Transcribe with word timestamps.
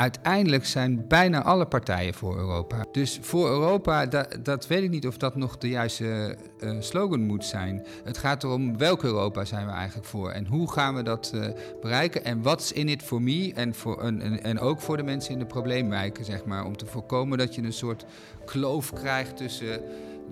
uiteindelijk 0.00 0.66
zijn 0.66 1.06
bijna 1.08 1.42
alle 1.42 1.66
partijen 1.66 2.14
voor 2.14 2.36
Europa. 2.36 2.84
Dus 2.92 3.18
voor 3.22 3.48
Europa, 3.48 4.06
dat, 4.06 4.38
dat 4.42 4.66
weet 4.66 4.82
ik 4.82 4.90
niet 4.90 5.06
of 5.06 5.16
dat 5.16 5.36
nog 5.36 5.58
de 5.58 5.68
juiste 5.68 6.36
uh, 6.60 6.76
slogan 6.78 7.20
moet 7.20 7.44
zijn. 7.44 7.86
Het 8.04 8.18
gaat 8.18 8.44
erom 8.44 8.78
welk 8.78 9.02
Europa 9.02 9.44
zijn 9.44 9.66
we 9.66 9.72
eigenlijk 9.72 10.08
voor 10.08 10.30
en 10.30 10.46
hoe 10.46 10.72
gaan 10.72 10.94
we 10.94 11.02
dat 11.02 11.32
uh, 11.34 11.46
bereiken 11.80 12.24
en 12.24 12.42
wat 12.42 12.60
is 12.60 12.72
in 12.72 12.88
it 12.88 13.02
for 13.02 13.22
me 13.22 13.52
en, 13.54 13.74
voor, 13.74 14.02
en, 14.02 14.42
en 14.42 14.58
ook 14.58 14.80
voor 14.80 14.96
de 14.96 15.02
mensen 15.02 15.32
in 15.32 15.38
de 15.38 15.46
probleemwijken, 15.46 16.24
zeg 16.24 16.44
maar. 16.44 16.64
Om 16.64 16.76
te 16.76 16.86
voorkomen 16.86 17.38
dat 17.38 17.54
je 17.54 17.62
een 17.62 17.72
soort 17.72 18.04
kloof 18.44 18.92
krijgt 18.92 19.36
tussen 19.36 19.80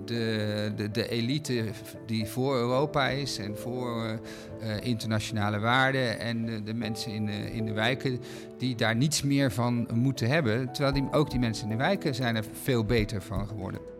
de, 0.05 0.71
de, 0.75 0.91
de 0.91 1.09
elite 1.09 1.63
die 2.05 2.25
voor 2.25 2.55
Europa 2.55 3.07
is 3.07 3.37
en 3.37 3.57
voor 3.57 4.19
uh, 4.63 4.77
internationale 4.81 5.59
waarden 5.59 6.19
en 6.19 6.45
de, 6.45 6.63
de 6.63 6.73
mensen 6.73 7.11
in 7.11 7.25
de, 7.25 7.51
in 7.51 7.65
de 7.65 7.73
wijken 7.73 8.19
die 8.57 8.75
daar 8.75 8.95
niets 8.95 9.23
meer 9.23 9.51
van 9.51 9.87
moeten 9.93 10.29
hebben. 10.29 10.71
Terwijl 10.71 10.93
die, 10.93 11.07
ook 11.11 11.29
die 11.29 11.39
mensen 11.39 11.63
in 11.63 11.69
de 11.69 11.83
wijken 11.83 12.15
zijn 12.15 12.35
er 12.35 12.45
veel 12.63 12.85
beter 12.85 13.21
van 13.21 13.47
geworden. 13.47 13.98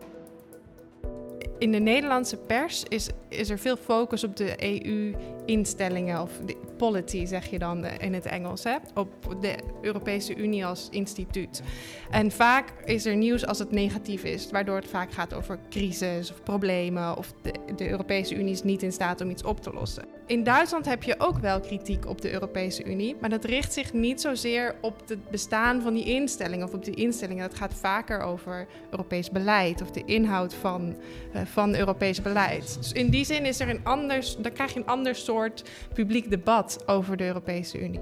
In 1.60 1.72
de 1.72 1.78
Nederlandse 1.78 2.36
pers 2.36 2.84
is, 2.88 3.08
is 3.28 3.50
er 3.50 3.58
veel 3.58 3.76
focus 3.76 4.24
op 4.24 4.36
de 4.36 4.82
EU-instellingen, 4.84 6.22
of 6.22 6.30
de 6.46 6.56
polity 6.76 7.26
zeg 7.26 7.46
je 7.46 7.58
dan 7.58 7.86
in 7.86 8.14
het 8.14 8.26
Engels, 8.26 8.64
hè? 8.64 8.76
op 8.94 9.36
de 9.40 9.54
Europese 9.82 10.36
Unie 10.36 10.66
als 10.66 10.88
instituut. 10.90 11.62
En 12.10 12.30
vaak 12.30 12.72
is 12.84 13.06
er 13.06 13.16
nieuws 13.16 13.46
als 13.46 13.58
het 13.58 13.70
negatief 13.70 14.24
is, 14.24 14.50
waardoor 14.50 14.76
het 14.76 14.88
vaak 14.88 15.12
gaat 15.12 15.34
over 15.34 15.58
crisis 15.70 16.30
of 16.30 16.42
problemen, 16.42 17.16
of 17.16 17.32
de 17.76 17.90
Europese 17.90 18.34
Unie 18.34 18.52
is 18.52 18.62
niet 18.62 18.82
in 18.82 18.92
staat 18.92 19.20
om 19.20 19.30
iets 19.30 19.44
op 19.44 19.60
te 19.60 19.72
lossen. 19.72 20.19
In 20.30 20.44
Duitsland 20.44 20.86
heb 20.86 21.02
je 21.02 21.14
ook 21.18 21.38
wel 21.38 21.60
kritiek 21.60 22.06
op 22.06 22.20
de 22.20 22.32
Europese 22.32 22.84
Unie, 22.84 23.16
maar 23.20 23.30
dat 23.30 23.44
richt 23.44 23.72
zich 23.72 23.92
niet 23.92 24.20
zozeer 24.20 24.74
op 24.80 25.08
het 25.08 25.30
bestaan 25.30 25.82
van 25.82 25.94
die 25.94 26.04
instellingen 26.04 26.66
of 26.66 26.74
op 26.74 26.84
die 26.84 26.94
instellingen. 26.94 27.42
Het 27.42 27.54
gaat 27.54 27.74
vaker 27.74 28.20
over 28.20 28.66
Europees 28.90 29.30
beleid 29.30 29.82
of 29.82 29.90
de 29.90 30.04
inhoud 30.04 30.54
van, 30.54 30.96
uh, 31.34 31.42
van 31.44 31.74
Europees 31.74 32.22
beleid. 32.22 32.76
Dus 32.76 32.92
in 32.92 33.10
die 33.10 33.24
zin 33.24 33.44
is 33.44 33.60
er 33.60 33.68
een 33.68 33.84
anders, 33.84 34.36
dan 34.36 34.52
krijg 34.52 34.72
je 34.72 34.80
een 34.80 34.86
ander 34.86 35.14
soort 35.14 35.70
publiek 35.94 36.30
debat 36.30 36.82
over 36.86 37.16
de 37.16 37.24
Europese 37.24 37.80
Unie. 37.80 38.00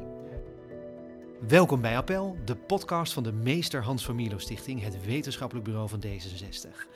Welkom 1.49 1.81
bij 1.81 1.97
Appel, 1.97 2.37
de 2.45 2.57
podcast 2.57 3.13
van 3.13 3.23
de 3.23 3.33
Meester 3.33 3.83
Hans 3.83 4.05
van 4.05 4.15
Milo 4.15 4.39
Stichting, 4.39 4.83
het 4.83 5.05
wetenschappelijk 5.05 5.67
bureau 5.67 5.89
van 5.89 6.03
D66 6.05 6.87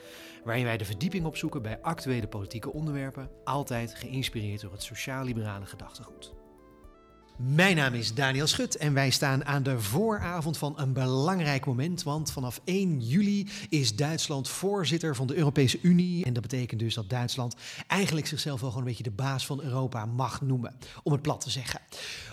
waarin 0.43 0.63
wij 0.65 0.77
de 0.77 0.85
verdieping 0.85 1.25
opzoeken 1.25 1.61
bij 1.61 1.81
actuele 1.81 2.27
politieke 2.27 2.73
onderwerpen, 2.73 3.29
altijd 3.43 3.95
geïnspireerd 3.95 4.61
door 4.61 4.71
het 4.71 4.83
sociaal-liberale 4.83 5.65
gedachtegoed. 5.65 6.42
Mijn 7.37 7.75
naam 7.75 7.93
is 7.93 8.13
Daniel 8.13 8.47
Schut 8.47 8.77
en 8.77 8.93
wij 8.93 9.09
staan 9.09 9.45
aan 9.45 9.63
de 9.63 9.79
vooravond 9.79 10.57
van 10.57 10.73
een 10.77 10.93
belangrijk 10.93 11.65
moment. 11.65 12.03
Want 12.03 12.31
vanaf 12.31 12.61
1 12.63 12.99
juli 12.99 13.47
is 13.69 13.95
Duitsland 13.95 14.49
voorzitter 14.49 15.15
van 15.15 15.27
de 15.27 15.35
Europese 15.35 15.79
Unie. 15.81 16.25
En 16.25 16.33
dat 16.33 16.41
betekent 16.41 16.79
dus 16.79 16.93
dat 16.93 17.09
Duitsland 17.09 17.55
eigenlijk 17.87 18.27
zichzelf 18.27 18.61
wel 18.61 18.69
gewoon 18.69 18.85
een 18.85 18.89
beetje 18.89 19.09
de 19.09 19.15
baas 19.15 19.45
van 19.45 19.61
Europa 19.61 20.05
mag 20.05 20.41
noemen. 20.41 20.75
Om 21.03 21.11
het 21.11 21.21
plat 21.21 21.41
te 21.41 21.49
zeggen. 21.49 21.79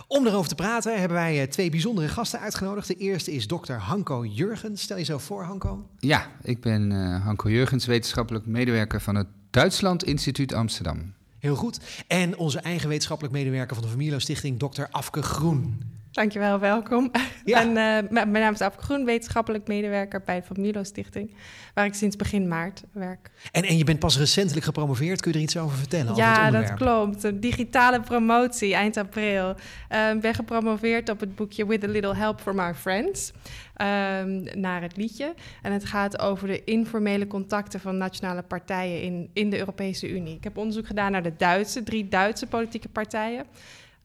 Om 0.07 0.27
erover 0.27 0.49
te 0.49 0.55
praten 0.55 0.99
hebben 0.99 1.17
wij 1.17 1.43
eh, 1.43 1.49
twee 1.49 1.71
bijzondere 1.71 2.09
gasten 2.09 2.41
uitgenodigd. 2.41 2.89
De 2.89 2.97
eerste 2.97 3.33
is 3.33 3.47
dokter 3.47 3.79
Hanko 3.79 4.25
Jurgens. 4.27 4.83
Stel 4.83 4.99
je 4.99 5.05
zo 5.05 5.19
voor, 5.19 5.43
Hanko. 5.43 5.89
Ja, 5.99 6.31
ik 6.43 6.61
ben 6.61 6.91
uh, 6.91 7.25
Hanko 7.25 7.51
Jurgens, 7.51 7.87
wetenschappelijk 7.87 8.47
medewerker 8.47 9.01
van 9.01 9.15
het 9.15 9.27
Duitsland 9.51 10.05
Instituut 10.05 10.53
Amsterdam. 10.53 11.15
Heel 11.41 11.57
goed. 11.57 11.81
En 12.07 12.37
onze 12.39 12.59
eigen 12.59 12.89
wetenschappelijk 12.89 13.35
medewerker 13.35 13.75
van 13.75 13.85
de 13.85 13.91
Familio 13.91 14.19
Stichting, 14.19 14.59
dokter 14.59 14.89
Afke 14.91 15.23
Groen. 15.23 15.83
Dankjewel, 16.11 16.59
welkom. 16.59 17.11
Ja. 17.45 17.61
En, 17.61 17.69
uh, 17.69 18.11
mijn 18.11 18.31
naam 18.31 18.53
is 18.53 18.61
Afke 18.61 18.83
Groen, 18.83 19.05
wetenschappelijk 19.05 19.69
medewerker 19.69 20.23
bij 20.25 20.41
de 20.41 20.47
Familo 20.47 20.83
Stichting, 20.83 21.35
waar 21.75 21.85
ik 21.85 21.95
sinds 21.95 22.17
begin 22.17 22.49
maart 22.49 22.83
werk. 22.93 23.31
En, 23.53 23.65
en 23.65 23.77
je 23.77 23.85
bent 23.85 23.99
pas 23.99 24.19
recentelijk 24.19 24.65
gepromoveerd, 24.65 25.21
kun 25.21 25.33
je 25.33 25.37
er 25.37 25.45
iets 25.45 25.57
over 25.57 25.77
vertellen? 25.77 26.15
Ja, 26.15 26.51
dat 26.51 26.75
klopt. 26.75 27.23
Een 27.23 27.41
digitale 27.41 28.01
promotie 28.01 28.75
eind 28.75 28.97
april. 28.97 29.55
Uh, 29.93 30.11
ik 30.11 30.21
ben 30.21 30.35
gepromoveerd 30.35 31.09
op 31.09 31.21
het 31.21 31.35
boekje 31.35 31.67
With 31.67 31.85
a 31.85 31.89
Little 31.89 32.17
Help 32.17 32.41
from 32.41 32.59
Our 32.59 32.75
Friends. 32.75 33.33
Um, 33.81 34.45
naar 34.55 34.83
het 34.83 34.97
liedje. 34.97 35.35
En 35.63 35.73
het 35.73 35.85
gaat 35.85 36.19
over 36.19 36.49
de 36.49 36.65
informele 36.65 37.27
contacten 37.27 37.81
van 37.81 37.97
nationale 37.97 38.43
partijen 38.43 39.03
in, 39.03 39.31
in 39.33 39.51
de 39.51 39.59
Europese 39.59 40.11
Unie. 40.11 40.37
Ik 40.37 40.45
heb 40.45 40.57
onderzoek 40.57 40.87
gedaan 40.87 41.13
naar 41.13 41.23
de 41.23 41.33
Duitse, 41.37 41.83
drie 41.83 42.09
Duitse 42.09 42.47
politieke 42.47 42.89
partijen. 42.89 43.45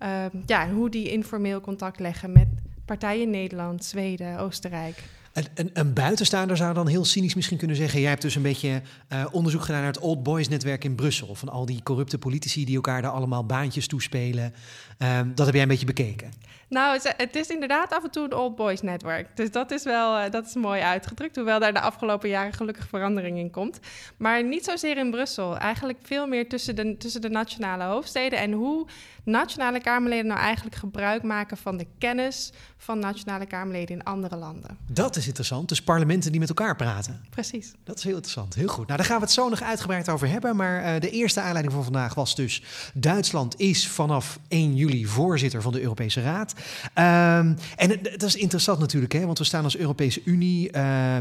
Uh, 0.03 0.25
ja, 0.45 0.69
hoe 0.69 0.89
die 0.89 1.11
informeel 1.11 1.61
contact 1.61 1.99
leggen 1.99 2.31
met 2.31 2.47
partijen 2.85 3.21
in 3.21 3.29
Nederland, 3.29 3.85
Zweden, 3.85 4.39
Oostenrijk. 4.39 5.03
Een, 5.33 5.47
een, 5.55 5.69
een, 5.73 5.93
buitenstaander 5.93 6.57
zou 6.57 6.73
dan 6.73 6.87
heel 6.87 7.05
cynisch 7.05 7.35
misschien 7.35 7.57
kunnen 7.57 7.75
zeggen: 7.75 7.99
jij 7.99 8.09
hebt 8.09 8.21
dus 8.21 8.35
een 8.35 8.41
beetje 8.41 8.81
uh, 9.13 9.25
onderzoek 9.31 9.61
gedaan 9.61 9.81
naar 9.81 9.91
het 9.91 9.99
Old 9.99 10.23
Boys 10.23 10.47
netwerk 10.47 10.83
in 10.83 10.95
Brussel. 10.95 11.35
Van 11.35 11.49
al 11.49 11.65
die 11.65 11.83
corrupte 11.83 12.17
politici 12.17 12.65
die 12.65 12.75
elkaar 12.75 13.01
daar 13.01 13.11
allemaal 13.11 13.45
baantjes 13.45 13.87
toespelen. 13.87 14.53
Uh, 14.99 15.19
dat 15.35 15.45
heb 15.45 15.53
jij 15.53 15.63
een 15.63 15.69
beetje 15.69 15.85
bekeken. 15.85 16.31
Nou, 16.69 16.99
het 17.17 17.35
is 17.35 17.47
inderdaad 17.47 17.93
af 17.93 18.03
en 18.03 18.11
toe 18.11 18.23
een 18.23 18.33
Old 18.33 18.55
Boys 18.55 18.81
netwerk. 18.81 19.27
Dus 19.35 19.51
dat 19.51 19.71
is 19.71 19.83
wel 19.83 20.17
uh, 20.17 20.31
dat 20.31 20.45
is 20.45 20.53
mooi 20.53 20.81
uitgedrukt. 20.81 21.35
Hoewel 21.35 21.59
daar 21.59 21.73
de 21.73 21.79
afgelopen 21.81 22.29
jaren 22.29 22.53
gelukkig 22.53 22.87
verandering 22.87 23.37
in 23.37 23.51
komt. 23.51 23.79
Maar 24.17 24.43
niet 24.43 24.65
zozeer 24.65 24.97
in 24.97 25.11
Brussel. 25.11 25.57
Eigenlijk 25.57 25.99
veel 26.03 26.27
meer 26.27 26.49
tussen 26.49 26.75
de, 26.75 26.97
tussen 26.97 27.21
de 27.21 27.29
nationale 27.29 27.83
hoofdsteden. 27.83 28.39
En 28.39 28.51
hoe 28.51 28.87
nationale 29.23 29.79
Kamerleden 29.79 30.27
nou 30.27 30.39
eigenlijk 30.39 30.75
gebruik 30.75 31.23
maken 31.23 31.57
van 31.57 31.77
de 31.77 31.87
kennis 31.97 32.51
van 32.77 32.99
nationale 32.99 33.45
Kamerleden 33.45 33.95
in 33.95 34.03
andere 34.03 34.35
landen. 34.35 34.77
Dat 34.91 35.15
is 35.15 35.27
interessant. 35.27 35.69
Dus 35.69 35.81
parlementen 35.81 36.31
die 36.31 36.39
met 36.39 36.49
elkaar 36.49 36.75
praten. 36.75 37.25
Precies. 37.29 37.73
Dat 37.83 37.97
is 37.97 38.03
heel 38.03 38.15
interessant. 38.15 38.53
Heel 38.53 38.67
goed. 38.67 38.85
Nou, 38.85 38.97
daar 38.97 39.07
gaan 39.07 39.17
we 39.17 39.23
het 39.23 39.33
zo 39.33 39.49
nog 39.49 39.61
uitgebreid 39.61 40.09
over 40.09 40.27
hebben. 40.27 40.55
Maar 40.55 40.83
uh, 40.95 41.01
de 41.01 41.09
eerste 41.09 41.39
aanleiding 41.39 41.73
van 41.73 41.83
vandaag 41.83 42.13
was 42.13 42.35
dus... 42.35 42.63
Duitsland 42.93 43.59
is 43.59 43.87
vanaf 43.87 44.39
1 44.47 44.75
juli 44.75 44.84
voorzitter 44.93 45.61
van 45.61 45.71
de 45.71 45.81
Europese 45.81 46.21
Raad. 46.21 46.53
Um, 46.53 47.55
en 47.75 47.99
dat 48.17 48.23
is 48.23 48.35
interessant 48.35 48.79
natuurlijk, 48.79 49.13
hè, 49.13 49.25
want 49.25 49.37
we 49.37 49.43
staan 49.43 49.63
als 49.63 49.77
Europese 49.77 50.21
Unie... 50.25 50.71
Uh, 50.75 51.17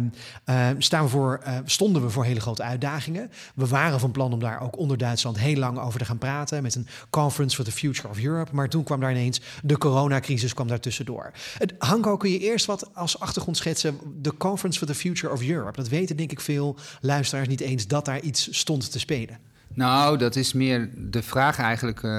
staan 0.79 1.09
voor, 1.09 1.43
stonden 1.65 2.03
we 2.03 2.11
voor 2.11 2.25
hele 2.25 2.41
grote 2.41 2.63
uitdagingen. 2.63 3.31
We 3.55 3.67
waren 3.67 4.01
van 4.01 4.11
plan 4.11 4.33
om 4.33 4.41
daar 4.41 4.61
ook 4.61 4.79
onder 4.79 4.99
Duitsland 4.99 5.39
heel 5.39 5.57
lang 5.57 5.79
over 5.79 5.99
te 5.99 6.05
gaan 6.05 6.19
praten... 6.19 6.63
met 6.63 6.75
een 6.75 6.87
Conference 7.11 7.57
for 7.57 7.65
the 7.65 7.73
Future 7.73 8.09
of 8.09 8.19
Europe. 8.19 8.55
Maar 8.55 8.69
toen 8.69 8.85
kwam 8.85 9.01
daar 9.01 9.11
ineens 9.11 9.41
de 9.63 9.79
coronacrisis 9.79 10.55
kwam 10.55 10.69
daar 10.69 10.81
tussendoor. 10.81 11.33
Hanko, 11.79 12.17
kun 12.17 12.31
je 12.31 12.39
eerst 12.39 12.67
wat 12.67 12.95
als 12.95 13.21
achtergrond 13.21 13.57
schetsen? 13.57 13.99
De 14.21 14.37
Conference 14.37 14.79
for 14.79 14.87
the 14.87 14.95
Future 14.95 15.33
of 15.33 15.43
Europe. 15.43 15.77
Dat 15.77 15.89
weten 15.89 16.17
denk 16.17 16.31
ik 16.31 16.41
veel 16.41 16.77
luisteraars 17.01 17.49
niet 17.49 17.61
eens 17.61 17.87
dat 17.87 18.05
daar 18.05 18.21
iets 18.21 18.59
stond 18.59 18.93
te 18.93 18.99
spelen. 18.99 19.39
Nou, 19.75 20.19
dat 20.19 20.37
is 20.37 20.53
meer 20.53 20.91
de 20.97 21.23
vraag 21.23 21.59
eigenlijk. 21.59 22.03
Uh, 22.03 22.13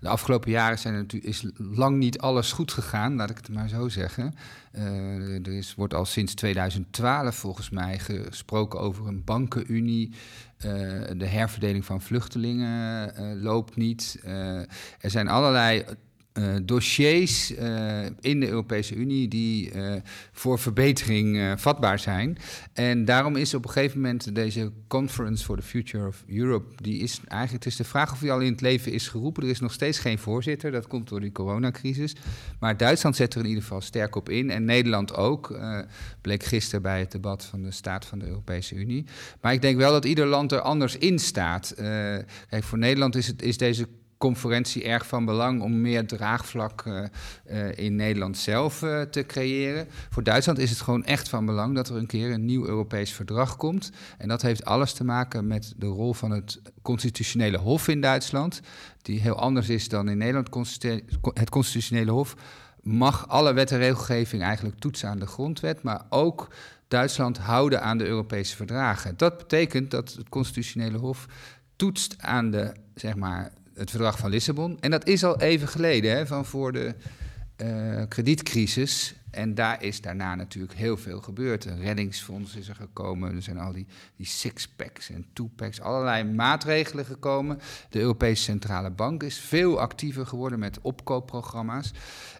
de 0.00 0.08
afgelopen 0.08 0.50
jaren 0.50 0.78
zijn 0.78 0.94
natuurlijk, 0.94 1.32
is 1.32 1.44
lang 1.56 1.96
niet 1.96 2.18
alles 2.18 2.52
goed 2.52 2.72
gegaan, 2.72 3.16
laat 3.16 3.30
ik 3.30 3.36
het 3.36 3.48
maar 3.48 3.68
zo 3.68 3.88
zeggen. 3.88 4.34
Uh, 4.72 5.46
er 5.46 5.52
is, 5.52 5.74
wordt 5.74 5.94
al 5.94 6.04
sinds 6.04 6.34
2012 6.34 7.34
volgens 7.34 7.70
mij 7.70 7.98
gesproken 7.98 8.80
over 8.80 9.06
een 9.06 9.24
bankenunie. 9.24 10.10
Uh, 10.10 10.72
de 11.16 11.26
herverdeling 11.26 11.84
van 11.84 12.00
vluchtelingen 12.00 13.42
loopt 13.42 13.76
niet. 13.76 14.20
er 15.00 15.10
zijn 15.10 15.28
allerlei 15.28 15.84
uh, 16.34 16.56
dossiers 16.62 17.52
uh, 17.52 18.06
in 18.20 18.40
de 18.40 18.48
Europese 18.48 18.94
Unie 18.94 19.28
die 19.28 19.72
uh, 19.72 19.94
voor 20.32 20.58
verbetering 20.58 21.54
vatbaar 21.60 21.98
zijn. 21.98 22.38
En 22.72 23.04
daarom 23.04 23.36
is 23.36 23.54
op 23.54 23.64
een 23.64 23.70
gegeven 23.70 24.00
moment 24.00 24.34
deze 24.34 24.72
Conference 24.88 25.44
for 25.44 25.56
the 25.56 25.62
Future 25.62 26.06
of 26.06 26.24
Europe, 26.28 26.82
die 26.82 26.98
is 27.02 27.20
eigenlijk, 27.28 27.64
het 27.64 27.72
is 27.72 27.78
de 27.78 27.84
vraag 27.84 28.12
of 28.12 28.18
die 28.18 28.32
al 28.32 28.40
in 28.40 28.52
het 28.52 28.60
leven 28.60 28.92
is 28.92 29.08
geroepen. 29.08 29.42
Er 29.42 29.48
is 29.48 29.60
nog 29.60 29.72
steeds 29.72 29.98
geen 29.98 30.18
voorzitter, 30.18 30.70
dat 30.70 30.86
komt 30.86 31.08
door 31.08 31.20
die 31.20 31.32
coronacrisis. 31.32 32.16
Maar 32.60 32.76
Duitsland 32.76 33.16
zet 33.16 33.34
er 33.34 33.40
in 33.40 33.46
ieder 33.46 33.62
geval 33.62 33.80
sterk 33.80 34.16
op 34.16 34.28
in 34.28 34.50
en 34.50 34.64
Nederland 34.64 35.14
ook, 35.14 35.60
bleek 36.20 36.42
gisteren 36.42 36.82
bij 36.82 37.00
het 37.00 37.12
debat 37.12 37.44
van 37.44 37.62
de 37.62 37.70
staat 37.70 38.04
van 38.04 38.18
de 38.18 38.26
Europese 38.26 38.74
Unie. 38.74 39.04
Maar 39.40 39.52
ik 39.52 39.62
denk 39.62 39.76
wel 39.76 39.92
dat 39.92 40.04
ieder 40.04 40.26
land 40.26 40.52
er 40.52 40.60
anders 40.60 40.96
in 40.96 41.18
staat. 41.18 41.74
kijk, 42.48 42.64
voor 42.64 42.78
Nederland 42.78 43.16
is, 43.16 43.26
het, 43.26 43.42
is 43.42 43.56
deze 43.56 43.86
conferentie 44.20 44.84
erg 44.84 45.06
van 45.06 45.24
belang 45.24 45.62
om 45.62 45.80
meer 45.80 46.06
draagvlak 46.06 46.84
uh, 46.84 47.04
uh, 47.50 47.78
in 47.78 47.96
Nederland 47.96 48.38
zelf 48.38 48.82
uh, 48.82 49.00
te 49.00 49.26
creëren. 49.26 49.86
Voor 50.10 50.22
Duitsland 50.22 50.58
is 50.58 50.70
het 50.70 50.80
gewoon 50.80 51.04
echt 51.04 51.28
van 51.28 51.46
belang 51.46 51.74
dat 51.74 51.88
er 51.88 51.96
een 51.96 52.06
keer 52.06 52.32
een 52.32 52.44
nieuw 52.44 52.66
Europees 52.66 53.12
verdrag 53.12 53.56
komt. 53.56 53.90
En 54.18 54.28
dat 54.28 54.42
heeft 54.42 54.64
alles 54.64 54.92
te 54.92 55.04
maken 55.04 55.46
met 55.46 55.72
de 55.76 55.86
rol 55.86 56.14
van 56.14 56.30
het 56.30 56.60
constitutionele 56.82 57.58
hof 57.58 57.88
in 57.88 58.00
Duitsland, 58.00 58.60
die 59.02 59.20
heel 59.20 59.38
anders 59.38 59.68
is 59.68 59.88
dan 59.88 60.08
in 60.08 60.18
Nederland. 60.18 60.48
Het 61.34 61.50
constitutionele 61.50 62.10
hof 62.10 62.34
mag 62.82 63.28
alle 63.28 63.52
wet 63.52 63.70
en 63.70 63.78
regelgeving 63.78 64.42
eigenlijk 64.42 64.78
toetsen 64.78 65.08
aan 65.08 65.18
de 65.18 65.26
grondwet, 65.26 65.82
maar 65.82 66.06
ook 66.08 66.48
Duitsland 66.88 67.38
houden 67.38 67.82
aan 67.82 67.98
de 67.98 68.06
Europese 68.06 68.56
verdragen. 68.56 69.14
Dat 69.16 69.38
betekent 69.38 69.90
dat 69.90 70.12
het 70.12 70.28
constitutionele 70.28 70.98
hof 70.98 71.26
toetst 71.76 72.16
aan 72.18 72.50
de 72.50 72.72
zeg 72.94 73.16
maar, 73.16 73.52
het 73.80 73.90
verdrag 73.90 74.18
van 74.18 74.30
Lissabon. 74.30 74.76
En 74.80 74.90
dat 74.90 75.06
is 75.06 75.24
al 75.24 75.40
even 75.40 75.68
geleden, 75.68 76.16
hè, 76.16 76.26
van 76.26 76.44
voor 76.44 76.72
de 76.72 76.94
uh, 77.56 78.02
kredietcrisis. 78.08 79.14
En 79.30 79.54
daar 79.54 79.82
is 79.82 80.00
daarna 80.00 80.34
natuurlijk 80.34 80.72
heel 80.74 80.96
veel 80.96 81.20
gebeurd. 81.20 81.64
Een 81.64 81.80
reddingsfonds 81.80 82.56
is 82.56 82.68
er 82.68 82.74
gekomen. 82.74 83.34
Er 83.34 83.42
zijn 83.42 83.58
al 83.58 83.72
die, 83.72 83.86
die 84.16 84.26
six-packs 84.26 85.10
en 85.10 85.26
two-packs. 85.32 85.80
Allerlei 85.80 86.24
maatregelen 86.24 87.04
gekomen. 87.04 87.58
De 87.90 87.98
Europese 87.98 88.42
Centrale 88.42 88.90
Bank 88.90 89.22
is 89.22 89.38
veel 89.38 89.80
actiever 89.80 90.26
geworden 90.26 90.58
met 90.58 90.78
opkoopprogramma's. 90.80 91.92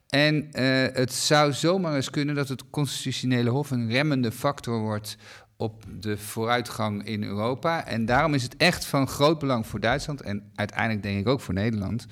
En 0.08 0.34
uh, 0.36 0.50
het 0.92 1.12
zou 1.12 1.52
zomaar 1.52 1.94
eens 1.94 2.10
kunnen 2.10 2.34
dat 2.34 2.48
het 2.48 2.70
constitutionele 2.70 3.50
hof 3.50 3.70
een 3.70 3.90
remmende 3.90 4.32
factor 4.32 4.80
wordt 4.80 5.16
op 5.60 5.84
de 6.00 6.18
vooruitgang 6.18 7.06
in 7.06 7.22
Europa. 7.22 7.86
En 7.86 8.04
daarom 8.04 8.34
is 8.34 8.42
het 8.42 8.56
echt 8.56 8.84
van 8.84 9.08
groot 9.08 9.38
belang 9.38 9.66
voor 9.66 9.80
Duitsland 9.80 10.20
en 10.20 10.50
uiteindelijk 10.54 11.02
denk 11.02 11.20
ik 11.20 11.28
ook 11.28 11.40
voor 11.40 11.54
Nederland. 11.54 12.06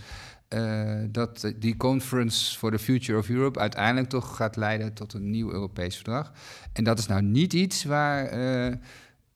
Uh, 0.55 0.95
dat 1.09 1.53
die 1.57 1.77
Conference 1.77 2.59
for 2.59 2.71
the 2.71 2.79
Future 2.79 3.19
of 3.19 3.29
Europe 3.29 3.59
uiteindelijk 3.59 4.09
toch 4.09 4.37
gaat 4.37 4.57
leiden 4.57 4.93
tot 4.93 5.13
een 5.13 5.31
nieuw 5.31 5.53
Europees 5.53 5.95
verdrag. 5.95 6.33
En 6.73 6.85
dat 6.85 6.99
is 6.99 7.07
nou 7.07 7.23
niet 7.23 7.53
iets 7.53 7.85
waar 7.85 8.39
uh, 8.39 8.75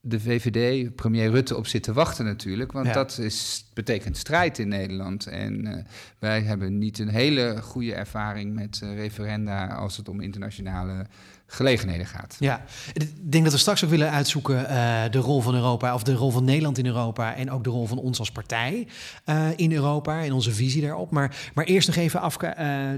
de 0.01 0.19
VVD, 0.19 0.95
premier 0.95 1.29
Rutte, 1.29 1.57
op 1.57 1.67
zit 1.67 1.83
te 1.83 1.93
wachten 1.93 2.25
natuurlijk. 2.25 2.71
Want 2.71 2.87
ja. 2.87 2.93
dat 2.93 3.17
is, 3.17 3.65
betekent 3.73 4.17
strijd 4.17 4.59
in 4.59 4.67
Nederland. 4.67 5.27
En 5.27 5.65
uh, 5.65 5.73
wij 6.19 6.41
hebben 6.41 6.77
niet 6.77 6.99
een 6.99 7.09
hele 7.09 7.61
goede 7.61 7.93
ervaring 7.93 8.53
met 8.53 8.81
referenda 8.95 9.67
als 9.67 9.97
het 9.97 10.09
om 10.09 10.21
internationale 10.21 11.05
gelegenheden 11.53 12.05
gaat. 12.05 12.35
Ja, 12.39 12.63
ik 12.93 13.31
denk 13.31 13.43
dat 13.43 13.53
we 13.53 13.59
straks 13.59 13.83
ook 13.83 13.89
willen 13.89 14.11
uitzoeken 14.11 14.61
uh, 14.61 15.01
de 15.11 15.17
rol 15.17 15.41
van 15.41 15.55
Europa, 15.55 15.93
of 15.93 16.03
de 16.03 16.13
rol 16.13 16.31
van 16.31 16.43
Nederland 16.43 16.77
in 16.77 16.85
Europa 16.85 17.35
en 17.35 17.51
ook 17.51 17.63
de 17.63 17.69
rol 17.69 17.87
van 17.87 17.97
ons 17.97 18.19
als 18.19 18.31
partij 18.31 18.87
uh, 19.25 19.47
in 19.55 19.71
Europa 19.71 20.23
en 20.23 20.31
onze 20.33 20.51
visie 20.51 20.81
daarop. 20.81 21.11
Maar, 21.11 21.35
maar 21.53 21.65
eerst 21.65 21.87
nog 21.87 21.97
even 21.97 22.21
af, 22.21 22.43
uh, 22.43 22.49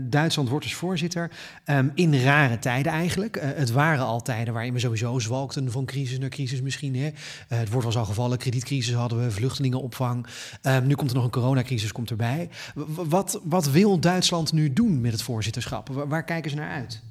Duitsland 0.02 0.50
wordt 0.50 0.66
dus 0.66 0.74
voorzitter 0.74 1.32
um, 1.66 1.92
in 1.96 2.22
rare 2.22 2.60
tijden 2.60 2.92
eigenlijk. 2.92 3.40
het 3.42 3.72
waren 3.72 4.06
al 4.06 4.22
tijden 4.22 4.54
waarin 4.54 4.74
we 4.74 4.80
sowieso 4.80 5.20
zwalkten 5.20 5.72
van 5.72 5.86
crisis 5.86 6.20
naar 6.20 6.30
crisis 6.30 6.62
misschien. 6.62 6.96
Hè. 6.96 7.10
het 7.48 7.70
wordt 7.70 7.88
wel 7.88 7.98
al 7.98 8.06
gevallen, 8.06 8.38
kredietcrisis 8.38 8.94
hadden 8.94 9.24
we, 9.24 9.32
vluchtelingenopvang. 9.32 10.28
Um, 10.62 10.88
nu 10.88 10.96
komt 10.96 11.10
er 11.10 11.16
nog 11.16 11.26
een 11.26 11.32
coronacrisis 11.32 11.92
komt 11.92 12.10
erbij. 12.10 12.50
Wat, 12.86 13.40
wat 13.44 13.72
wil 13.72 14.00
Duitsland 14.00 14.52
nu 14.52 14.74
doen 14.74 15.02
met 15.02 15.12
het 15.12 15.22
voorzitterschap? 15.22 15.88
Waar 15.88 16.24
kijken 16.24 16.50
ze 16.50 16.56
naar 16.56 16.72
uit? 16.72 17.02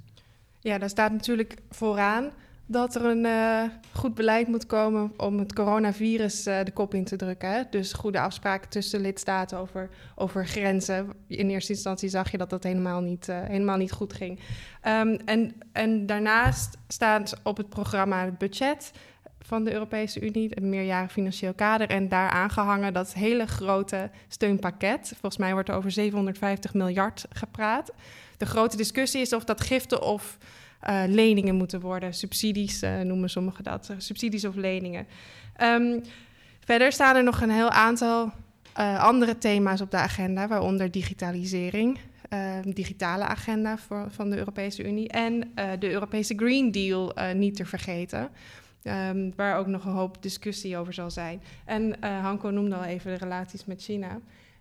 Ja, 0.64 0.78
daar 0.78 0.88
staat 0.88 1.12
natuurlijk 1.12 1.54
vooraan 1.70 2.30
dat 2.66 2.94
er 2.94 3.04
een 3.04 3.24
uh, 3.24 3.62
goed 3.92 4.14
beleid 4.14 4.48
moet 4.48 4.66
komen 4.66 5.12
om 5.16 5.38
het 5.38 5.52
coronavirus 5.52 6.46
uh, 6.46 6.58
de 6.64 6.70
kop 6.70 6.94
in 6.94 7.04
te 7.04 7.16
drukken. 7.16 7.50
Hè? 7.50 7.62
Dus 7.70 7.92
goede 7.92 8.20
afspraken 8.20 8.68
tussen 8.70 9.00
lidstaten 9.00 9.58
over, 9.58 9.88
over 10.14 10.46
grenzen. 10.46 11.12
In 11.26 11.50
eerste 11.50 11.72
instantie 11.72 12.08
zag 12.08 12.30
je 12.30 12.38
dat 12.38 12.50
dat 12.50 12.62
helemaal 12.62 13.00
niet, 13.00 13.28
uh, 13.28 13.42
helemaal 13.42 13.76
niet 13.76 13.92
goed 13.92 14.12
ging. 14.12 14.38
Um, 14.38 15.16
en, 15.24 15.54
en 15.72 16.06
daarnaast 16.06 16.76
staat 16.88 17.40
op 17.42 17.56
het 17.56 17.68
programma 17.68 18.24
het 18.24 18.38
budget 18.38 18.92
van 19.40 19.64
de 19.64 19.72
Europese 19.72 20.20
Unie, 20.20 20.56
een 20.56 20.68
meerjarig 20.68 21.12
financieel 21.12 21.54
kader. 21.54 21.88
En 21.88 22.08
daar 22.08 22.30
aangehangen 22.30 22.92
dat 22.92 23.14
hele 23.14 23.46
grote 23.46 24.10
steunpakket. 24.28 25.08
Volgens 25.08 25.36
mij 25.36 25.52
wordt 25.52 25.68
er 25.68 25.74
over 25.74 25.90
750 25.90 26.74
miljard 26.74 27.26
gepraat. 27.30 27.92
De 28.36 28.46
grote 28.46 28.76
discussie 28.76 29.20
is 29.20 29.32
of 29.32 29.44
dat 29.44 29.60
giften 29.60 30.02
of 30.02 30.38
uh, 30.88 31.02
leningen 31.06 31.54
moeten 31.54 31.80
worden. 31.80 32.14
Subsidies 32.14 32.82
uh, 32.82 33.00
noemen 33.00 33.30
sommigen 33.30 33.64
dat. 33.64 33.92
Subsidies 33.98 34.44
of 34.44 34.54
leningen. 34.54 35.06
Um, 35.62 36.02
verder 36.60 36.92
staan 36.92 37.16
er 37.16 37.22
nog 37.22 37.40
een 37.40 37.50
heel 37.50 37.70
aantal 37.70 38.32
uh, 38.78 39.04
andere 39.04 39.38
thema's 39.38 39.80
op 39.80 39.90
de 39.90 39.96
agenda, 39.96 40.48
waaronder 40.48 40.90
digitalisering. 40.90 41.98
digitale 42.64 43.24
agenda 43.24 43.78
voor, 43.78 44.06
van 44.10 44.30
de 44.30 44.36
Europese 44.36 44.84
Unie 44.84 45.08
en 45.08 45.52
de 45.78 45.90
Europese 45.90 46.34
Green 46.36 46.70
Deal 46.70 47.12
niet 47.34 47.56
te 47.56 47.64
vergeten. 47.64 48.28
Um, 48.82 49.32
waar 49.36 49.58
ook 49.58 49.66
nog 49.66 49.84
een 49.84 49.92
hoop 49.92 50.22
discussie 50.22 50.76
over 50.76 50.92
zal 50.92 51.10
zijn. 51.10 51.42
En 51.64 51.96
Hanko 52.00 52.50
noemde 52.50 52.76
al 52.76 52.84
even 52.84 53.12
de 53.12 53.18
relaties 53.18 53.64
met 53.64 53.82
China. 53.82 54.20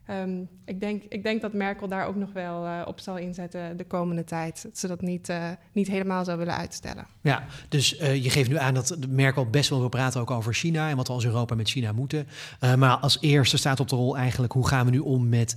Um, 0.10 0.50
ik, 0.66 0.80
denk, 0.80 1.04
ik 1.10 1.24
denk 1.24 1.42
dat 1.42 1.54
Merkel 1.54 1.88
daar 1.88 2.08
ook 2.08 2.16
nog 2.16 2.34
wel 2.34 2.66
uh, 2.66 2.82
op 2.86 3.00
zal 3.00 3.18
inzetten 3.18 3.78
de 3.78 3.84
komende 3.84 4.24
tijd. 4.24 4.64
Dat 4.64 4.78
ze 4.78 4.88
dat 4.88 5.02
niet, 5.02 5.30
uh, 5.30 5.50
niet 5.72 5.88
helemaal 5.88 6.26
zou 6.26 6.38
willen 6.38 6.56
uitstellen. 6.56 7.08
Ja, 7.22 7.46
dus 7.70 8.00
uh, 8.00 8.24
je 8.24 8.30
geeft 8.30 8.50
nu 8.50 8.58
aan 8.58 8.74
dat 8.74 8.98
Merkel 9.10 9.46
best 9.46 9.70
wel 9.70 9.80
wil 9.80 9.90
praten 9.90 10.22
ook 10.22 10.32
over 10.32 10.54
China 10.54 10.90
en 10.90 10.96
wat 10.96 11.08
we 11.08 11.14
als 11.14 11.26
Europa 11.26 11.56
met 11.56 11.70
China 11.70 11.92
moeten. 11.92 12.28
maar 12.78 12.96
als 12.98 13.18
eerste 13.22 13.58
staat 13.58 13.80
op 13.80 13.90
de 13.90 13.96
rol 13.96 14.18
eigenlijk 14.18 14.54
hoe 14.54 14.68
gaan 14.68 14.86
we 14.86 14.92
nu 14.92 15.00
om 15.00 15.30
met 15.30 15.56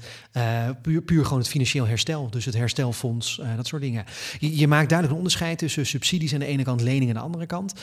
puur, 0.82 1.02
puur 1.02 1.24
gewoon 1.24 1.38
het 1.38 1.48
financieel 1.48 1.86
herstel. 1.86 2.30
Dus 2.30 2.44
het 2.44 2.54
herstelfonds, 2.54 3.40
dat 3.56 3.66
soort 3.66 3.82
dingen. 3.82 4.04
Je, 4.38 4.56
je, 4.56 4.68
maakt 4.68 4.88
duidelijk 4.88 5.10
een 5.10 5.16
onderscheid 5.16 5.58
tussen 5.58 5.86
subsidies 5.86 6.32
aan 6.32 6.38
de 6.38 6.46
ene 6.46 6.62
kant, 6.62 6.80
leningen 6.80 7.08
aan 7.08 7.20
de 7.20 7.26
andere 7.26 7.46
kant. 7.46 7.74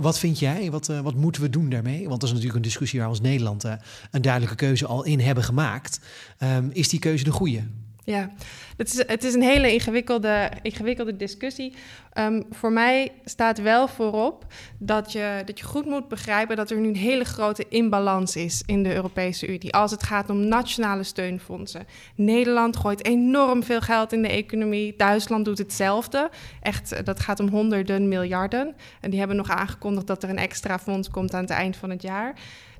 Wat 0.00 0.18
vind 0.18 0.38
jij? 0.38 0.70
Wat, 0.70 0.86
wat 0.86 1.14
moeten 1.14 1.42
we 1.42 1.50
doen 1.50 1.68
daarmee? 1.68 2.08
Want 2.08 2.20
dat 2.20 2.22
is 2.22 2.28
natuurlijk 2.28 2.56
een 2.56 2.62
discussie 2.62 2.98
waar 2.98 3.08
we 3.08 3.14
als 3.14 3.24
Nederland 3.24 3.64
een 4.10 4.22
duidelijke 4.22 4.56
keuze 4.56 4.86
al 4.86 5.04
in 5.04 5.20
hebben 5.20 5.44
gemaakt. 5.44 5.95
Um, 6.42 6.70
is 6.72 6.88
die 6.88 7.00
keuze 7.00 7.24
de 7.24 7.30
goede? 7.30 7.62
Ja, 8.06 8.30
het 8.76 8.92
is, 8.92 9.06
het 9.06 9.24
is 9.24 9.34
een 9.34 9.42
hele 9.42 9.72
ingewikkelde, 9.72 10.50
ingewikkelde 10.62 11.16
discussie. 11.16 11.74
Um, 12.18 12.44
voor 12.50 12.72
mij 12.72 13.12
staat 13.24 13.58
wel 13.58 13.88
voorop 13.88 14.46
dat 14.78 15.12
je, 15.12 15.42
dat 15.44 15.58
je 15.58 15.64
goed 15.64 15.86
moet 15.86 16.08
begrijpen 16.08 16.56
dat 16.56 16.70
er 16.70 16.76
nu 16.76 16.88
een 16.88 16.96
hele 16.96 17.24
grote 17.24 17.68
imbalans 17.68 18.36
is 18.36 18.62
in 18.66 18.82
de 18.82 18.94
Europese 18.94 19.46
Unie. 19.46 19.72
Als 19.72 19.90
het 19.90 20.02
gaat 20.02 20.30
om 20.30 20.48
nationale 20.48 21.02
steunfondsen. 21.02 21.86
Nederland 22.14 22.76
gooit 22.76 23.04
enorm 23.04 23.62
veel 23.62 23.80
geld 23.80 24.12
in 24.12 24.22
de 24.22 24.28
economie. 24.28 24.94
Duitsland 24.96 25.44
doet 25.44 25.58
hetzelfde. 25.58 26.30
Echt, 26.60 27.06
dat 27.06 27.20
gaat 27.20 27.40
om 27.40 27.48
honderden 27.48 28.08
miljarden. 28.08 28.74
En 29.00 29.10
die 29.10 29.18
hebben 29.18 29.36
nog 29.36 29.50
aangekondigd 29.50 30.06
dat 30.06 30.22
er 30.22 30.28
een 30.28 30.38
extra 30.38 30.78
fonds 30.78 31.10
komt 31.10 31.34
aan 31.34 31.40
het 31.40 31.50
eind 31.50 31.76
van 31.76 31.90
het 31.90 32.02
jaar. 32.02 32.34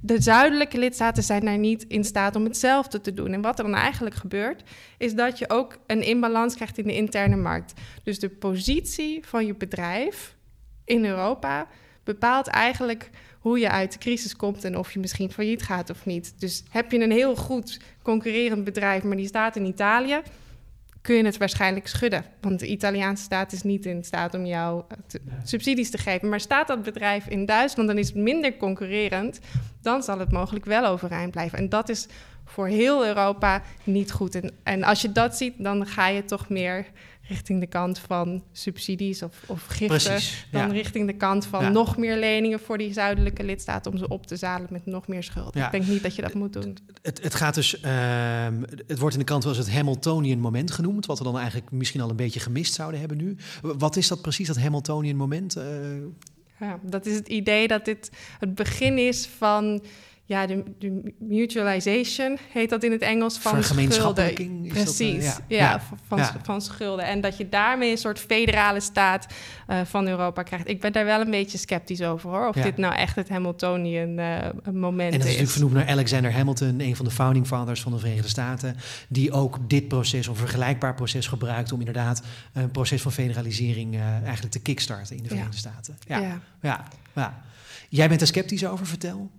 De 0.06 0.23
zuidelijke 0.23 0.79
lidstaten 0.79 1.23
zijn 1.23 1.44
daar 1.44 1.58
niet 1.58 1.85
in 1.88 2.05
staat 2.05 2.37
om 2.37 2.44
hetzelfde 2.44 3.00
te 3.00 3.14
doen. 3.14 3.32
En 3.32 3.41
wat 3.41 3.58
er 3.58 3.64
dan 3.64 3.75
eigenlijk 3.75 4.14
gebeurt, 4.14 4.62
is 4.99 5.14
dat 5.14 5.38
je 5.38 5.50
ook 5.50 5.79
een 5.87 6.03
imbalans 6.03 6.55
krijgt 6.55 6.79
in 6.79 6.87
de 6.87 6.94
interne 6.94 7.37
markt. 7.37 7.73
Dus 8.03 8.19
de 8.19 8.29
positie 8.29 9.26
van 9.26 9.47
je 9.47 9.55
bedrijf 9.55 10.37
in 10.85 11.05
Europa 11.05 11.67
bepaalt 12.05 12.47
eigenlijk 12.47 13.11
hoe 13.41 13.58
je 13.58 13.70
uit 13.70 13.93
de 13.93 13.99
crisis 13.99 14.37
komt 14.37 14.64
en 14.64 14.79
of 14.79 14.93
je 14.93 14.99
misschien 14.99 15.32
failliet 15.32 15.62
gaat 15.62 15.91
of 15.91 16.06
niet. 16.06 16.35
Dus 16.38 16.62
heb 16.70 16.93
je 16.93 17.00
een 17.00 17.11
heel 17.11 17.37
goed 17.37 17.81
concurrerend 18.03 18.64
bedrijf, 18.64 19.03
maar 19.03 19.17
die 19.17 19.26
staat 19.26 19.56
in 19.56 19.67
Italië, 19.67 20.20
kun 21.06 21.17
je 21.17 21.25
het 21.25 21.37
waarschijnlijk 21.37 21.87
schudden. 21.88 22.25
Want 22.41 22.61
de 22.61 22.67
Italiaanse 22.67 23.23
staat 23.23 23.53
is 23.53 23.62
niet 23.62 23.87
in 23.87 24.05
staat 24.05 24.35
om 24.35 24.46
jou 24.46 24.82
eh, 24.89 24.96
te, 25.06 25.20
subsidies 25.44 25.91
te 25.91 25.98
geven. 25.98 26.29
Maar 26.29 26.41
staat 26.41 26.67
dat 26.67 26.82
bedrijf 26.82 27.27
in 27.27 27.46
Duitsland, 27.46 27.89
dan 27.89 27.98
is 27.98 28.06
het 28.06 28.17
minder 28.17 28.56
concurrerend. 28.56 29.41
Dan 29.82 30.03
zal 30.03 30.19
het 30.19 30.32
mogelijk 30.32 30.65
wel 30.65 30.86
overeind 30.86 31.31
blijven. 31.31 31.58
En 31.58 31.69
dat 31.69 31.89
is 31.89 32.06
voor 32.44 32.67
heel 32.67 33.06
Europa 33.06 33.63
niet 33.84 34.13
goed. 34.13 34.34
En, 34.34 34.51
en 34.63 34.82
als 34.82 35.03
je 35.03 35.13
dat 35.13 35.36
ziet, 35.36 35.55
dan 35.58 35.86
ga 35.86 36.08
je 36.08 36.25
toch 36.25 36.48
meer 36.48 36.86
richting 37.28 37.60
de 37.60 37.66
kant 37.66 37.98
van 37.98 38.42
subsidies 38.52 39.22
of, 39.22 39.42
of 39.46 39.66
giften. 39.66 39.86
Precies, 39.86 40.46
dan 40.50 40.70
richting 40.70 41.06
de 41.06 41.16
kant 41.16 41.46
van 41.46 41.62
ja. 41.62 41.68
nog 41.68 41.96
meer 41.96 42.16
leningen 42.16 42.60
voor 42.60 42.78
die 42.78 42.92
zuidelijke 42.92 43.44
lidstaten 43.44 43.92
om 43.92 43.98
ze 43.98 44.08
op 44.08 44.26
te 44.26 44.36
zadelen 44.36 44.72
met 44.72 44.86
nog 44.86 45.08
meer 45.08 45.22
schuld. 45.22 45.54
Ja. 45.54 45.64
Ik 45.64 45.72
denk 45.72 45.86
niet 45.86 46.02
dat 46.02 46.14
je 46.14 46.22
dat 46.22 46.34
moet 46.34 46.52
doen. 46.52 46.76
Het, 47.02 47.22
het 47.22 47.34
gaat 47.34 47.54
dus, 47.54 47.82
uh, 47.82 48.46
het 48.86 48.98
wordt 48.98 49.14
in 49.14 49.20
de 49.20 49.26
kant 49.26 49.44
wel 49.44 49.54
eens 49.54 49.66
het 49.66 49.74
Hamiltonian 49.74 50.38
moment 50.38 50.70
genoemd, 50.70 51.06
wat 51.06 51.18
we 51.18 51.24
dan 51.24 51.38
eigenlijk 51.38 51.70
misschien 51.70 52.00
al 52.00 52.10
een 52.10 52.16
beetje 52.16 52.40
gemist 52.40 52.74
zouden 52.74 53.00
hebben 53.00 53.18
nu. 53.18 53.36
Wat 53.62 53.96
is 53.96 54.08
dat 54.08 54.22
precies, 54.22 54.46
dat 54.46 54.58
Hamiltonian 54.58 55.16
moment? 55.16 55.56
Uh... 55.56 55.64
Ja, 56.60 56.78
dat 56.82 57.06
is 57.06 57.14
het 57.14 57.28
idee 57.28 57.68
dat 57.68 57.84
dit 57.84 58.10
het 58.38 58.54
begin 58.54 58.98
is 58.98 59.26
van 59.26 59.82
ja, 60.28 60.46
de, 60.46 60.62
de, 60.78 61.14
mutualization 61.18 62.38
heet 62.52 62.70
dat 62.70 62.82
in 62.82 62.92
het 62.92 63.00
Engels 63.00 63.38
van 63.38 63.62
schulden. 63.62 64.34
Precies, 64.68 65.24
dat, 65.24 65.40
uh, 65.48 65.58
ja. 65.58 65.70
ja, 65.70 65.80
van, 66.06 66.18
ja. 66.18 66.36
van, 66.42 66.60
schulden. 66.60 67.04
En 67.04 67.20
dat 67.20 67.36
je 67.36 67.48
daarmee 67.48 67.90
een 67.90 67.98
soort 67.98 68.18
federale 68.18 68.80
staat 68.80 69.26
uh, 69.68 69.80
van 69.84 70.08
Europa 70.08 70.42
krijgt. 70.42 70.68
Ik 70.68 70.80
ben 70.80 70.92
daar 70.92 71.04
wel 71.04 71.20
een 71.20 71.30
beetje 71.30 71.58
sceptisch 71.58 72.02
over 72.02 72.30
hoor. 72.30 72.48
Of 72.48 72.54
dit 72.54 72.76
nou 72.76 72.94
echt 72.94 73.16
het 73.16 73.28
Hamiltonian 73.28 74.18
uh, 74.18 74.38
moment 74.72 75.08
is. 75.08 75.14
En 75.14 75.18
dat 75.18 75.20
is 75.20 75.24
natuurlijk 75.24 75.50
vernoemd 75.50 75.74
naar 75.74 75.88
Alexander 75.88 76.32
Hamilton, 76.32 76.80
een 76.80 76.96
van 76.96 77.04
de 77.04 77.10
founding 77.10 77.46
fathers 77.46 77.80
van 77.80 77.92
de 77.92 77.98
Verenigde 77.98 78.28
Staten, 78.28 78.76
die 79.08 79.32
ook 79.32 79.58
dit 79.68 79.88
proces 79.88 80.28
of 80.28 80.34
een 80.34 80.46
vergelijkbaar 80.46 80.94
proces 80.94 81.26
gebruikt 81.26 81.72
om 81.72 81.78
inderdaad 81.78 82.22
een 82.52 82.70
proces 82.70 83.02
van 83.02 83.12
federalisering 83.12 84.00
eigenlijk 84.00 84.52
te 84.52 84.60
kickstarten 84.60 85.16
in 85.16 85.22
de 85.22 85.28
Verenigde 85.28 85.56
Staten. 85.56 85.98
Ja. 86.06 86.40
Ja. 86.60 86.88
Ja. 87.14 87.44
Jij 87.88 88.08
bent 88.08 88.20
er 88.20 88.26
sceptisch 88.26 88.66
over, 88.66 88.86
vertel. 88.86 89.30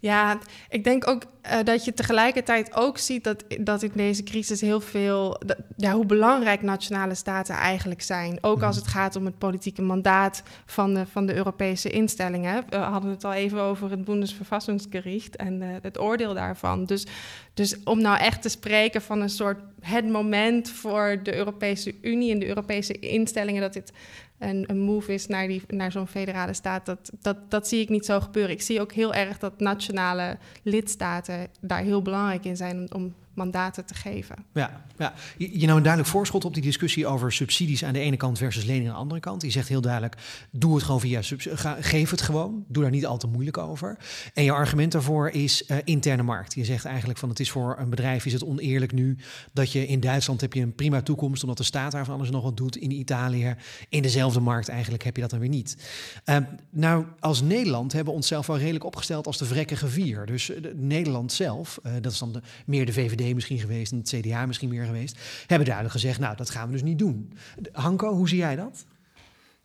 Ja, 0.00 0.38
ik 0.68 0.84
denk 0.84 1.08
ook 1.08 1.22
uh, 1.22 1.58
dat 1.64 1.84
je 1.84 1.92
tegelijkertijd 1.92 2.74
ook 2.74 2.98
ziet 2.98 3.24
dat, 3.24 3.44
dat 3.60 3.82
in 3.82 3.90
deze 3.94 4.22
crisis 4.22 4.60
heel 4.60 4.80
veel, 4.80 5.40
dat, 5.46 5.56
ja, 5.76 5.92
hoe 5.92 6.06
belangrijk 6.06 6.62
nationale 6.62 7.14
staten 7.14 7.54
eigenlijk 7.54 8.02
zijn. 8.02 8.38
Ook 8.40 8.62
als 8.62 8.76
mhm. 8.76 8.84
het 8.84 8.94
gaat 8.94 9.16
om 9.16 9.24
het 9.24 9.38
politieke 9.38 9.82
mandaat 9.82 10.42
van 10.66 10.94
de, 10.94 11.06
van 11.06 11.26
de 11.26 11.34
Europese 11.34 11.90
instellingen. 11.90 12.64
We 12.68 12.76
hadden 12.76 13.10
het 13.10 13.24
al 13.24 13.32
even 13.32 13.60
over 13.60 13.90
het 13.90 14.04
Bundesverfassungsgericht 14.04 15.36
en 15.36 15.62
uh, 15.62 15.68
het 15.82 15.98
oordeel 15.98 16.34
daarvan. 16.34 16.84
Dus 16.84 17.06
Dus 17.54 17.76
om 17.84 18.00
nou 18.00 18.18
echt 18.18 18.42
te 18.42 18.48
spreken 18.48 19.02
van 19.02 19.20
een 19.20 19.30
soort 19.30 19.58
het 19.80 20.08
moment 20.08 20.70
voor 20.70 21.20
de 21.22 21.34
Europese 21.34 21.94
Unie 22.00 22.32
en 22.32 22.38
de 22.38 22.46
Europese 22.46 22.98
instellingen 22.98 23.60
dat 23.60 23.72
dit 23.72 23.92
een, 24.38 24.64
een 24.66 24.80
move 24.80 25.14
is 25.14 25.26
naar, 25.26 25.46
die, 25.46 25.62
naar 25.66 25.92
zo'n 25.92 26.06
federale 26.06 26.52
staat, 26.52 26.86
dat, 26.86 27.10
dat, 27.20 27.36
dat 27.50 27.68
zie 27.68 27.80
ik 27.80 27.88
niet 27.88 28.04
zo 28.04 28.20
gebeuren. 28.20 28.52
Ik 28.52 28.62
zie 28.62 28.80
ook 28.80 28.92
heel 28.92 29.14
erg 29.14 29.38
dat 29.38 29.60
nationale 29.60 30.38
lidstaten 30.62 31.48
daar 31.60 31.82
heel 31.82 32.02
belangrijk 32.02 32.44
in 32.44 32.56
zijn 32.56 32.94
om 32.94 33.14
mandaten 33.38 33.86
te 33.86 33.94
geven. 33.94 34.36
Ja, 34.52 34.84
ja. 34.98 35.12
Je, 35.36 35.66
nou 35.66 35.76
een 35.76 35.82
duidelijk 35.82 36.12
voorschot 36.12 36.44
op 36.44 36.54
die 36.54 36.62
discussie 36.62 37.06
over 37.06 37.32
subsidies 37.32 37.84
aan 37.84 37.92
de 37.92 37.98
ene 37.98 38.16
kant 38.16 38.38
versus 38.38 38.64
leningen 38.64 38.88
aan 38.88 38.94
de 38.94 39.00
andere 39.02 39.20
kant. 39.20 39.40
Die 39.40 39.50
zegt 39.50 39.68
heel 39.68 39.80
duidelijk, 39.80 40.16
doe 40.50 40.74
het 40.74 40.84
gewoon 40.84 41.00
via 41.00 41.22
subsidies, 41.22 41.60
geef 41.80 42.10
het 42.10 42.22
gewoon, 42.22 42.64
doe 42.68 42.82
daar 42.82 42.92
niet 42.92 43.06
al 43.06 43.18
te 43.18 43.26
moeilijk 43.26 43.58
over. 43.58 43.98
En 44.34 44.44
je 44.44 44.52
argument 44.52 44.92
daarvoor 44.92 45.28
is 45.28 45.62
uh, 45.66 45.76
interne 45.84 46.22
markt. 46.22 46.54
Je 46.54 46.64
zegt 46.64 46.84
eigenlijk 46.84 47.18
van 47.18 47.28
het 47.28 47.40
is 47.40 47.50
voor 47.50 47.76
een 47.78 47.90
bedrijf 47.90 48.26
is 48.26 48.32
het 48.32 48.44
oneerlijk 48.44 48.92
nu 48.92 49.16
dat 49.52 49.72
je 49.72 49.86
in 49.86 50.00
Duitsland 50.00 50.40
heb 50.40 50.52
je 50.52 50.60
een 50.60 50.74
prima 50.74 51.02
toekomst 51.02 51.42
omdat 51.42 51.58
de 51.58 51.64
staat 51.64 51.92
daar 51.92 52.04
van 52.04 52.14
alles 52.14 52.30
nog 52.30 52.42
wat 52.42 52.56
doet. 52.56 52.76
In 52.76 52.90
Italië, 52.90 53.56
in 53.88 54.02
dezelfde 54.02 54.40
markt 54.40 54.68
eigenlijk 54.68 55.04
heb 55.04 55.14
je 55.14 55.20
dat 55.20 55.30
dan 55.30 55.40
weer 55.40 55.48
niet. 55.48 55.76
Uh, 56.24 56.36
nou, 56.70 57.04
als 57.20 57.42
Nederland 57.42 57.92
hebben 57.92 58.12
we 58.12 58.18
onszelf 58.18 58.46
wel 58.46 58.58
redelijk 58.58 58.84
opgesteld 58.84 59.26
als 59.26 59.38
de 59.38 59.44
vrekkige 59.44 59.88
vier. 59.88 60.26
Dus 60.26 60.50
uh, 60.50 60.56
Nederland 60.74 61.32
zelf, 61.32 61.78
dat 62.00 62.12
is 62.12 62.18
dan 62.18 62.32
de, 62.32 62.40
meer 62.66 62.86
de 62.86 62.92
VVD 62.92 63.27
misschien 63.34 63.58
geweest 63.58 63.92
en 63.92 63.98
het 63.98 64.08
CDA 64.08 64.46
misschien 64.46 64.68
meer 64.68 64.84
geweest, 64.84 65.18
hebben 65.46 65.66
duidelijk 65.66 65.94
gezegd, 65.94 66.18
nou, 66.18 66.36
dat 66.36 66.50
gaan 66.50 66.66
we 66.66 66.72
dus 66.72 66.82
niet 66.82 66.98
doen. 66.98 67.32
Hanko, 67.72 68.14
hoe 68.14 68.28
zie 68.28 68.38
jij 68.38 68.56
dat? 68.56 68.84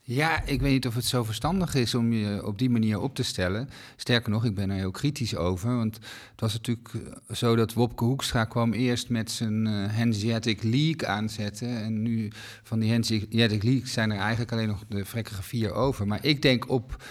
Ja, 0.05 0.43
ik 0.45 0.61
weet 0.61 0.71
niet 0.71 0.87
of 0.87 0.95
het 0.95 1.05
zo 1.05 1.23
verstandig 1.23 1.75
is 1.75 1.95
om 1.95 2.13
je 2.13 2.45
op 2.45 2.59
die 2.59 2.69
manier 2.69 2.99
op 2.99 3.15
te 3.15 3.23
stellen. 3.23 3.69
Sterker 3.95 4.29
nog, 4.29 4.45
ik 4.45 4.55
ben 4.55 4.69
er 4.69 4.75
heel 4.75 4.91
kritisch 4.91 5.35
over. 5.35 5.75
Want 5.77 5.95
het 6.31 6.39
was 6.41 6.53
natuurlijk 6.53 6.89
eh, 6.93 7.35
zo 7.35 7.55
dat 7.55 7.73
Wopke 7.73 8.03
Hoekstra 8.03 8.45
kwam 8.45 8.73
eerst 8.73 9.09
met 9.09 9.31
zijn 9.31 9.65
uh, 9.65 9.93
Hanseatic 9.97 10.63
League 10.63 11.07
aanzetten. 11.07 11.83
En 11.83 12.01
nu 12.01 12.31
van 12.63 12.79
die 12.79 12.91
Hanseatic 12.91 13.63
League 13.63 13.87
zijn 13.87 14.11
er 14.11 14.17
eigenlijk 14.17 14.51
alleen 14.51 14.67
nog 14.67 14.83
de 14.87 15.05
vrekkige 15.05 15.43
vier 15.43 15.73
over. 15.73 16.07
Maar 16.07 16.25
ik 16.25 16.41
denk 16.41 16.69
op 16.69 17.03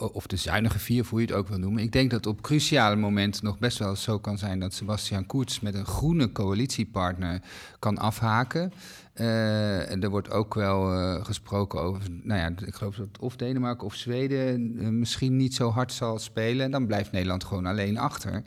of 0.00 0.26
de 0.26 0.36
zuinige 0.36 0.78
vier, 0.78 1.06
hoe 1.08 1.20
je 1.20 1.26
het 1.26 1.34
ook 1.34 1.48
wil 1.48 1.58
noemen. 1.58 1.82
Ik 1.82 1.92
denk 1.92 2.10
dat 2.10 2.26
op 2.26 2.40
cruciale 2.40 2.96
momenten 2.96 3.44
nog 3.44 3.58
best 3.58 3.78
wel 3.78 3.96
zo 3.96 4.18
kan 4.18 4.38
zijn 4.38 4.60
dat 4.60 4.74
Sebastian 4.74 5.26
Koerts 5.26 5.60
met 5.60 5.74
een 5.74 5.86
groene 5.86 6.32
coalitiepartner 6.32 7.40
kan 7.78 7.98
afhaken. 7.98 8.72
Uh, 9.14 10.02
er 10.02 10.10
wordt 10.10 10.30
ook 10.30 10.54
wel 10.54 10.92
uh, 10.92 11.24
gesproken 11.24 11.80
over, 11.80 12.02
nou 12.22 12.40
ja, 12.40 12.66
ik 12.66 12.74
geloof 12.74 12.96
dat 12.96 13.18
of 13.20 13.36
Denemarken 13.36 13.86
of 13.86 13.94
Zweden 13.94 14.82
uh, 14.82 14.88
misschien 14.88 15.36
niet 15.36 15.54
zo 15.54 15.70
hard 15.70 15.92
zal 15.92 16.18
spelen. 16.18 16.64
En 16.64 16.70
dan 16.70 16.86
blijft 16.86 17.12
Nederland 17.12 17.44
gewoon 17.44 17.66
alleen 17.66 17.98
achter. 17.98 18.42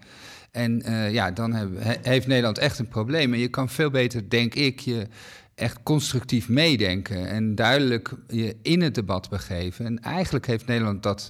En 0.51 0.81
ja, 1.11 1.31
dan 1.31 1.53
heeft 2.01 2.27
Nederland 2.27 2.57
echt 2.57 2.79
een 2.79 2.87
probleem. 2.87 3.33
En 3.33 3.39
je 3.39 3.47
kan 3.47 3.69
veel 3.69 3.89
beter, 3.89 4.29
denk 4.29 4.55
ik, 4.55 4.79
je 4.79 5.07
echt 5.55 5.83
constructief 5.83 6.49
meedenken 6.49 7.27
en 7.27 7.55
duidelijk 7.55 8.13
je 8.27 8.55
in 8.61 8.81
het 8.81 8.95
debat 8.95 9.29
begeven. 9.29 9.85
En 9.85 9.99
eigenlijk 9.99 10.47
heeft 10.47 10.65
Nederland 10.65 11.03
dat 11.03 11.29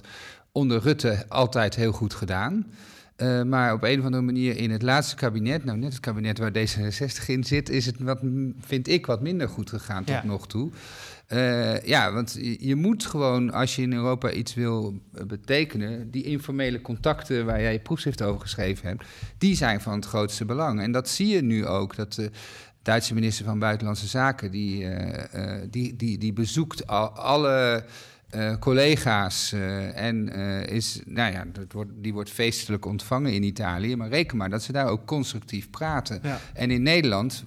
onder 0.52 0.80
Rutte 0.80 1.24
altijd 1.28 1.74
heel 1.74 1.92
goed 1.92 2.14
gedaan. 2.14 2.66
Uh, 3.16 3.42
maar 3.42 3.72
op 3.72 3.82
een 3.82 3.98
of 3.98 4.04
andere 4.04 4.22
manier 4.22 4.56
in 4.56 4.70
het 4.70 4.82
laatste 4.82 5.16
kabinet, 5.16 5.64
nou 5.64 5.78
net 5.78 5.92
het 5.92 6.00
kabinet 6.00 6.38
waar 6.38 6.52
D66 6.52 7.26
in 7.26 7.44
zit, 7.44 7.68
is 7.68 7.86
het 7.86 7.98
wat, 7.98 8.20
vind 8.60 8.88
ik, 8.88 9.06
wat 9.06 9.20
minder 9.20 9.48
goed 9.48 9.70
gegaan 9.70 10.04
tot 10.04 10.24
nog 10.24 10.46
toe. 10.46 10.70
Uh, 11.32 11.82
ja, 11.82 12.12
want 12.12 12.38
je, 12.58 12.74
moet 12.74 13.06
gewoon, 13.06 13.52
als 13.52 13.76
je 13.76 13.82
in 13.82 13.92
Europa 13.92 14.30
iets 14.30 14.54
wil 14.54 15.00
betekenen, 15.26 16.10
die 16.10 16.22
informele 16.22 16.80
contacten 16.80 17.46
waar 17.46 17.60
jij 17.60 17.72
je 17.72 17.78
proefschrift 17.78 18.22
over 18.22 18.40
geschreven 18.40 18.88
hebt, 18.88 19.04
die 19.38 19.56
zijn 19.56 19.80
van 19.80 19.94
het 19.94 20.04
grootste 20.04 20.44
belang. 20.44 20.80
En 20.80 20.92
dat 20.92 21.08
zie 21.08 21.28
je 21.28 21.42
nu 21.42 21.66
ook. 21.66 21.96
Dat, 21.96 22.28
Duitse 22.84 23.14
minister 23.14 23.44
van 23.44 23.58
Buitenlandse 23.58 24.06
Zaken, 24.06 24.50
die, 24.50 24.84
uh, 24.84 25.24
die, 25.70 25.96
die, 25.96 26.18
die 26.18 26.32
bezoekt 26.32 26.86
al, 26.86 27.08
alle 27.08 27.84
uh, 28.34 28.56
collega's 28.58 29.52
en 29.94 30.28
is, 30.68 31.00
nou 31.04 31.32
ja, 31.32 31.44
dat 31.52 31.72
wordt, 31.72 31.90
die 31.96 32.12
wordt 32.12 32.30
feestelijk 32.30 32.84
ontvangen 32.84 33.32
in 33.32 33.42
Italië. 33.42 33.96
Maar 33.96 34.08
reken 34.08 34.36
maar 34.36 34.50
dat 34.50 34.62
ze 34.62 34.72
daar 34.72 34.86
ook 34.86 35.06
constructief 35.06 35.70
praten. 35.70 36.20
Ja. 36.22 36.40
En 36.52 36.70
in 36.70 36.82
Nederland 36.82 37.44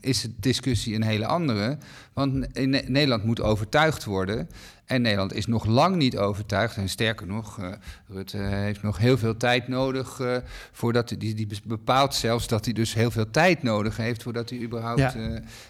is 0.00 0.20
de 0.20 0.32
discussie 0.40 0.94
een 0.94 1.02
hele 1.02 1.26
andere. 1.26 1.78
Want 2.12 2.56
in 2.56 2.70
Nederland 2.70 3.24
moet 3.24 3.40
overtuigd 3.40 4.04
worden. 4.04 4.48
En 4.92 5.02
Nederland 5.02 5.34
is 5.34 5.46
nog 5.46 5.64
lang 5.64 5.96
niet 5.96 6.16
overtuigd. 6.16 6.76
En 6.76 6.88
sterker 6.88 7.26
nog, 7.26 7.58
uh, 7.58 7.68
Rutte 8.08 8.36
heeft 8.36 8.82
nog 8.82 8.98
heel 8.98 9.18
veel 9.18 9.36
tijd 9.36 9.68
nodig 9.68 10.18
uh, 10.18 10.36
voordat 10.72 11.08
hij 11.08 11.18
die, 11.18 11.34
die 11.34 11.48
bepaalt 11.64 12.14
zelfs 12.14 12.46
dat 12.46 12.64
hij 12.64 12.74
dus 12.74 12.94
heel 12.94 13.10
veel 13.10 13.30
tijd 13.30 13.62
nodig 13.62 13.96
heeft 13.96 14.22
voordat 14.22 14.50
hij 14.50 14.58
überhaupt 14.58 15.00
ja. 15.00 15.14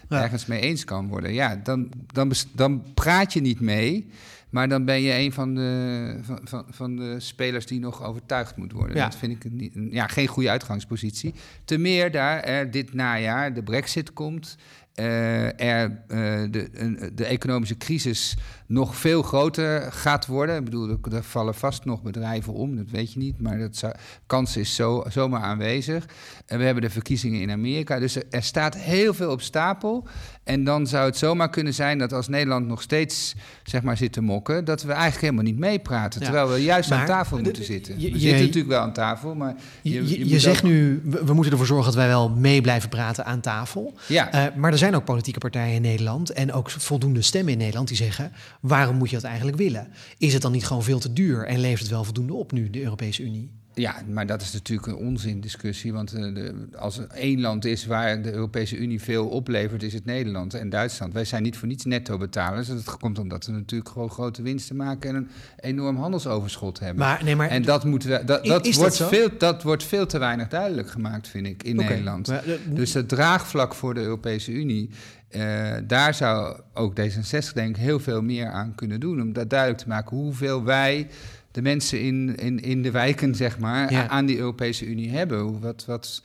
ja. 0.09 0.21
ergens 0.21 0.45
mee 0.45 0.59
eens 0.59 0.83
kan 0.85 1.07
worden. 1.07 1.33
Ja, 1.33 1.55
dan, 1.63 1.91
dan, 2.11 2.31
dan 2.53 2.83
praat 2.93 3.33
je 3.33 3.41
niet 3.41 3.59
mee. 3.59 4.09
Maar 4.53 4.69
dan 4.69 4.85
ben 4.85 5.01
je 5.01 5.13
een 5.13 5.31
van 5.31 5.55
de, 5.55 6.17
van, 6.21 6.39
van, 6.43 6.65
van 6.69 6.95
de 6.95 7.19
spelers 7.19 7.65
die 7.65 7.79
nog 7.79 8.03
overtuigd 8.03 8.55
moet 8.55 8.71
worden. 8.71 8.95
Ja. 8.95 9.03
Dat 9.03 9.15
vind 9.15 9.45
ik 9.45 9.51
niet, 9.51 9.73
ja, 9.91 10.07
geen 10.07 10.27
goede 10.27 10.49
uitgangspositie. 10.49 11.33
Te 11.65 11.77
meer 11.77 12.11
daar 12.11 12.39
er 12.39 12.71
dit 12.71 12.93
najaar 12.93 13.53
de 13.53 13.63
brexit 13.63 14.13
komt. 14.13 14.57
Uh, 14.95 15.59
er 15.59 15.89
uh, 16.07 16.51
de, 16.51 17.11
de, 17.13 17.25
economische 17.25 17.77
crisis 17.77 18.35
nog 18.67 18.95
veel 18.95 19.21
groter 19.21 19.91
gaat 19.91 20.25
worden. 20.25 20.57
Ik 20.57 20.63
bedoel, 20.63 20.97
er, 21.11 21.23
vallen 21.23 21.55
vast 21.55 21.85
nog 21.85 22.01
bedrijven 22.01 22.53
om, 22.53 22.75
dat 22.75 22.89
weet 22.89 23.13
je 23.13 23.19
niet, 23.19 23.41
maar 23.41 23.57
de 23.57 23.95
kans 24.25 24.57
is 24.57 24.75
zo, 24.75 25.03
zomaar 25.09 25.41
aanwezig. 25.41 26.05
En 26.45 26.57
we 26.57 26.65
hebben 26.65 26.83
de 26.83 26.89
verkiezingen 26.89 27.41
in 27.41 27.51
Amerika, 27.51 27.99
dus 27.99 28.15
er, 28.15 28.23
er, 28.29 28.43
staat 28.43 28.75
heel 28.75 29.13
veel 29.13 29.31
op 29.31 29.41
stapel. 29.41 30.07
En 30.43 30.63
dan 30.63 30.87
zou 30.87 31.05
het 31.05 31.17
zomaar 31.17 31.49
kunnen 31.49 31.73
zijn 31.73 31.97
dat 31.97 32.13
als 32.13 32.27
Nederland 32.27 32.67
nog 32.67 32.81
steeds 32.81 33.35
zeg 33.63 33.81
maar, 33.81 33.97
zit 33.97 34.11
te 34.11 34.21
mokken, 34.21 34.65
dat 34.65 34.83
we 34.83 34.91
eigenlijk 34.91 35.21
helemaal 35.21 35.43
niet 35.43 35.57
meepraten. 35.57 36.19
Ja. 36.19 36.25
Terwijl 36.25 36.49
we 36.49 36.63
juist 36.63 36.89
maar, 36.89 36.99
aan 36.99 37.05
tafel 37.05 37.39
moeten 37.39 37.63
zitten. 37.63 37.99
Je, 37.99 38.11
we 38.11 38.19
zitten 38.19 38.39
natuurlijk 38.39 38.67
wel 38.67 38.81
aan 38.81 38.93
tafel, 38.93 39.35
maar... 39.35 39.55
Je, 39.81 40.07
je, 40.07 40.29
je 40.29 40.39
zegt 40.39 40.63
ook... 40.63 40.69
nu, 40.69 41.01
we, 41.03 41.25
we, 41.25 41.33
moeten 41.33 41.51
ervoor 41.51 41.67
zorgen 41.67 41.85
dat 41.85 41.95
wij 41.95 42.07
wel 42.07 42.29
mee 42.29 42.61
blijven 42.61 42.89
praten 42.89 43.25
aan 43.25 43.39
tafel. 43.39 43.93
Ja. 44.07 44.47
Uh, 44.47 44.55
maar 44.55 44.71
er 44.71 44.77
zijn 44.77 44.95
ook 44.95 45.05
politieke 45.05 45.39
partijen 45.39 45.75
in 45.75 45.81
Nederland 45.81 46.29
en 46.29 46.53
ook 46.53 46.69
voldoende 46.69 47.21
stemmen 47.21 47.51
in 47.51 47.57
Nederland 47.57 47.87
die 47.87 47.97
zeggen 47.97 48.31
waarom 48.59 48.95
moet 48.95 49.09
je 49.09 49.15
dat 49.15 49.25
eigenlijk 49.25 49.57
willen? 49.57 49.87
Is 50.17 50.33
het 50.33 50.41
dan 50.41 50.51
niet 50.51 50.65
gewoon 50.65 50.83
veel 50.83 50.99
te 50.99 51.13
duur 51.13 51.45
en 51.45 51.59
levert 51.59 51.81
het 51.81 51.89
wel 51.89 52.03
voldoende 52.03 52.33
op 52.33 52.51
nu, 52.51 52.69
de 52.69 52.83
Europese 52.83 53.23
Unie? 53.23 53.62
Ja, 53.73 53.95
maar 54.09 54.25
dat 54.25 54.41
is 54.41 54.53
natuurlijk 54.53 54.87
een 54.87 54.95
onzindiscussie. 54.95 55.93
Want 55.93 56.13
uh, 56.13 56.33
de, 56.33 56.67
als 56.77 56.97
er 56.97 57.07
één 57.07 57.41
land 57.41 57.65
is 57.65 57.85
waar 57.85 58.21
de 58.21 58.33
Europese 58.33 58.77
Unie 58.77 59.01
veel 59.01 59.27
oplevert, 59.27 59.83
is 59.83 59.93
het 59.93 60.05
Nederland 60.05 60.53
en 60.53 60.69
Duitsland. 60.69 61.13
Wij 61.13 61.25
zijn 61.25 61.43
niet 61.43 61.57
voor 61.57 61.67
niets 61.67 61.85
netto 61.85 62.17
betalers. 62.17 62.67
Dat 62.67 62.97
komt 62.97 63.19
omdat 63.19 63.45
we 63.45 63.51
natuurlijk 63.51 63.89
gewoon 63.89 64.09
grote 64.09 64.41
winsten 64.41 64.75
maken 64.75 65.09
en 65.09 65.15
een 65.15 65.29
enorm 65.59 65.97
handelsoverschot 65.97 66.79
hebben. 66.79 67.05
Maar, 67.05 67.23
nee, 67.23 67.35
maar, 67.35 67.49
en 67.49 67.61
dat, 67.61 67.83
moeten 67.83 68.09
we, 68.09 68.23
dat, 68.25 68.45
dat, 68.45 68.65
is 68.65 68.75
wordt 68.75 68.97
dat, 68.97 69.09
veel, 69.09 69.29
dat 69.37 69.63
wordt 69.63 69.83
veel 69.83 70.05
te 70.05 70.17
weinig 70.17 70.47
duidelijk 70.47 70.89
gemaakt, 70.89 71.27
vind 71.27 71.47
ik, 71.47 71.63
in 71.63 71.77
okay. 71.77 71.89
Nederland. 71.89 72.27
Maar, 72.27 72.47
uh, 72.47 72.53
dus 72.69 72.93
het 72.93 73.09
draagvlak 73.09 73.73
voor 73.73 73.93
de 73.93 74.01
Europese 74.01 74.51
Unie 74.51 74.89
uh, 75.35 75.73
daar 75.83 76.13
zou 76.13 76.59
ook 76.73 76.93
D66 76.99 77.53
denk 77.53 77.75
ik 77.75 77.81
heel 77.81 77.99
veel 77.99 78.21
meer 78.21 78.47
aan 78.47 78.75
kunnen 78.75 78.99
doen. 78.99 79.21
Om 79.21 79.33
dat 79.33 79.49
duidelijk 79.49 79.81
te 79.81 79.87
maken 79.87 80.17
hoeveel 80.17 80.63
wij, 80.63 81.07
de 81.53 81.61
mensen 81.61 82.01
in, 82.01 82.35
in, 82.35 82.59
in 82.59 82.81
de 82.81 82.91
wijken, 82.91 83.35
zeg 83.35 83.59
maar, 83.59 83.91
ja. 83.91 84.07
aan 84.07 84.25
die 84.25 84.37
Europese 84.37 84.85
Unie 84.85 85.11
hebben. 85.11 85.59
Wat, 85.59 85.85
wat, 85.85 86.23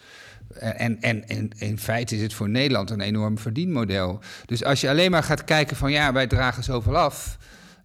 en, 0.59 1.01
en, 1.01 1.29
en 1.29 1.51
in 1.59 1.79
feite 1.79 2.15
is 2.15 2.23
het 2.23 2.35
voor 2.35 2.49
Nederland 2.49 2.91
een 2.91 3.01
enorm 3.01 3.39
verdienmodel. 3.39 4.21
Dus 4.47 4.65
als 4.65 4.81
je 4.81 4.89
alleen 4.89 5.11
maar 5.11 5.23
gaat 5.23 5.45
kijken 5.45 5.77
van 5.77 5.93
ja, 5.93 6.13
wij 6.13 6.27
dragen 6.27 6.65
zoveel 6.65 6.97
af. 6.97 7.39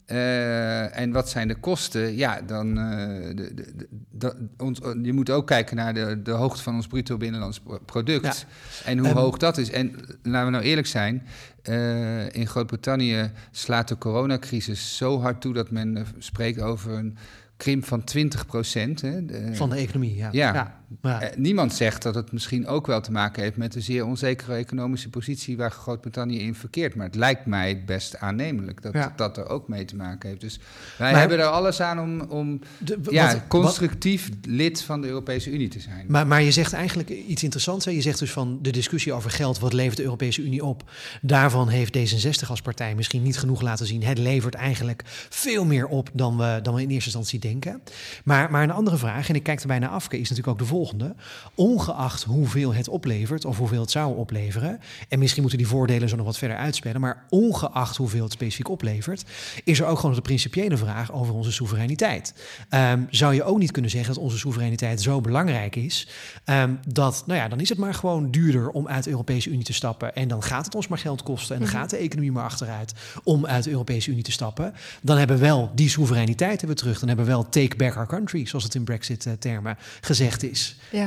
Uh, 0.07 0.97
en 0.97 1.11
wat 1.11 1.29
zijn 1.29 1.47
de 1.47 1.55
kosten? 1.55 2.15
Ja, 2.15 2.41
dan. 2.41 2.67
Uh, 2.67 3.35
de, 3.35 3.53
de, 3.53 3.87
de, 4.11 4.47
ons, 4.57 4.79
je 5.01 5.13
moet 5.13 5.29
ook 5.29 5.47
kijken 5.47 5.75
naar 5.75 5.93
de, 5.93 6.21
de 6.21 6.31
hoogte 6.31 6.63
van 6.63 6.75
ons 6.75 6.87
bruto 6.87 7.17
binnenlands 7.17 7.61
product. 7.85 8.23
Ja. 8.23 8.89
En 8.89 8.97
hoe 8.97 9.09
um, 9.09 9.15
hoog 9.15 9.37
dat 9.37 9.57
is. 9.57 9.71
En 9.71 9.95
laten 10.21 10.45
we 10.45 10.51
nou 10.51 10.63
eerlijk 10.63 10.87
zijn. 10.87 11.27
Uh, 11.69 12.35
in 12.35 12.47
Groot-Brittannië 12.47 13.31
slaat 13.51 13.87
de 13.87 13.97
coronacrisis 13.97 14.97
zo 14.97 15.19
hard 15.21 15.41
toe 15.41 15.53
dat 15.53 15.71
men 15.71 16.05
spreekt 16.17 16.61
over 16.61 16.91
een 16.91 17.17
krimp 17.57 17.85
van 17.85 18.03
20 18.03 18.45
procent. 18.45 19.03
Van 19.51 19.69
de 19.69 19.75
economie, 19.75 20.15
ja. 20.15 20.29
ja. 20.31 20.53
ja. 20.53 20.82
Ja. 21.01 21.21
Eh, 21.21 21.37
niemand 21.37 21.73
zegt 21.73 22.01
dat 22.01 22.15
het 22.15 22.31
misschien 22.31 22.67
ook 22.67 22.87
wel 22.87 23.01
te 23.01 23.11
maken 23.11 23.43
heeft 23.43 23.57
met 23.57 23.73
de 23.73 23.81
zeer 23.81 24.05
onzekere 24.05 24.53
economische 24.53 25.09
positie 25.09 25.57
waar 25.57 25.71
Groot-Brittannië 25.71 26.39
in 26.39 26.55
verkeert. 26.55 26.95
Maar 26.95 27.05
het 27.05 27.15
lijkt 27.15 27.45
mij 27.45 27.83
best 27.85 28.17
aannemelijk 28.17 28.81
dat 28.81 28.93
ja. 28.93 29.13
dat 29.15 29.37
er 29.37 29.47
ook 29.47 29.67
mee 29.67 29.85
te 29.85 29.95
maken 29.95 30.29
heeft. 30.29 30.41
Dus 30.41 30.59
wij 30.97 31.11
maar, 31.11 31.19
hebben 31.19 31.39
er 31.39 31.45
alles 31.45 31.81
aan 31.81 31.99
om, 31.99 32.21
om 32.21 32.59
de, 32.77 32.99
ja, 33.09 33.33
wat, 33.33 33.47
constructief 33.47 34.29
wat, 34.29 34.37
lid 34.45 34.81
van 34.81 35.01
de 35.01 35.07
Europese 35.07 35.51
Unie 35.51 35.67
te 35.67 35.79
zijn. 35.79 36.05
Maar, 36.07 36.27
maar 36.27 36.41
je 36.41 36.51
zegt 36.51 36.73
eigenlijk 36.73 37.09
iets 37.09 37.43
interessants. 37.43 37.85
Hè? 37.85 37.91
Je 37.91 38.01
zegt 38.01 38.19
dus 38.19 38.31
van 38.31 38.59
de 38.61 38.71
discussie 38.71 39.13
over 39.13 39.31
geld, 39.31 39.59
wat 39.59 39.73
levert 39.73 39.97
de 39.97 40.03
Europese 40.03 40.41
Unie 40.41 40.65
op? 40.65 40.89
Daarvan 41.21 41.67
heeft 41.67 41.97
D66 41.97 42.49
als 42.49 42.61
partij 42.61 42.95
misschien 42.95 43.23
niet 43.23 43.39
genoeg 43.39 43.61
laten 43.61 43.85
zien. 43.85 44.03
Het 44.03 44.17
levert 44.17 44.53
eigenlijk 44.53 45.01
veel 45.29 45.65
meer 45.65 45.87
op 45.87 46.09
dan 46.13 46.37
we, 46.37 46.59
dan 46.63 46.73
we 46.73 46.81
in 46.81 46.89
eerste 46.89 47.05
instantie 47.05 47.39
denken. 47.39 47.81
Maar, 48.23 48.51
maar 48.51 48.63
een 48.63 48.71
andere 48.71 48.97
vraag, 48.97 49.29
en 49.29 49.35
ik 49.35 49.43
kijk 49.43 49.61
er 49.61 49.67
bijna 49.67 49.87
af, 49.87 50.07
is 50.11 50.19
natuurlijk 50.19 50.47
ook 50.47 50.57
de 50.57 50.65
volgende 50.65 50.81
volgende. 50.83 51.15
Ongeacht 51.55 52.23
hoeveel 52.23 52.73
het 52.73 52.87
oplevert 52.87 53.45
of 53.45 53.57
hoeveel 53.57 53.81
het 53.81 53.91
zou 53.91 54.17
opleveren. 54.17 54.79
En 55.09 55.19
misschien 55.19 55.41
moeten 55.41 55.59
die 55.59 55.67
voordelen 55.67 56.09
zo 56.09 56.15
nog 56.15 56.25
wat 56.25 56.37
verder 56.37 56.57
uitspellen. 56.57 57.01
Maar 57.01 57.25
ongeacht 57.29 57.97
hoeveel 57.97 58.23
het 58.23 58.31
specifiek 58.31 58.69
oplevert, 58.69 59.23
is 59.63 59.79
er 59.79 59.85
ook 59.85 59.99
gewoon 59.99 60.15
de 60.15 60.21
principiële 60.21 60.77
vraag 60.77 61.11
over 61.11 61.33
onze 61.33 61.51
soevereiniteit. 61.51 62.33
Ehm, 62.69 63.01
zou 63.09 63.33
je 63.33 63.43
ook 63.43 63.57
niet 63.59 63.71
kunnen 63.71 63.91
zeggen 63.91 64.13
dat 64.13 64.23
onze 64.23 64.37
soevereiniteit 64.37 65.01
zo 65.01 65.21
belangrijk 65.21 65.75
is 65.75 66.07
ehm, 66.43 66.73
dat, 66.87 67.23
nou 67.25 67.39
ja, 67.39 67.47
dan 67.47 67.59
is 67.59 67.69
het 67.69 67.77
maar 67.77 67.93
gewoon 67.93 68.31
duurder 68.31 68.69
om 68.69 68.87
uit 68.87 69.03
de 69.03 69.09
Europese 69.09 69.49
Unie 69.49 69.63
te 69.63 69.73
stappen. 69.73 70.15
En 70.15 70.27
dan 70.27 70.43
gaat 70.43 70.65
het 70.65 70.75
ons 70.75 70.87
maar 70.87 70.97
geld 70.97 71.23
kosten 71.23 71.55
en 71.55 71.61
dan 71.61 71.69
mhm. 71.69 71.79
gaat 71.79 71.89
de 71.89 71.97
economie 71.97 72.31
maar 72.31 72.43
achteruit 72.43 72.93
om 73.23 73.45
uit 73.45 73.63
de 73.63 73.69
Europese 73.69 74.11
Unie 74.11 74.23
te 74.23 74.31
stappen. 74.31 74.73
Dan 75.01 75.17
hebben 75.17 75.37
we 75.37 75.41
wel 75.41 75.71
die 75.75 75.89
soevereiniteit 75.89 76.59
hebben 76.61 76.77
we 76.77 76.81
terug. 76.81 76.99
Dan 76.99 77.07
hebben 77.07 77.25
we 77.25 77.31
wel 77.31 77.49
take 77.49 77.75
back 77.75 77.95
our 77.95 78.07
country, 78.07 78.45
zoals 78.45 78.63
het 78.63 78.75
in 78.75 78.83
Brexit-termen 78.83 79.77
gezegd 80.01 80.43
is. 80.43 80.62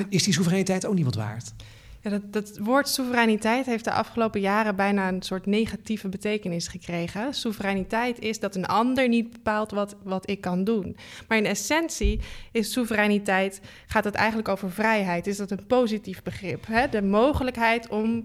Is 0.08 0.22
die 0.22 0.32
soevereiniteit 0.32 0.86
ook 0.86 0.94
niet 0.94 1.04
wat 1.04 1.14
waard? 1.14 1.52
Ja, 2.06 2.12
dat, 2.12 2.32
dat, 2.32 2.58
woord 2.58 2.88
soevereiniteit 2.88 3.66
heeft 3.66 3.84
de 3.84 3.92
afgelopen 3.92 4.40
jaren 4.40 4.76
bijna 4.76 5.08
een 5.08 5.22
soort 5.22 5.46
negatieve 5.46 6.08
betekenis 6.08 6.68
gekregen. 6.68 7.34
Soevereiniteit 7.34 8.18
is 8.18 8.40
dat 8.40 8.56
een 8.56 8.66
ander 8.66 9.08
niet 9.08 9.30
bepaalt 9.32 9.70
wat, 9.70 9.96
wat 10.02 10.30
ik 10.30 10.40
kan 10.40 10.64
doen. 10.64 10.96
Maar 11.28 11.38
in 11.38 11.46
essentie 11.46 12.20
is 12.52 12.72
soevereiniteit, 12.72 13.60
gaat 13.86 14.04
het 14.04 14.14
eigenlijk 14.14 14.48
over 14.48 14.70
vrijheid. 14.70 15.26
Is 15.26 15.36
dat 15.36 15.50
een 15.50 15.66
positief 15.66 16.22
begrip? 16.22 16.66
Hè? 16.66 16.88
De 16.88 17.02
mogelijkheid 17.02 17.88
om 17.88 18.24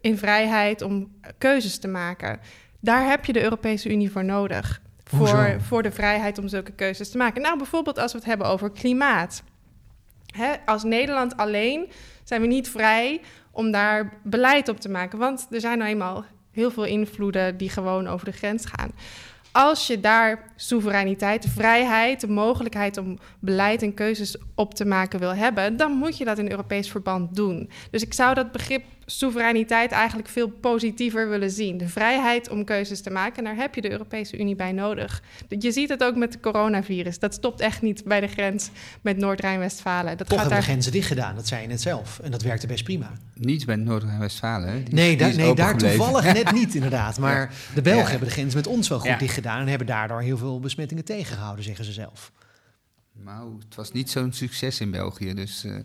in 0.00 0.18
vrijheid, 0.18 0.82
om 0.82 1.12
keuzes 1.38 1.78
te 1.78 1.88
maken. 1.88 2.40
Daar 2.80 3.08
heb 3.08 3.24
je 3.24 3.32
de 3.32 3.42
Europese 3.42 3.90
Unie 3.90 4.10
voor 4.10 4.24
nodig. 4.24 4.82
Voor, 5.04 5.56
voor 5.60 5.82
de 5.82 5.92
vrijheid 5.92 6.38
om 6.38 6.48
zulke 6.48 6.72
keuzes 6.72 7.10
te 7.10 7.16
maken. 7.16 7.42
Nou, 7.42 7.56
bijvoorbeeld 7.56 7.98
als 7.98 8.12
we 8.12 8.18
het 8.18 8.26
hebben 8.26 8.46
over 8.46 8.70
klimaat. 8.70 9.42
Hè, 10.32 10.52
als 10.64 10.82
Nederland 10.82 11.36
alleen 11.36 11.90
zijn 12.24 12.40
we 12.40 12.46
niet 12.46 12.68
vrij 12.68 13.20
om 13.50 13.70
daar 13.70 14.12
beleid 14.22 14.68
op 14.68 14.80
te 14.80 14.88
maken. 14.88 15.18
Want 15.18 15.46
er 15.50 15.60
zijn 15.60 15.78
nou 15.78 15.90
eenmaal 15.90 16.24
heel 16.50 16.70
veel 16.70 16.84
invloeden 16.84 17.56
die 17.56 17.68
gewoon 17.68 18.08
over 18.08 18.24
de 18.24 18.32
grens 18.32 18.64
gaan. 18.66 18.90
Als 19.52 19.86
je 19.86 20.00
daar 20.00 20.52
soevereiniteit, 20.56 21.46
vrijheid, 21.48 22.20
de 22.20 22.28
mogelijkheid 22.28 22.96
om 22.96 23.18
beleid 23.38 23.82
en 23.82 23.94
keuzes 23.94 24.36
op 24.54 24.74
te 24.74 24.84
maken 24.84 25.18
wil 25.18 25.34
hebben, 25.34 25.76
dan 25.76 25.92
moet 25.92 26.18
je 26.18 26.24
dat 26.24 26.38
in 26.38 26.50
Europees 26.50 26.90
verband 26.90 27.36
doen. 27.36 27.70
Dus 27.90 28.02
ik 28.02 28.14
zou 28.14 28.34
dat 28.34 28.52
begrip 28.52 28.84
soevereiniteit 29.18 29.90
eigenlijk 29.90 30.28
veel 30.28 30.48
positiever 30.48 31.28
willen 31.28 31.50
zien. 31.50 31.78
De 31.78 31.88
vrijheid 31.88 32.48
om 32.48 32.64
keuzes 32.64 33.00
te 33.00 33.10
maken. 33.10 33.36
En 33.36 33.44
daar 33.44 33.56
heb 33.56 33.74
je 33.74 33.80
de 33.80 33.90
Europese 33.90 34.38
Unie 34.38 34.56
bij 34.56 34.72
nodig. 34.72 35.22
Je 35.48 35.72
ziet 35.72 35.88
het 35.88 36.04
ook 36.04 36.16
met 36.16 36.32
het 36.32 36.42
coronavirus. 36.42 37.18
Dat 37.18 37.34
stopt 37.34 37.60
echt 37.60 37.82
niet 37.82 38.04
bij 38.04 38.20
de 38.20 38.26
grens 38.26 38.70
met 39.00 39.16
Noord-Rijn-Westfalen. 39.16 40.16
Toch 40.16 40.28
gaat 40.28 40.28
hebben 40.28 40.48
daar... 40.48 40.58
de 40.58 40.64
grenzen 40.64 40.92
dicht 40.92 41.06
gedaan, 41.06 41.34
dat 41.34 41.46
zei 41.46 41.62
je 41.62 41.68
net 41.68 41.80
zelf. 41.80 42.18
En 42.18 42.30
dat 42.30 42.42
werkte 42.42 42.66
best 42.66 42.84
prima. 42.84 43.10
Niet 43.34 43.66
met 43.66 43.80
Noord-Rijn-Westfalen. 43.80 44.84
Nee, 44.90 45.16
nee 45.16 45.54
daar 45.54 45.78
toevallig 45.78 46.32
net 46.42 46.52
niet 46.52 46.74
inderdaad. 46.74 47.18
Maar 47.18 47.54
de 47.74 47.82
Belgen 47.82 48.10
hebben 48.10 48.28
de 48.28 48.34
grens 48.34 48.54
met 48.54 48.66
ons 48.66 48.88
wel 48.88 49.00
goed 49.00 49.18
dicht 49.18 49.34
gedaan... 49.34 49.60
en 49.60 49.68
hebben 49.68 49.86
daardoor 49.86 50.20
heel 50.20 50.38
veel 50.38 50.60
besmettingen 50.60 51.04
tegengehouden, 51.04 51.64
zeggen 51.64 51.84
ze 51.84 51.92
zelf. 51.92 52.32
Nou, 53.24 53.58
het 53.64 53.74
was 53.74 53.92
niet 53.92 54.10
zo'n 54.10 54.32
succes 54.32 54.80
in 54.80 54.90
België. 54.90 55.34
Dus 55.34 55.64
uh, 55.64 55.76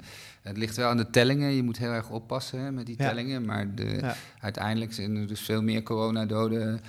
het 0.47 0.57
ligt 0.57 0.75
wel 0.75 0.89
aan 0.89 0.97
de 0.97 1.09
tellingen. 1.09 1.51
Je 1.51 1.63
moet 1.63 1.77
heel 1.77 1.91
erg 1.91 2.09
oppassen 2.09 2.59
hè, 2.59 2.71
met 2.71 2.85
die 2.85 2.95
tellingen. 2.95 3.45
Maar 3.45 3.75
de, 3.75 4.13
uiteindelijk 4.39 4.93
zijn 4.93 5.15
er 5.15 5.27
dus 5.27 5.41
veel 5.41 5.61
meer 5.61 5.83
coronadoden. 5.83 6.81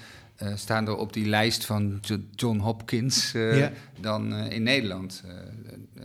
Uh, 0.42 0.48
staan 0.54 0.86
er 0.86 0.96
op 0.96 1.12
die 1.12 1.26
lijst 1.26 1.64
van 1.64 2.00
John 2.34 2.58
Hopkins 2.58 3.34
uh, 3.34 3.66
dan 4.00 4.34
in 4.34 4.62
Nederland. 4.62 5.22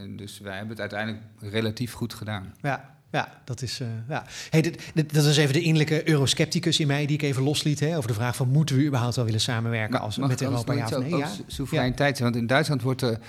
dus 0.10 0.40
wij 0.40 0.52
hebben 0.52 0.70
het 0.70 0.80
uiteindelijk 0.80 1.24
relatief 1.40 1.94
goed 1.94 2.14
gedaan. 2.14 2.54
Ja, 2.62 2.98
ja, 3.12 3.42
dat 3.44 3.62
is. 3.62 3.82
Ja. 4.10 4.26
Hey, 4.50 4.62
dit, 4.62 4.92
dit, 4.94 5.14
dat 5.14 5.26
is 5.26 5.38
even 5.38 5.54
de 5.54 5.62
innerlijke 5.62 6.10
euroscepticus 6.10 6.80
in 6.80 6.88
mij 6.88 7.06
die 7.06 7.16
ik 7.16 7.22
even 7.22 7.44
losliet. 7.44 7.80
Hè, 7.80 7.98
over 7.98 8.08
de 8.08 8.16
vraag 8.16 8.36
van 8.36 8.50
moeten 8.50 8.76
we 8.76 8.86
überhaupt 8.86 9.16
wel 9.16 9.26
willen 9.26 9.42
samenwerken 9.42 10.00
als, 10.00 10.18
met 10.18 10.42
Europa? 10.42 10.74
Ja 10.74 10.86
of 10.86 10.98
nee? 10.98 11.16
Ja? 11.16 11.30
Soevereiniteit. 11.48 12.20
Want 12.20 12.36
in 12.36 12.48
Duitsland 12.48 12.82
wordt 12.82 13.02
er 13.02 13.20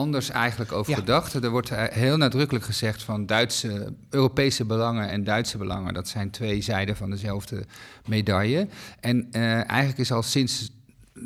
anders 0.00 0.30
eigenlijk 0.30 0.72
over 0.72 0.94
gedacht. 0.94 1.34
Er 1.34 1.50
wordt 1.50 1.70
heel 1.74 2.16
nadrukkelijk 2.16 2.64
gezegd 2.64 3.02
van 3.02 3.26
Duitse, 3.26 3.92
Europese 4.10 4.64
belangen 4.64 5.08
en 5.08 5.24
Duitse 5.24 5.58
belangen. 5.58 5.94
Dat 5.94 6.08
zijn 6.08 6.30
twee 6.30 6.60
zijden 6.60 6.96
van 6.96 7.10
dezelfde 7.10 7.64
medaille. 8.06 8.68
En 9.00 9.28
uh, 9.32 9.70
eigenlijk 9.70 9.98
is 9.98 10.12
al 10.12 10.22
sinds 10.22 10.70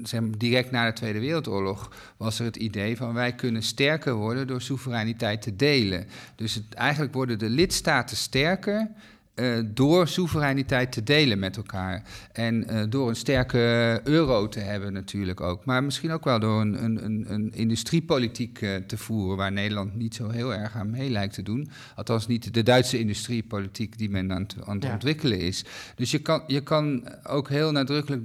zeg 0.03 0.21
direct 0.39 0.71
na 0.71 0.87
de 0.87 0.93
Tweede 0.93 1.19
Wereldoorlog 1.19 1.91
was 2.17 2.39
er 2.39 2.45
het 2.45 2.57
idee 2.57 2.97
van 2.97 3.15
wij 3.15 3.33
kunnen 3.33 3.63
sterker 3.63 4.15
worden 4.15 4.47
door 4.47 4.61
soevereiniteit 4.61 5.43
te 5.43 5.57
delen. 5.57 6.07
Dus 6.37 6.55
het, 6.55 6.75
eigenlijk 6.75 7.15
worden 7.15 7.39
de 7.39 7.51
lidstaten 7.51 8.17
sterker 8.17 8.91
uh, 9.35 9.59
door 9.65 10.09
soevereiniteit 10.09 10.93
te 10.93 11.03
delen 11.03 11.39
met 11.39 11.57
elkaar. 11.57 12.03
En 12.33 12.67
uh, 12.71 12.83
door 12.89 13.09
een 13.09 13.17
sterke 13.17 14.01
euro 14.05 14.49
te 14.49 14.61
hebben 14.61 14.93
natuurlijk 14.93 15.41
ook. 15.41 15.65
Maar 15.65 15.85
misschien 15.85 16.11
ook 16.11 16.25
wel 16.25 16.41
door 16.41 16.61
een, 16.61 16.85
een, 16.85 17.25
een 17.29 17.53
industriepolitiek 17.53 18.61
uh, 18.61 18.77
te 18.77 18.97
voeren... 18.97 19.37
waar 19.37 19.53
Nederland 19.53 19.95
niet 19.95 20.15
zo 20.15 20.29
heel 20.29 20.55
erg 20.55 20.75
aan 20.75 20.91
mee 20.91 21.11
lijkt 21.11 21.35
te 21.35 21.43
doen. 21.43 21.69
Althans 21.95 22.27
niet 22.27 22.55
de 22.55 22.63
Duitse 22.63 22.99
industriepolitiek 22.99 23.99
die 23.99 24.11
men 24.11 24.33
aan 24.33 24.43
het, 24.43 24.57
aan 24.65 24.77
het 24.81 24.93
ontwikkelen 24.93 25.41
is. 25.41 25.65
Dus 25.97 26.11
je 26.11 26.19
kan, 26.19 26.43
je 26.47 26.61
kan 26.61 27.09
ook 27.27 27.49
heel 27.49 27.73
nadrukkelijk 27.73 28.23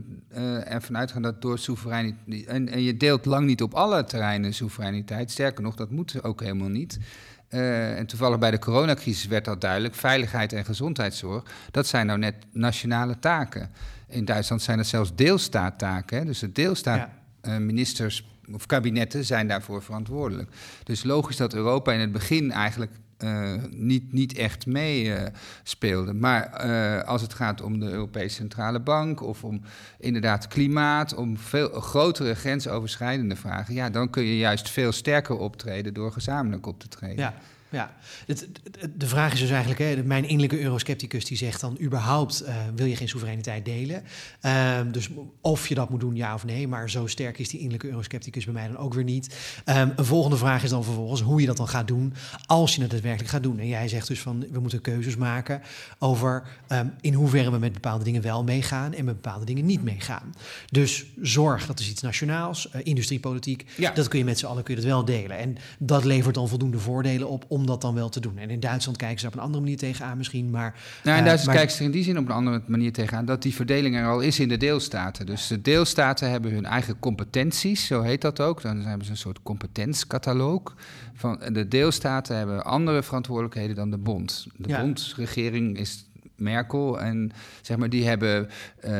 ervan 0.66 0.98
uitgaan 0.98 1.22
dat 1.22 1.42
door 1.42 1.60
soevereiniteit... 1.60 2.46
En, 2.46 2.70
en 2.70 2.82
je 2.82 2.98
deelt 2.98 3.26
lang 3.26 3.46
niet 3.46 3.62
op 3.62 3.74
alle 3.74 4.04
terreinen 4.04 4.54
soevereiniteit. 4.54 5.32
Sterker 5.32 5.64
nog, 5.64 5.76
dat 5.76 5.92
moet 5.92 6.24
ook 6.24 6.42
helemaal 6.42 6.70
niet... 6.70 7.00
Uh, 7.50 7.98
en 7.98 8.06
toevallig 8.06 8.40
bij 8.40 8.52
de 8.52 8.60
coronacrisis 8.60 9.28
werd 9.28 9.46
dat 9.46 9.62
duidelijk. 9.62 9.96
Veiligheid 9.96 10.54
en 10.54 10.66
gezondheidszorg, 10.66 11.44
dat 11.72 11.88
zijn 11.88 12.06
nou 12.06 12.20
net 12.20 12.36
nationale 12.52 13.20
taken. 13.20 13.72
In 14.08 14.26
Duitsland 14.26 14.62
zijn 14.62 14.78
dat 14.78 14.88
zelfs 14.88 15.16
deelstaattaken. 15.16 16.26
Dus 16.26 16.40
de 16.40 16.52
deelstaatministers 16.52 18.28
of 18.54 18.66
kabinetten 18.66 19.26
zijn 19.26 19.48
daarvoor 19.48 19.84
verantwoordelijk. 19.84 20.52
Dus 20.84 21.04
logisch 21.04 21.38
dat 21.38 21.54
Europa 21.54 21.92
in 21.92 22.00
het 22.00 22.12
begin 22.12 22.52
eigenlijk 22.52 22.92
uh, 23.24 23.54
niet, 23.70 24.14
niet 24.14 24.38
echt 24.38 24.66
meespeelde. 24.66 26.14
Uh, 26.14 26.20
maar 26.20 26.66
uh, 26.66 27.04
als 27.04 27.22
het 27.22 27.34
gaat 27.34 27.62
om 27.62 27.80
de 27.80 27.92
Europese 27.92 28.36
Centrale 28.36 28.80
Bank 28.80 29.22
of 29.22 29.44
om 29.44 29.62
inderdaad 30.00 30.48
klimaat, 30.48 31.16
om 31.16 31.38
veel 31.38 31.70
grotere 31.70 32.36
grensoverschrijdende 32.36 33.36
vragen, 33.36 33.74
ja, 33.74 33.90
dan 33.90 34.10
kun 34.10 34.24
je 34.24 34.38
juist 34.38 34.70
veel 34.70 34.92
sterker 34.92 35.38
optreden 35.38 35.94
door 35.94 36.12
gezamenlijk 36.12 36.66
op 36.66 36.80
te 36.80 36.88
treden. 36.88 37.18
Ja. 37.18 37.34
Ja, 37.72 37.96
het, 38.26 38.48
de 38.96 39.08
vraag 39.08 39.34
is 39.34 39.40
dus 39.40 39.50
eigenlijk, 39.50 39.80
hè, 39.80 40.04
mijn 40.04 40.24
innerlijke 40.24 40.62
euroscepticus 40.62 41.26
die 41.26 41.38
zegt 41.38 41.62
dan 41.62 41.78
überhaupt 41.82 42.44
uh, 42.44 42.56
wil 42.76 42.86
je 42.86 42.96
geen 42.96 43.10
soevereiniteit 43.10 43.66
delen. 43.66 44.04
Uh, 44.42 44.80
dus 44.92 45.10
of 45.42 45.68
je 45.68 45.76
dat 45.76 45.90
moet 45.90 46.00
doen, 46.00 46.16
ja 46.16 46.34
of 46.34 46.46
nee. 46.46 46.68
Maar 46.68 46.90
zo 46.90 47.08
sterk 47.08 47.40
is 47.40 47.50
die 47.50 47.60
innerlijke 47.60 47.90
euroscepticus 47.90 48.46
bij 48.46 48.54
mij 48.54 48.68
dan 48.68 48.78
ook 48.78 48.94
weer 48.94 49.04
niet. 49.04 49.36
Um, 49.66 49.94
een 49.96 50.06
volgende 50.06 50.38
vraag 50.38 50.64
is 50.64 50.70
dan 50.70 50.84
vervolgens 50.84 51.22
hoe 51.22 51.42
je 51.42 51.48
dat 51.48 51.58
dan 51.58 51.68
gaat 51.68 51.88
doen 51.88 52.14
als 52.46 52.76
je 52.76 52.82
het 52.82 52.92
daadwerkelijk 52.92 53.30
gaat 53.30 53.44
doen. 53.44 53.60
En 53.60 53.68
jij 53.68 53.88
zegt 53.88 54.08
dus 54.08 54.20
van 54.20 54.46
we 54.52 54.60
moeten 54.60 54.82
keuzes 54.82 55.16
maken 55.16 55.62
over 56.00 56.44
um, 56.70 56.94
in 57.02 57.14
hoeverre 57.14 57.52
we 57.52 57.58
met 57.58 57.74
bepaalde 57.74 58.04
dingen 58.04 58.22
wel 58.22 58.44
meegaan 58.44 58.94
en 58.94 59.06
met 59.06 59.22
bepaalde 59.22 59.46
dingen 59.46 59.66
niet 59.66 59.84
meegaan. 59.84 60.34
Dus 60.72 61.06
zorg, 61.22 61.66
dat 61.66 61.80
is 61.80 61.90
iets 61.90 62.02
nationaals, 62.02 62.70
uh, 62.76 62.82
industriepolitiek, 62.84 63.66
ja. 63.78 63.92
dat 63.92 64.08
kun 64.08 64.20
je 64.20 64.26
met 64.26 64.40
z'n 64.40 64.46
allen 64.46 64.64
kun 64.64 64.76
je 64.76 64.82
dat 64.82 64.90
wel 64.90 65.06
delen. 65.06 65.38
En 65.38 65.58
dat 65.80 66.04
levert 66.04 66.36
dan 66.36 66.48
voldoende 66.48 66.80
voordelen 66.80 67.30
op 67.30 67.46
om 67.48 67.59
dat 67.66 67.82
dan 67.82 67.94
wel 67.94 68.10
te 68.10 68.20
doen. 68.20 68.38
En 68.38 68.50
in 68.50 68.60
Duitsland 68.60 68.98
kijken 68.98 69.20
ze 69.20 69.28
op 69.28 69.34
een 69.34 69.40
andere 69.40 69.64
manier 69.64 69.78
tegenaan 69.78 70.18
misschien, 70.18 70.50
maar... 70.50 70.76
Nou, 71.04 71.18
in 71.18 71.24
uh, 71.24 71.30
Duitsland 71.30 71.58
kijken 71.58 71.76
ze 71.76 71.80
er 71.80 71.86
in 71.86 71.92
die 71.92 72.04
zin 72.04 72.18
op 72.18 72.26
een 72.26 72.32
andere 72.32 72.62
manier 72.66 72.94
tegenaan... 72.94 73.26
dat 73.26 73.42
die 73.42 73.56
verdeling 73.56 73.96
er 73.96 74.08
al 74.08 74.20
is 74.20 74.40
in 74.40 74.50
de 74.50 74.58
deelstaten. 74.58 75.26
Dus 75.26 75.48
de 75.48 75.62
deelstaten 75.62 76.30
hebben 76.30 76.52
hun 76.52 76.66
eigen 76.66 77.00
competenties, 77.00 77.86
zo 77.86 78.02
heet 78.02 78.22
dat 78.22 78.40
ook. 78.40 78.62
Dan 78.62 78.82
hebben 78.82 79.06
ze 79.06 79.12
een 79.12 79.18
soort 79.18 79.44
competentiecataloog. 79.44 80.76
Van, 81.14 81.40
de 81.52 81.68
deelstaten 81.68 82.38
hebben 82.38 82.64
andere 82.64 83.04
verantwoordelijkheden 83.04 83.76
dan 83.76 83.92
de 83.92 83.98
bond. 83.98 84.48
De 84.56 84.70
ja. 84.70 84.82
bondregering 84.82 85.78
is 85.78 86.09
Merkel. 86.40 87.00
En 87.00 87.32
zeg 87.62 87.78
maar, 87.78 87.90
die 87.90 88.08
hebben. 88.08 88.50
Uh, 88.86 88.92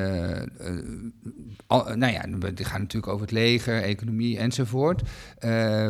nou 1.96 2.12
ja, 2.12 2.50
die 2.54 2.66
gaan 2.66 2.82
natuurlijk 2.82 3.14
over 3.14 3.26
het 3.26 3.32
leger, 3.32 3.82
economie 3.82 4.38
enzovoort. 4.38 5.02
Uh, 5.46 5.90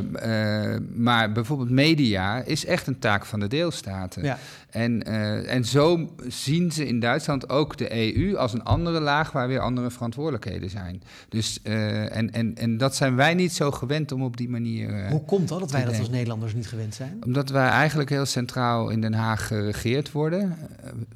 maar 0.95 1.31
bijvoorbeeld 1.31 1.69
media 1.69 2.41
is 2.41 2.65
echt 2.65 2.87
een 2.87 2.99
taak 2.99 3.25
van 3.25 3.39
de 3.39 3.47
deelstaten. 3.47 4.23
Ja. 4.23 4.37
En, 4.69 5.07
uh, 5.07 5.53
en 5.53 5.65
zo 5.65 6.09
zien 6.27 6.71
ze 6.71 6.87
in 6.87 6.99
Duitsland 6.99 7.49
ook 7.49 7.77
de 7.77 8.15
EU 8.15 8.35
als 8.35 8.53
een 8.53 8.63
andere 8.63 8.99
laag 8.99 9.31
waar 9.31 9.47
weer 9.47 9.59
andere 9.59 9.91
verantwoordelijkheden 9.91 10.69
zijn. 10.69 11.01
Dus, 11.29 11.59
uh, 11.63 12.15
en, 12.15 12.31
en, 12.31 12.55
en 12.55 12.77
dat 12.77 12.95
zijn 12.95 13.15
wij 13.15 13.33
niet 13.33 13.53
zo 13.53 13.71
gewend 13.71 14.11
om 14.11 14.23
op 14.23 14.37
die 14.37 14.49
manier. 14.49 14.89
Uh, 14.89 15.09
Hoe 15.09 15.25
komt 15.25 15.47
dat 15.47 15.59
dat 15.59 15.71
wij 15.71 15.85
dat 15.85 15.99
als 15.99 16.09
Nederlanders 16.09 16.53
niet 16.53 16.67
gewend 16.67 16.95
zijn? 16.95 17.21
Omdat 17.25 17.49
wij 17.49 17.67
eigenlijk 17.67 18.09
heel 18.09 18.25
centraal 18.25 18.89
in 18.89 19.01
Den 19.01 19.13
Haag 19.13 19.47
geregeerd 19.47 20.11
worden. 20.11 20.57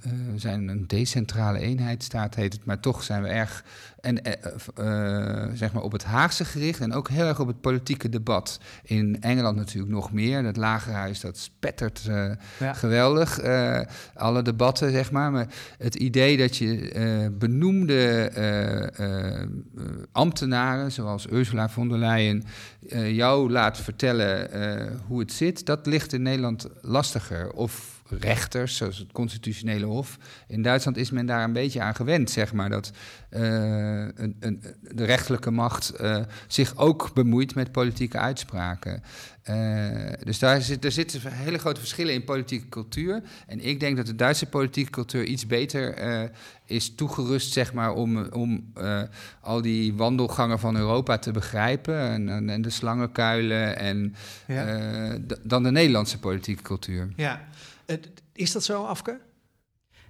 we 0.01 0.39
zijn 0.39 0.67
een 0.67 0.87
decentrale 0.87 1.59
eenheidsstaat, 1.59 2.35
heet 2.35 2.53
het, 2.53 2.65
maar 2.65 2.79
toch 2.79 3.03
zijn 3.03 3.23
we 3.23 3.27
erg 3.27 3.63
en, 4.03 4.21
zeg 5.53 5.73
maar 5.73 5.83
op 5.83 5.91
het 5.91 6.03
Haagse 6.03 6.45
gericht 6.45 6.79
en 6.79 6.93
ook 6.93 7.09
heel 7.09 7.25
erg 7.25 7.39
op 7.39 7.47
het 7.47 7.61
politieke 7.61 8.09
debat. 8.09 8.59
In 8.83 9.21
Engeland 9.21 9.55
natuurlijk 9.55 9.93
nog 9.93 10.11
meer. 10.11 10.43
Het 10.43 10.57
lagerhuis 10.57 11.19
dat 11.19 11.37
spettert 11.37 12.01
ja. 12.59 12.73
geweldig. 12.73 13.39
Uh, 13.43 13.79
alle 14.15 14.41
debatten, 14.41 14.91
zeg 14.91 15.11
maar. 15.11 15.31
Maar 15.31 15.47
het 15.77 15.95
idee 15.95 16.37
dat 16.37 16.57
je 16.57 16.95
uh, 16.95 17.27
benoemde 17.37 18.31
uh, 18.99 19.41
ambtenaren, 20.11 20.91
zoals 20.91 21.27
Ursula 21.31 21.69
von 21.69 21.89
der 21.89 21.97
Leyen, 21.97 22.43
jou 23.13 23.51
laat 23.51 23.77
vertellen 23.77 24.49
hoe 25.07 25.19
het 25.19 25.31
zit, 25.31 25.65
dat 25.65 25.85
ligt 25.85 26.13
in 26.13 26.21
Nederland 26.21 26.67
lastiger. 26.81 27.51
Of 27.51 27.92
rechters, 28.19 28.77
zoals 28.77 28.97
het 28.97 29.11
constitutionele 29.11 29.85
hof. 29.85 30.17
In 30.47 30.61
Duitsland 30.61 30.97
is 30.97 31.11
men 31.11 31.25
daar 31.25 31.43
een 31.43 31.53
beetje 31.53 31.81
aan 31.81 31.95
gewend, 31.95 32.29
zeg 32.29 32.53
maar, 32.53 32.69
dat 32.69 32.91
uh, 33.31 33.41
een, 34.15 34.35
een, 34.39 34.63
de 34.81 35.05
rechterlijke 35.05 35.51
macht 35.51 35.93
uh, 36.01 36.17
zich 36.47 36.77
ook 36.77 37.13
bemoeit 37.13 37.55
met 37.55 37.71
politieke 37.71 38.17
uitspraken. 38.17 39.03
Uh, 39.49 40.11
dus 40.23 40.39
daar, 40.39 40.61
zit, 40.61 40.85
er 40.85 40.91
zitten 40.91 41.21
hele 41.23 41.57
grote 41.57 41.79
verschillen 41.79 42.13
in 42.13 42.23
politieke 42.23 42.69
cultuur. 42.69 43.21
En 43.47 43.65
ik 43.65 43.79
denk 43.79 43.97
dat 43.97 44.05
de 44.05 44.15
Duitse 44.15 44.45
politieke 44.45 44.91
cultuur 44.91 45.23
iets 45.23 45.47
beter 45.47 45.97
is 46.65 46.95
toegerust, 46.95 47.53
zeg 47.53 47.73
maar, 47.73 47.93
om, 47.93 48.17
om 48.17 48.73
al 49.41 49.61
die 49.61 49.93
wandelgangen 49.93 50.59
van 50.59 50.75
Europa 50.75 51.17
te 51.17 51.31
begrijpen. 51.31 51.99
En, 51.99 52.49
en 52.49 52.61
de 52.61 52.69
slangenkuilen 52.69 53.77
en 53.77 54.15
ja. 54.47 55.17
dan 55.41 55.63
de 55.63 55.71
Nederlandse 55.71 56.19
politieke 56.19 56.61
cultuur. 56.61 57.09
Ja. 57.15 57.41
Is 58.33 58.51
dat 58.51 58.63
zo, 58.63 58.83
Afke? 58.83 59.19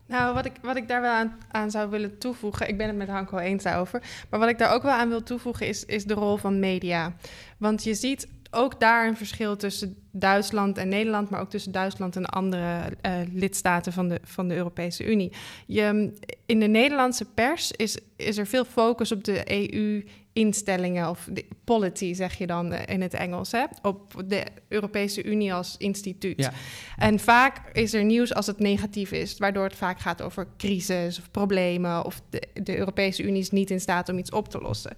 Nou, 0.05 0.33
wat 0.33 0.45
ik, 0.45 0.53
wat 0.62 0.75
ik 0.75 0.88
daar 0.88 1.01
wel 1.01 1.29
aan, 1.51 1.71
zou 1.71 1.89
willen 1.89 2.17
toevoegen, 2.17 2.67
ik 2.67 2.77
ben 2.77 2.88
het 2.88 2.95
met 2.95 3.07
Hanko 3.07 3.38
eens 3.38 3.65
over, 3.65 4.03
maar 4.29 4.39
wat 4.39 4.49
ik 4.49 4.57
daar 4.57 4.73
ook 4.73 4.83
wel 4.83 4.91
aan 4.91 5.09
wil 5.09 5.23
toevoegen 5.23 5.67
is, 5.67 5.86
is 5.86 6.05
de 6.05 6.13
rol 6.13 6.38
van 6.38 6.59
media. 6.59 7.15
Want 7.57 7.83
je 7.83 7.93
ziet 7.93 8.27
ook 8.51 8.79
daar 8.79 9.07
een 9.07 9.17
verschil 9.17 9.55
tussen 9.55 9.97
Duitsland 10.12 10.77
en 10.77 10.88
Nederland, 10.88 11.29
maar 11.29 11.41
ook 11.41 11.49
tussen 11.49 11.71
Duitsland 11.71 12.15
en 12.15 12.25
andere 12.25 12.91
uh, 13.05 13.13
lidstaten 13.33 13.93
van 13.93 14.07
de, 14.07 14.19
van 14.23 14.47
de 14.47 14.55
Europese 14.55 15.12
Unie. 15.12 15.31
Je, 15.65 16.13
in 16.45 16.59
de 16.59 16.67
Nederlandse 16.67 17.25
pers 17.25 17.71
is, 17.71 17.97
is 18.15 18.38
er 18.38 18.47
veel 18.47 18.65
focus 18.65 19.12
op 19.12 19.23
de 19.23 19.71
EU 19.73 20.03
instellingen 20.33 21.09
of 21.09 21.27
de 21.31 21.45
polity 21.63 22.13
zeg 22.13 22.37
je 22.37 22.47
dan 22.47 22.71
eh, 22.71 22.93
in 22.93 23.01
het 23.01 23.13
Engels, 23.13 23.51
hè? 23.51 23.63
op 23.81 24.23
de 24.25 24.43
Europese 24.67 25.23
Unie 25.23 25.53
als 25.53 25.75
instituut. 25.77 26.39
Ja. 26.39 26.51
En 26.97 27.19
vaak 27.19 27.61
is 27.71 27.93
er 27.93 28.03
nieuws 28.03 28.33
als 28.33 28.47
het 28.47 28.59
negatief 28.59 29.11
is, 29.11 29.37
waardoor 29.37 29.63
het 29.63 29.75
vaak 29.75 29.99
gaat 29.99 30.21
over 30.21 30.47
crisis 30.57 31.19
of 31.19 31.31
problemen 31.31 32.05
of 32.05 32.21
de, 32.29 32.41
de 32.63 32.77
Europese 32.77 33.23
Unie 33.23 33.41
is 33.41 33.51
niet 33.51 33.71
in 33.71 33.79
staat 33.79 34.09
om 34.09 34.17
iets 34.17 34.31
op 34.31 34.49
te 34.49 34.61
lossen. 34.61 34.95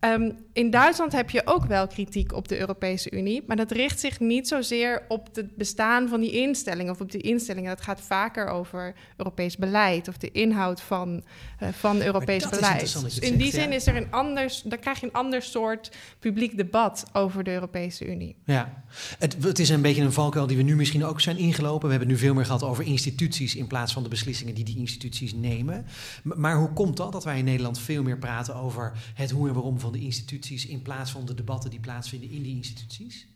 Um, 0.00 0.36
in 0.52 0.70
Duitsland 0.70 1.12
heb 1.12 1.30
je 1.30 1.42
ook 1.44 1.64
wel 1.64 1.86
kritiek 1.86 2.32
op 2.32 2.48
de 2.48 2.58
Europese 2.58 3.10
Unie, 3.10 3.42
maar 3.46 3.56
dat 3.56 3.70
richt 3.70 4.00
zich 4.00 4.20
niet 4.20 4.48
zozeer 4.48 5.02
op 5.08 5.28
het 5.32 5.56
bestaan 5.56 6.08
van 6.08 6.20
die 6.20 6.30
instellingen 6.30 6.92
of 6.92 7.00
op 7.00 7.10
die 7.10 7.20
instellingen. 7.20 7.68
Dat 7.68 7.84
gaat 7.84 8.00
vaker 8.00 8.46
over 8.48 8.94
Europees 9.16 9.56
beleid 9.56 10.08
of 10.08 10.16
de 10.16 10.30
inhoud 10.30 10.80
van, 10.80 11.24
uh, 11.62 11.68
van 11.68 12.02
Europees 12.02 12.48
beleid. 12.48 13.02
Dus 13.02 13.18
in 13.18 13.36
die 13.36 13.52
zin 13.52 13.72
is 13.72 13.86
er 13.86 13.96
een 13.96 14.10
anders, 14.10 14.62
dan 14.62 14.78
krijg 14.78 15.00
je 15.00 15.06
een 15.06 15.12
ander 15.12 15.42
soort 15.42 15.96
publiek 16.18 16.56
debat 16.56 17.04
over 17.12 17.44
de 17.44 17.52
Europese 17.52 18.06
Unie. 18.06 18.36
Ja, 18.44 18.82
het, 19.18 19.36
het 19.40 19.58
is 19.58 19.68
een 19.68 19.82
beetje 19.82 20.02
een 20.02 20.12
valkuil 20.12 20.46
die 20.46 20.56
we 20.56 20.62
nu 20.62 20.76
misschien 20.76 21.04
ook 21.04 21.20
zijn 21.20 21.38
ingelopen. 21.38 21.88
We 21.88 21.94
hebben 21.94 22.08
het 22.08 22.18
nu 22.18 22.24
veel 22.26 22.34
meer 22.34 22.44
gehad 22.44 22.62
over 22.62 22.84
instituties 22.84 23.54
in 23.56 23.66
plaats 23.66 23.92
van 23.92 24.02
de 24.02 24.08
beslissingen 24.08 24.54
die 24.54 24.64
die 24.64 24.78
instituties 24.78 25.34
nemen. 25.34 25.86
Maar 26.22 26.56
hoe 26.56 26.72
komt 26.72 26.96
dat 26.96 27.12
dat 27.12 27.24
wij 27.24 27.38
in 27.38 27.44
Nederland 27.44 27.78
veel 27.78 28.02
meer 28.02 28.18
praten 28.18 28.54
over 28.54 28.92
het 29.14 29.30
hoe 29.30 29.48
en 29.48 29.54
waarom 29.54 29.80
van 29.80 29.85
de 29.92 30.00
instituties 30.00 30.66
in 30.66 30.82
plaats 30.82 31.10
van 31.10 31.24
de 31.26 31.34
debatten 31.34 31.70
die 31.70 31.80
plaatsvinden 31.80 32.30
in 32.30 32.42
die 32.42 32.56
instituties? 32.56 33.26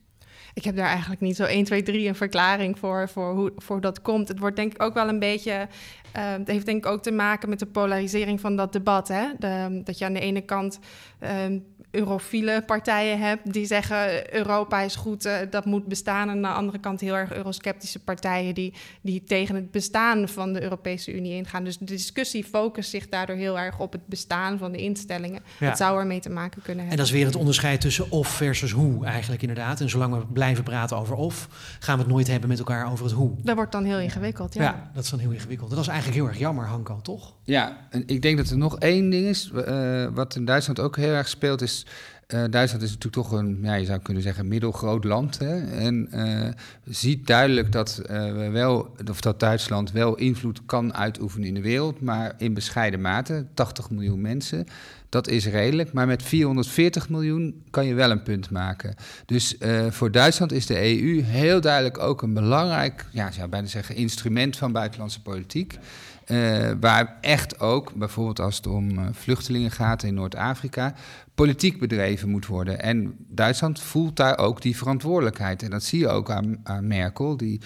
Ik 0.55 0.65
heb 0.65 0.77
daar 0.77 0.89
eigenlijk 0.89 1.21
niet 1.21 1.37
zo 1.37 1.45
1, 1.45 1.65
2, 1.65 1.83
3 1.83 2.09
een 2.09 2.15
verklaring 2.15 2.79
voor, 2.79 3.09
voor 3.09 3.35
hoe 3.35 3.53
voor 3.57 3.81
dat 3.81 4.03
komt. 4.03 4.29
Het 4.29 4.39
wordt 4.39 4.57
denk 4.57 4.75
ik 4.75 4.83
ook 4.83 4.95
wel 4.95 5.09
een 5.09 5.19
beetje. 5.19 5.69
Uh, 6.17 6.31
het 6.31 6.49
heeft 6.49 6.67
denk 6.67 6.85
ik 6.85 6.91
ook 6.91 7.03
te 7.03 7.11
maken 7.11 7.49
met 7.49 7.59
de 7.59 7.67
polarisering 7.67 8.41
van 8.41 8.57
dat 8.57 8.73
debat. 8.73 9.09
Hè? 9.09 9.29
De, 9.39 9.81
dat 9.85 9.99
je 9.99 10.05
aan 10.05 10.13
de 10.13 10.21
ene 10.21 10.41
kant 10.41 10.79
uh, 11.23 11.47
eurofiele 11.91 12.63
partijen 12.67 13.19
hebt 13.19 13.53
die 13.53 13.67
zeggen 13.67 14.35
Europa 14.35 14.81
is 14.81 14.97
goed, 14.97 15.27
uh, 15.27 15.37
dat 15.51 15.65
moet 15.65 15.87
bestaan. 15.87 16.29
En 16.29 16.35
aan 16.35 16.43
de 16.43 16.49
andere 16.59 16.79
kant 16.79 17.01
heel 17.01 17.15
erg 17.15 17.33
eurosceptische 17.33 17.99
partijen 17.99 18.55
die, 18.55 18.75
die 19.01 19.25
tegen 19.25 19.55
het 19.55 19.71
bestaan 19.71 20.29
van 20.29 20.53
de 20.53 20.63
Europese 20.63 21.15
Unie 21.15 21.35
ingaan. 21.35 21.65
Dus 21.65 21.79
de 21.79 21.85
discussie 21.85 22.45
focust 22.45 22.91
zich 22.91 23.09
daardoor 23.09 23.37
heel 23.37 23.59
erg 23.59 23.79
op 23.79 23.93
het 23.93 24.07
bestaan 24.07 24.59
van 24.59 24.73
de 24.73 24.79
instellingen. 24.79 25.41
Ja. 25.59 25.69
Dat 25.69 25.77
zou 25.77 26.01
ermee 26.01 26.21
te 26.21 26.31
maken 26.31 26.63
kunnen 26.63 26.85
hebben. 26.85 26.91
En 26.91 26.97
dat 26.97 27.07
is 27.07 27.13
weer 27.13 27.27
het 27.27 27.37
onderscheid 27.37 27.81
tussen 27.81 28.11
of 28.11 28.29
versus 28.29 28.71
hoe 28.71 29.07
eigenlijk 29.07 29.43
inderdaad. 29.43 29.81
En 29.81 29.89
zolang 29.89 30.15
we 30.15 30.27
blijven 30.27 30.65
praten 30.65 30.97
over 30.97 31.15
of, 31.15 31.49
gaan 31.81 31.97
we 31.97 32.03
het 32.03 32.13
nooit 32.13 32.27
hebben 32.27 32.49
met 32.49 32.59
elkaar 32.59 32.91
over 32.91 33.05
het 33.05 33.15
hoe. 33.15 33.31
Dat 33.43 33.57
wordt 33.57 33.73
dan 33.73 33.85
heel 33.85 33.99
ingewikkeld, 33.99 34.55
ja. 34.55 34.63
Ja, 34.63 34.91
dat 34.95 35.05
is 35.05 35.11
dan 35.11 35.19
heel 35.19 35.31
ingewikkeld. 35.31 35.71
Dat 35.71 35.79
is 35.79 35.87
eigenlijk 35.87 36.19
heel 36.19 36.29
erg 36.29 36.39
jammer, 36.39 36.67
Hanko, 36.67 37.01
toch? 37.01 37.35
Ja, 37.51 37.77
en 37.91 38.03
ik 38.07 38.23
denk 38.23 38.37
dat 38.37 38.51
er 38.51 38.57
nog 38.57 38.79
één 38.79 39.11
ding 39.11 39.27
is, 39.27 39.51
uh, 39.55 40.07
wat 40.15 40.37
in 40.37 40.45
Duitsland 40.45 40.81
ook 40.81 40.97
heel 40.97 41.13
erg 41.13 41.29
speelt, 41.29 41.63
is 41.63 41.87
uh, 42.35 42.45
Duitsland 42.51 42.83
is 42.83 42.91
natuurlijk 42.91 43.29
toch 43.29 43.33
een, 43.33 43.59
ja, 43.63 43.75
je 43.75 43.85
zou 43.85 43.99
kunnen 43.99 44.23
zeggen, 44.23 44.49
middelgroot 44.49 45.05
land. 45.05 45.39
Hè? 45.39 45.61
En 45.71 46.09
uh, 46.15 46.49
ziet 46.85 47.27
duidelijk 47.27 47.73
dat, 47.73 48.03
uh, 48.03 48.33
we 48.33 48.49
wel, 48.51 48.95
of 49.11 49.21
dat 49.21 49.41
Duitsland 49.41 49.93
wel 49.93 50.15
invloed 50.15 50.61
kan 50.67 50.95
uitoefenen 50.95 51.49
in 51.49 51.55
de 51.55 51.61
wereld, 51.61 52.01
maar 52.01 52.35
in 52.39 52.55
bescheiden 52.55 53.01
mate. 53.01 53.47
80 53.55 53.91
miljoen 53.91 54.21
mensen, 54.21 54.67
dat 55.11 55.29
is 55.29 55.47
redelijk. 55.47 55.93
Maar 55.93 56.07
met 56.07 56.23
440 56.23 57.09
miljoen 57.09 57.63
kan 57.71 57.87
je 57.87 57.95
wel 57.95 58.11
een 58.11 58.23
punt 58.23 58.51
maken. 58.51 58.95
Dus 59.27 59.57
voor 59.91 60.11
Duitsland 60.11 60.53
is 60.53 60.67
de 60.67 60.79
EU 60.79 61.23
heel 61.23 61.61
duidelijk 61.61 61.99
ook 61.99 62.23
een 62.23 62.35
belangrijk, 62.35 63.07
ja, 63.13 63.31
zou 63.31 63.49
bijna 63.49 63.67
zeggen, 63.67 63.95
instrument 63.97 64.57
van 64.57 64.73
buitenlandse 64.73 65.23
politiek. 65.23 65.79
Uh, 66.31 66.71
waar 66.81 67.17
echt 67.21 67.61
ook, 67.61 67.95
bijvoorbeeld 67.95 68.41
als 68.41 68.57
het 68.57 68.67
om 68.67 68.91
uh, 68.91 69.05
vluchtelingen 69.13 69.71
gaat 69.71 70.03
in 70.03 70.15
Noord-Afrika, 70.15 70.95
politiek 71.35 71.79
bedreven 71.79 72.29
moet 72.29 72.47
worden. 72.47 72.83
En 72.83 73.15
Duitsland 73.29 73.81
voelt 73.81 74.17
daar 74.17 74.39
ook 74.39 74.63
die 74.63 74.77
verantwoordelijkheid. 74.77 75.63
En 75.63 75.71
dat 75.71 75.83
zie 75.83 75.99
je 75.99 76.09
ook 76.09 76.31
aan, 76.31 76.61
aan 76.63 76.87
Merkel. 76.87 77.37
Die 77.37 77.61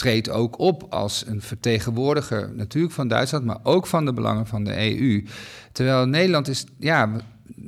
treedt 0.00 0.30
ook 0.30 0.58
op 0.58 0.86
als 0.90 1.26
een 1.26 1.42
vertegenwoordiger 1.42 2.50
natuurlijk 2.54 2.94
van 2.94 3.08
Duitsland, 3.08 3.44
maar 3.44 3.58
ook 3.62 3.86
van 3.86 4.04
de 4.04 4.12
belangen 4.12 4.46
van 4.46 4.64
de 4.64 4.76
EU. 4.76 5.24
Terwijl 5.72 6.06
Nederland 6.06 6.48
is, 6.48 6.64
ja, 6.78 7.10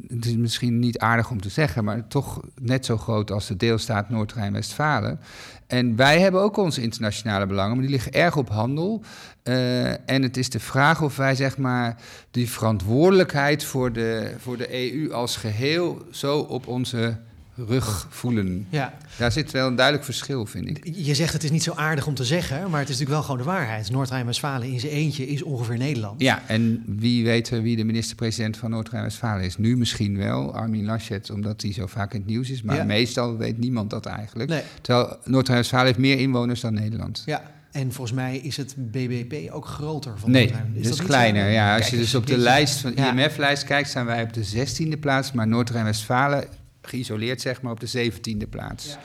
het 0.09 0.27
is 0.27 0.37
misschien 0.37 0.79
niet 0.79 0.99
aardig 0.99 1.31
om 1.31 1.41
te 1.41 1.49
zeggen, 1.49 1.85
maar 1.85 2.09
toch 2.09 2.41
net 2.61 2.87
zo 2.87 2.97
groot 2.97 3.31
als 3.31 3.47
de 3.47 3.57
deelstaat 3.57 4.11
Noord-Rijn-Westfalen. 4.11 5.21
En 5.67 5.97
wij 5.97 6.21
hebben 6.21 6.41
ook 6.41 6.57
onze 6.57 6.83
internationale 6.83 7.47
belangen, 7.47 7.73
maar 7.73 7.83
die 7.83 7.95
liggen 7.95 8.13
erg 8.13 8.37
op 8.37 8.49
handel. 8.49 9.03
Uh, 9.45 10.11
en 10.11 10.23
het 10.23 10.37
is 10.37 10.51
de 10.51 10.61
vraag 10.61 11.03
of 11.03 11.17
wij 11.17 11.35
zeg 11.35 11.59
maar 11.59 11.97
die 12.31 12.51
verantwoordelijkheid 12.51 13.65
voor 13.65 13.93
de, 13.93 14.35
voor 14.39 14.57
de 14.57 14.93
EU 14.93 15.13
als 15.13 15.37
geheel 15.37 16.03
zo 16.11 16.39
op 16.39 16.67
onze 16.67 17.17
rug 17.55 18.07
voelen. 18.11 18.67
Ja. 18.69 18.95
Daar 19.17 19.33
zit 19.33 19.51
wel 19.51 19.67
een 19.67 19.75
duidelijk 19.75 20.05
verschil, 20.05 20.47
vind 20.47 20.69
ik. 20.69 20.91
Je 20.95 21.15
zegt 21.15 21.33
het 21.33 21.45
is 21.45 21.51
niet 21.51 21.63
zo 21.63 21.73
aardig 21.73 22.07
om 22.07 22.15
te 22.15 22.25
zeggen, 22.25 22.71
maar 22.71 22.81
het 22.81 22.89
is 22.89 22.99
natuurlijk 22.99 23.11
wel 23.11 23.23
gewoon 23.23 23.37
de 23.37 23.45
waarheid. 23.45 23.91
Noord-Rijn-Westfalen 23.91 24.69
in 24.69 24.81
zijn 24.81 24.93
eentje 24.93 25.27
is 25.27 25.43
ongeveer 25.43 25.79
Nederland. 25.79 26.21
Ja, 26.21 26.43
en 26.47 26.83
wie 26.87 27.25
weet 27.25 27.49
wie 27.49 27.77
de 27.77 27.85
minister-president 27.85 28.57
van 28.57 28.71
Noord-Rijn-Westfalen 28.71 29.45
is? 29.45 29.57
Nu 29.57 29.77
misschien 29.77 30.17
wel, 30.17 30.55
Armin 30.55 30.85
Laschet, 30.85 31.31
omdat 31.31 31.63
hij 31.63 31.73
zo 31.73 31.87
vaak 31.87 32.13
in 32.13 32.21
het 32.21 32.29
nieuws 32.29 32.51
is. 32.51 32.63
Maar 32.63 32.87
meestal 32.87 33.37
weet 33.37 33.59
niemand 33.59 33.91
dat 33.91 34.07
eigenlijk. 34.07 34.51
Nee. 34.51 34.63
Terwijl 34.81 35.17
Noord-Rijn-Westfalen 35.25 35.87
heeft 35.87 35.99
meer 35.99 36.19
inwoners 36.19 36.61
dan 36.61 36.75
Nederland. 36.75 37.23
Ja, 37.27 37.51
en 37.73 37.93
volgens 37.93 38.17
mij 38.17 38.37
is 38.37 38.57
het 38.57 38.75
BBP 38.77 39.53
ook 39.53 39.67
groter. 39.67 40.19
Van 40.19 40.31
nee, 40.31 40.53
is 40.75 40.89
dat 40.89 40.93
is 40.93 41.03
kleiner. 41.03 41.51
Ja, 41.51 41.77
als 41.77 41.89
je 41.89 41.97
dus 41.97 42.15
op 42.15 42.27
de 42.27 42.39
lijst 42.39 42.81
van 42.81 42.95
IMF-lijst 42.95 43.65
kijkt, 43.65 43.89
staan 43.89 44.07
wij 44.07 44.23
op 44.23 44.33
de 44.33 44.47
16e 44.47 44.99
plaats. 45.01 45.33
Maar 45.33 45.49
Noord-Rijn-Westfalen 45.49 46.45
geïsoleerd 46.83 47.41
zeg 47.41 47.63
maar 47.63 47.73
op 47.73 47.81
de 47.81 47.87
zeventiende 47.87 48.47
plaats. 48.47 48.87
Ja. 48.87 49.01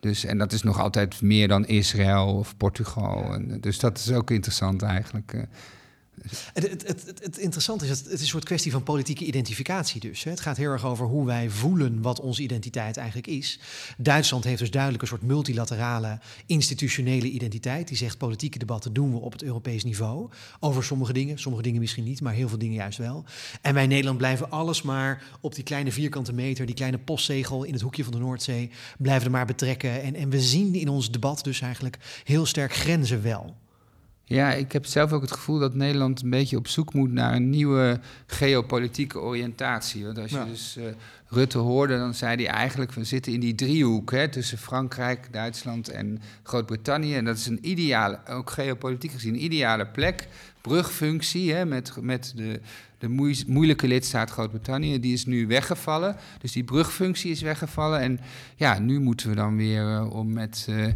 Dus, 0.00 0.24
en 0.24 0.38
dat 0.38 0.52
is 0.52 0.62
nog 0.62 0.80
altijd 0.80 1.22
meer 1.22 1.48
dan 1.48 1.66
Israël 1.66 2.26
of 2.26 2.56
Portugal. 2.56 3.34
En, 3.34 3.60
dus 3.60 3.78
dat 3.78 3.98
is 3.98 4.12
ook 4.12 4.30
interessant 4.30 4.82
eigenlijk. 4.82 5.46
Het, 6.52 6.86
het, 6.86 7.04
het, 7.22 7.38
interessante 7.38 7.84
is, 7.84 7.90
het 7.90 8.12
is 8.12 8.20
een 8.20 8.26
soort 8.26 8.44
kwestie 8.44 8.72
van 8.72 8.82
politieke 8.82 9.24
identificatie 9.24 10.00
dus. 10.00 10.24
Het 10.24 10.40
gaat 10.40 10.56
heel 10.56 10.70
erg 10.70 10.84
over 10.84 11.06
hoe 11.06 11.26
wij 11.26 11.50
voelen 11.50 12.02
wat 12.02 12.20
onze 12.20 12.42
identiteit 12.42 12.96
eigenlijk 12.96 13.26
is. 13.26 13.60
Duitsland 13.96 14.44
heeft 14.44 14.58
dus 14.58 14.70
duidelijk 14.70 15.02
een 15.02 15.08
soort 15.08 15.22
multilaterale 15.22 16.18
institutionele 16.46 17.30
identiteit. 17.30 17.88
Die 17.88 17.96
zegt 17.96 18.18
politieke 18.18 18.58
debatten 18.58 18.92
doen 18.92 19.12
we 19.12 19.18
op 19.18 19.32
het 19.32 19.42
Europees 19.42 19.84
niveau. 19.84 20.30
Over 20.60 20.84
sommige 20.84 21.12
dingen, 21.12 21.38
sommige 21.38 21.62
dingen 21.62 21.80
misschien 21.80 22.04
niet, 22.04 22.20
maar 22.20 22.32
heel 22.32 22.48
veel 22.48 22.58
dingen 22.58 22.76
juist 22.76 22.98
wel. 22.98 23.24
En 23.62 23.74
wij 23.74 23.82
in 23.82 23.88
Nederland 23.88 24.18
blijven 24.18 24.50
alles 24.50 24.82
maar 24.82 25.22
op 25.40 25.54
die 25.54 25.64
kleine 25.64 25.92
vierkante 25.92 26.32
meter, 26.32 26.66
die 26.66 26.74
kleine 26.74 26.98
postzegel 26.98 27.64
in 27.64 27.72
het 27.72 27.82
hoekje 27.82 28.04
van 28.04 28.12
de 28.12 28.18
Noordzee, 28.18 28.70
blijven 28.98 29.24
er 29.24 29.30
maar 29.32 29.46
betrekken. 29.46 30.02
En, 30.02 30.14
en 30.14 30.30
we 30.30 30.40
zien 30.40 30.74
in 30.74 30.88
ons 30.88 31.10
debat 31.10 31.44
dus 31.44 31.60
eigenlijk 31.60 31.98
heel 32.24 32.46
sterk 32.46 32.74
grenzen 32.74 33.22
wel. 33.22 33.56
Ja, 34.28 34.52
ik 34.52 34.72
heb 34.72 34.86
zelf 34.86 35.12
ook 35.12 35.22
het 35.22 35.32
gevoel 35.32 35.58
dat 35.58 35.74
Nederland 35.74 36.22
een 36.22 36.30
beetje 36.30 36.56
op 36.56 36.68
zoek 36.68 36.94
moet 36.94 37.12
naar 37.12 37.34
een 37.34 37.50
nieuwe 37.50 38.00
geopolitieke 38.26 39.20
oriëntatie. 39.20 40.04
Want 40.04 40.18
als 40.18 40.30
je 40.30 40.44
dus 40.48 40.76
uh, 40.78 40.84
Rutte 41.28 41.58
hoorde, 41.58 41.98
dan 41.98 42.14
zei 42.14 42.44
hij 42.44 42.54
eigenlijk: 42.54 42.92
we 42.92 43.04
zitten 43.04 43.32
in 43.32 43.40
die 43.40 43.54
driehoek 43.54 44.10
hè, 44.10 44.28
tussen 44.28 44.58
Frankrijk, 44.58 45.28
Duitsland 45.30 45.88
en 45.88 46.20
Groot-Brittannië. 46.42 47.14
En 47.16 47.24
dat 47.24 47.36
is 47.36 47.46
een 47.46 47.68
ideale, 47.68 48.18
ook 48.28 48.50
geopolitiek 48.50 49.12
gezien, 49.12 49.34
een 49.34 49.44
ideale 49.44 49.86
plek. 49.86 50.28
Brugfunctie 50.60 51.52
hè, 51.52 51.64
met, 51.64 51.92
met 52.00 52.32
de 52.36 52.60
de 52.98 53.08
moeilijke 53.46 53.86
lidstaat 53.86 54.30
Groot-Brittannië, 54.30 55.00
die 55.00 55.12
is 55.12 55.26
nu 55.26 55.46
weggevallen. 55.46 56.16
Dus 56.40 56.52
die 56.52 56.64
brugfunctie 56.64 57.30
is 57.30 57.40
weggevallen. 57.40 58.00
En 58.00 58.20
ja, 58.56 58.78
nu 58.78 59.00
moeten 59.00 59.28
we 59.28 59.34
dan 59.34 59.56
weer, 59.56 59.82
uh, 59.82 60.10
om 60.14 60.32
met 60.32 60.66
uh, 60.70 60.86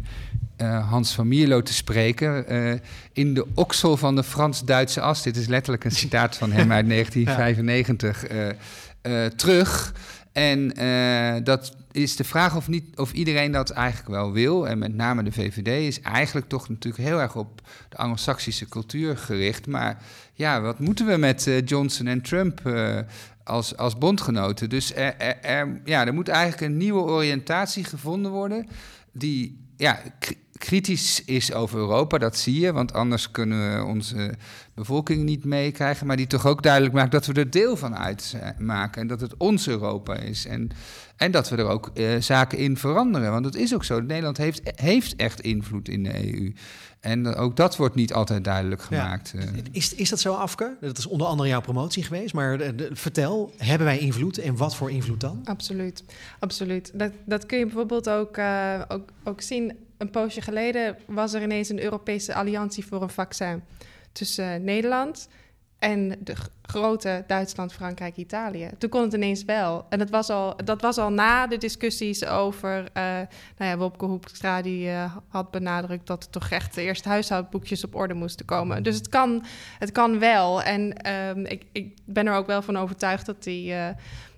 uh, 0.61 0.89
Hans 0.89 1.13
van 1.13 1.27
Mierlo 1.27 1.61
te 1.61 1.73
spreken, 1.73 2.81
in 3.13 3.33
de 3.33 3.45
oksel 3.53 3.97
van 3.97 4.15
de 4.15 4.23
Frans-Duitse 4.23 5.01
as, 5.01 5.23
dit 5.23 5.37
is 5.37 5.47
letterlijk 5.47 5.83
een 5.83 5.91
citaat 5.91 6.37
van 6.37 6.51
hem 6.51 6.71
uit 6.71 6.87
1995, 6.89 8.25
terug. 9.35 9.93
En 10.33 10.73
dat 11.43 11.75
is 11.91 12.15
de 12.15 12.23
vraag 12.23 12.55
of, 12.55 12.67
niet, 12.67 12.97
of 12.97 13.11
iedereen 13.11 13.51
dat 13.51 13.69
eigenlijk 13.69 14.09
wel 14.09 14.31
wil. 14.31 14.67
En 14.67 14.77
met 14.77 14.93
name 14.93 15.23
de 15.23 15.31
VVD 15.31 15.67
is 15.67 16.01
eigenlijk 16.01 16.49
toch 16.49 16.69
natuurlijk 16.69 17.03
heel 17.03 17.19
erg 17.19 17.35
op 17.35 17.61
de 17.89 17.97
Anglo-Saxische 17.97 18.69
cultuur 18.69 19.17
gericht. 19.17 19.67
Maar 19.67 20.03
ja, 20.33 20.61
wat 20.61 20.79
moeten 20.79 21.05
we 21.05 21.17
met 21.17 21.47
uh, 21.47 21.65
Johnson 21.65 22.07
en 22.07 22.21
Trump 22.21 22.61
uh, 22.65 22.99
als, 23.43 23.77
als 23.77 23.97
bondgenoten? 23.97 24.69
Dus 24.69 24.95
er, 24.95 25.17
er, 25.41 25.81
ja, 25.85 26.05
er 26.05 26.13
moet 26.13 26.27
eigenlijk 26.27 26.61
een 26.61 26.77
nieuwe 26.77 27.01
oriëntatie 27.01 27.83
gevonden 27.83 28.31
worden. 28.31 28.67
Die 29.11 29.67
ja, 29.77 29.99
kritisch 30.63 31.23
is 31.25 31.53
over 31.53 31.79
Europa, 31.79 32.17
dat 32.17 32.37
zie 32.37 32.59
je, 32.59 32.73
want 32.73 32.93
anders 32.93 33.31
kunnen 33.31 33.77
we 33.77 33.83
onze 33.83 34.33
bevolking 34.73 35.23
niet 35.23 35.45
meekrijgen, 35.45 36.07
maar 36.07 36.17
die 36.17 36.27
toch 36.27 36.47
ook 36.47 36.63
duidelijk 36.63 36.93
maakt 36.93 37.11
dat 37.11 37.25
we 37.25 37.33
er 37.33 37.49
deel 37.49 37.75
van 37.75 37.97
uitmaken 37.97 39.01
en 39.01 39.07
dat 39.07 39.21
het 39.21 39.37
ons 39.37 39.67
Europa 39.67 40.15
is 40.15 40.45
en, 40.45 40.69
en 41.17 41.31
dat 41.31 41.49
we 41.49 41.55
er 41.55 41.67
ook 41.67 41.91
uh, 41.93 42.21
zaken 42.21 42.57
in 42.57 42.77
veranderen. 42.77 43.31
Want 43.31 43.45
het 43.45 43.55
is 43.55 43.73
ook 43.73 43.83
zo, 43.83 43.99
Nederland 43.99 44.37
heeft, 44.37 44.61
heeft 44.75 45.15
echt 45.15 45.39
invloed 45.39 45.87
in 45.89 46.03
de 46.03 46.33
EU. 46.33 46.53
En 47.03 47.35
ook 47.35 47.55
dat 47.55 47.75
wordt 47.77 47.95
niet 47.95 48.13
altijd 48.13 48.43
duidelijk 48.43 48.81
gemaakt. 48.81 49.33
Ja. 49.35 49.39
Eh. 49.39 49.47
Is, 49.71 49.95
is 49.95 50.09
dat 50.09 50.19
zo, 50.19 50.33
Afke? 50.33 50.77
Dat 50.81 50.97
is 50.97 51.05
onder 51.05 51.27
andere 51.27 51.49
jouw 51.49 51.61
promotie 51.61 52.03
geweest. 52.03 52.33
Maar 52.33 52.57
de, 52.57 52.89
vertel, 52.91 53.53
hebben 53.57 53.87
wij 53.87 53.99
invloed 53.99 54.37
en 54.37 54.55
wat 54.55 54.75
voor 54.75 54.91
invloed 54.91 55.19
dan? 55.19 55.41
Absoluut, 55.43 56.03
absoluut. 56.39 56.91
Dat, 56.93 57.11
dat 57.25 57.45
kun 57.45 57.57
je 57.57 57.65
bijvoorbeeld 57.65 58.09
ook, 58.09 58.37
uh, 58.37 58.81
ook, 58.87 59.09
ook 59.23 59.41
zien 59.41 59.77
een 59.97 60.09
poosje 60.09 60.41
geleden 60.41 60.97
was 61.05 61.33
er 61.33 61.41
ineens 61.41 61.69
een 61.69 61.83
Europese 61.83 62.33
alliantie 62.33 62.85
voor 62.85 63.01
een 63.01 63.09
vaccin 63.09 63.63
tussen 64.11 64.59
uh, 64.59 64.65
Nederland 64.65 65.27
en 65.83 66.15
de 66.19 66.35
grote 66.61 67.23
Duitsland, 67.27 67.73
Frankrijk, 67.73 68.15
Italië. 68.15 68.69
Toen 68.77 68.89
kon 68.89 69.01
het 69.01 69.13
ineens 69.13 69.45
wel. 69.45 69.85
En 69.89 69.99
dat 69.99 70.09
was 70.09 70.29
al, 70.29 70.55
dat 70.63 70.81
was 70.81 70.97
al 70.97 71.11
na 71.11 71.47
de 71.47 71.57
discussies 71.57 72.25
over... 72.25 72.79
Uh, 72.79 73.03
nou 73.57 73.71
ja, 73.71 73.77
Wopke 73.77 74.05
Hoekstra 74.05 74.61
die 74.61 74.87
uh, 74.87 75.15
had 75.27 75.51
benadrukt... 75.51 76.07
dat 76.07 76.23
er 76.23 76.29
toch 76.29 76.49
echt 76.49 76.77
eerst 76.77 77.05
huishoudboekjes 77.05 77.83
op 77.83 77.95
orde 77.95 78.13
moesten 78.13 78.45
komen. 78.45 78.83
Dus 78.83 78.95
het 78.95 79.09
kan, 79.09 79.45
het 79.79 79.91
kan 79.91 80.19
wel. 80.19 80.61
En 80.61 81.11
um, 81.11 81.45
ik, 81.45 81.65
ik 81.71 81.97
ben 82.05 82.27
er 82.27 82.35
ook 82.35 82.47
wel 82.47 82.61
van 82.61 82.77
overtuigd 82.77 83.25
dat 83.25 83.43
die... 83.43 83.71
Uh, 83.71 83.87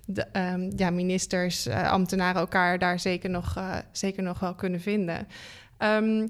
de, 0.06 0.26
um, 0.32 0.72
ja, 0.76 0.90
ministers, 0.90 1.68
ambtenaren 1.68 2.40
elkaar 2.40 2.78
daar 2.78 3.00
zeker 3.00 3.30
nog, 3.30 3.56
zeker 3.92 4.22
nog 4.22 4.40
wel 4.40 4.54
kunnen 4.54 4.80
vinden. 4.80 5.26
Um, 5.78 6.28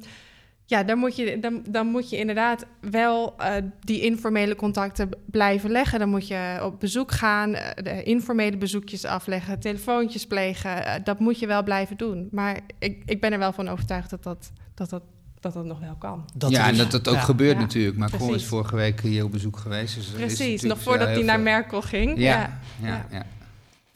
ja, 0.66 0.82
dan 0.82 0.98
moet, 0.98 1.16
je, 1.16 1.38
dan, 1.38 1.62
dan 1.68 1.86
moet 1.86 2.10
je 2.10 2.16
inderdaad 2.16 2.66
wel 2.80 3.34
uh, 3.40 3.54
die 3.80 4.00
informele 4.00 4.56
contacten 4.56 5.08
blijven 5.26 5.70
leggen. 5.70 5.98
Dan 5.98 6.08
moet 6.08 6.28
je 6.28 6.60
op 6.62 6.80
bezoek 6.80 7.12
gaan, 7.12 7.52
de 7.82 8.02
informele 8.02 8.56
bezoekjes 8.56 9.04
afleggen, 9.04 9.60
telefoontjes 9.60 10.26
plegen. 10.26 11.04
dat 11.04 11.18
moet 11.18 11.38
je 11.38 11.46
wel 11.46 11.62
blijven 11.62 11.96
doen. 11.96 12.28
Maar 12.30 12.60
ik, 12.78 13.02
ik 13.06 13.20
ben 13.20 13.32
er 13.32 13.38
wel 13.38 13.52
van 13.52 13.68
overtuigd 13.68 14.10
dat 14.10 14.22
dat, 14.22 14.50
dat, 14.74 14.90
dat 14.90 15.02
dat 15.40 15.54
dat 15.54 15.64
nog 15.64 15.80
wel 15.80 15.96
kan. 15.98 16.24
Dat 16.34 16.50
ja, 16.50 16.68
en 16.68 16.76
dat 16.76 16.90
dat 16.90 17.08
ook 17.08 17.14
ja. 17.14 17.20
gebeurt 17.20 17.54
ja, 17.54 17.60
natuurlijk. 17.60 17.96
Macron 17.96 18.18
precies. 18.18 18.42
is 18.42 18.48
vorige 18.48 18.76
week 18.76 19.00
hier 19.00 19.24
op 19.24 19.30
bezoek 19.30 19.56
geweest. 19.56 19.94
Dus 19.94 20.06
precies, 20.06 20.62
nog 20.62 20.82
voordat 20.82 21.08
hij 21.08 21.22
naar 21.22 21.40
Merkel 21.40 21.82
ging. 21.82 22.18
Ja, 22.18 22.60
ja, 22.82 23.06
ja 23.10 23.26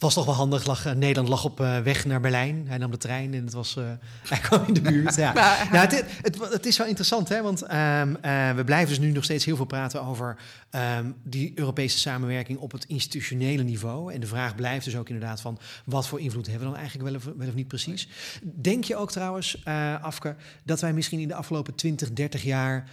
was 0.01 0.13
toch 0.13 0.25
wel 0.25 0.33
handig. 0.35 0.65
Lag, 0.65 0.85
uh, 0.85 0.93
Nederland 0.93 1.27
lag 1.27 1.43
op 1.45 1.59
uh, 1.59 1.79
weg 1.79 2.05
naar 2.05 2.21
Berlijn. 2.21 2.65
Hij 2.67 2.77
nam 2.77 2.91
de 2.91 2.97
trein 2.97 3.33
en 3.33 3.43
het 3.43 3.53
was, 3.53 3.75
uh, 3.77 3.83
hij 4.29 4.39
kwam 4.39 4.63
in 4.67 4.73
de 4.73 4.81
buurt. 4.81 5.15
ja. 5.15 5.33
nou, 5.71 5.87
het, 5.87 6.05
het, 6.21 6.51
het, 6.51 6.65
is 6.65 6.77
wel 6.77 6.87
interessant, 6.87 7.29
hè? 7.29 7.41
want 7.41 7.61
um, 7.63 8.17
we 8.55 8.61
blijven 8.65 8.87
dus 8.87 8.99
nu 8.99 9.11
nog 9.11 9.23
steeds 9.23 9.45
heel 9.45 9.55
veel 9.55 9.65
praten 9.65 10.03
over 10.03 10.37
um, 10.71 11.15
die 11.23 11.51
Europese 11.55 11.97
samenwerking 11.97 12.59
op 12.59 12.71
het 12.71 12.85
institutionele 12.85 13.63
niveau. 13.63 14.13
En 14.13 14.19
de 14.19 14.27
vraag 14.27 14.55
blijft 14.55 14.85
dus 14.85 14.95
ook 14.95 15.09
inderdaad 15.09 15.41
van 15.41 15.59
wat 15.85 16.07
voor 16.07 16.19
invloed 16.19 16.47
hebben 16.47 16.67
we 16.67 16.73
dan 16.73 16.81
eigenlijk 16.81 17.09
wel 17.09 17.17
of, 17.17 17.37
wel 17.37 17.47
of 17.47 17.55
niet 17.55 17.67
precies. 17.67 18.07
Denk 18.43 18.83
je 18.83 18.95
ook 18.95 19.11
trouwens, 19.11 19.65
Afke, 20.01 20.35
dat 20.63 20.81
wij 20.81 20.93
misschien 20.93 21.19
in 21.19 21.27
de 21.27 21.35
afgelopen 21.35 21.75
20, 21.75 22.13
30 22.13 22.43
jaar 22.43 22.89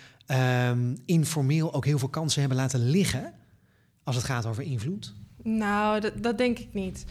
um, 0.71 0.97
informeel 1.07 1.75
ook 1.75 1.85
heel 1.85 1.99
veel 1.99 2.09
kansen 2.09 2.41
hebben 2.41 2.59
laten 2.59 2.91
liggen 2.91 3.33
als 4.05 4.17
het 4.17 4.25
gaat 4.25 4.47
over 4.47 4.63
invloed? 4.63 5.15
Nou, 5.57 6.01
dat, 6.01 6.23
dat 6.23 6.39
denk 6.39 6.59
ik 6.59 6.69
niet. 6.73 7.05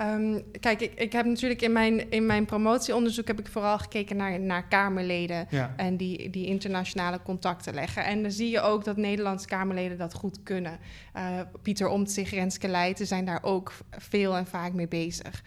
Um, 0.00 0.42
kijk, 0.60 0.80
ik, 0.80 0.94
ik 0.94 1.12
heb 1.12 1.26
natuurlijk 1.26 1.62
in 1.62 1.72
mijn, 1.72 2.10
in 2.10 2.26
mijn 2.26 2.44
promotieonderzoek 2.44 3.26
heb 3.26 3.38
ik 3.38 3.46
vooral 3.46 3.78
gekeken 3.78 4.16
naar, 4.16 4.40
naar 4.40 4.68
Kamerleden 4.68 5.46
ja. 5.50 5.74
en 5.76 5.96
die, 5.96 6.30
die 6.30 6.46
internationale 6.46 7.22
contacten 7.22 7.74
leggen. 7.74 8.04
En 8.04 8.22
dan 8.22 8.30
zie 8.30 8.50
je 8.50 8.60
ook 8.60 8.84
dat 8.84 8.96
Nederlandse 8.96 9.46
Kamerleden 9.46 9.98
dat 9.98 10.14
goed 10.14 10.42
kunnen. 10.42 10.78
Uh, 11.16 11.40
Pieter 11.62 11.88
Omtzigt, 11.88 12.32
Renske 12.32 12.68
Leijten 12.68 13.06
zijn 13.06 13.24
daar 13.24 13.42
ook 13.42 13.72
veel 13.90 14.36
en 14.36 14.46
vaak 14.46 14.72
mee 14.72 14.88
bezig. 14.88 15.42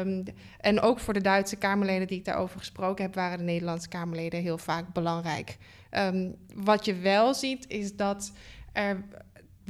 Um, 0.00 0.24
en 0.60 0.80
ook 0.80 1.00
voor 1.00 1.14
de 1.14 1.20
Duitse 1.20 1.56
Kamerleden 1.56 2.06
die 2.06 2.18
ik 2.18 2.24
daarover 2.24 2.58
gesproken 2.58 3.04
heb, 3.04 3.14
waren 3.14 3.38
de 3.38 3.44
Nederlandse 3.44 3.88
Kamerleden 3.88 4.40
heel 4.40 4.58
vaak 4.58 4.92
belangrijk. 4.92 5.56
Um, 5.90 6.34
wat 6.54 6.84
je 6.84 6.94
wel 6.94 7.34
ziet, 7.34 7.68
is 7.68 7.96
dat 7.96 8.32
er 8.72 9.04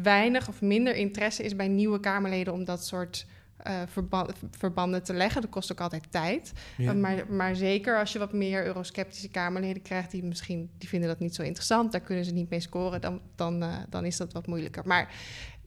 weinig 0.02 0.48
of 0.48 0.60
minder 0.60 0.94
interesse 0.94 1.42
is 1.42 1.56
bij 1.56 1.68
nieuwe 1.68 2.00
Kamerleden 2.00 2.52
om 2.52 2.64
dat 2.64 2.84
soort 2.84 3.26
uh, 3.66 3.82
verba 3.86 4.26
verbanden 4.50 5.02
te 5.02 5.14
leggen. 5.14 5.40
Dat 5.40 5.50
kost 5.50 5.72
ook 5.72 5.80
altijd 5.80 6.04
tijd. 6.10 6.52
Ja. 6.76 6.92
Uh, 6.92 7.00
maar, 7.00 7.24
maar 7.28 7.56
zeker 7.56 7.98
als 7.98 8.12
je 8.12 8.18
wat 8.18 8.32
meer 8.32 8.66
eurosceptische 8.66 9.28
Kamerleden 9.28 9.82
krijgt, 9.82 10.10
die 10.10 10.24
misschien 10.24 10.70
die 10.78 10.88
vinden 10.88 11.08
dat 11.08 11.18
niet 11.18 11.34
zo 11.34 11.42
interessant, 11.42 11.92
daar 11.92 12.00
kunnen 12.00 12.24
ze 12.24 12.32
niet 12.32 12.50
mee 12.50 12.60
scoren, 12.60 13.00
dan, 13.00 13.20
dan, 13.34 13.62
uh, 13.62 13.74
dan 13.88 14.04
is 14.04 14.16
dat 14.16 14.32
wat 14.32 14.46
moeilijker. 14.46 14.82
Maar 14.86 15.14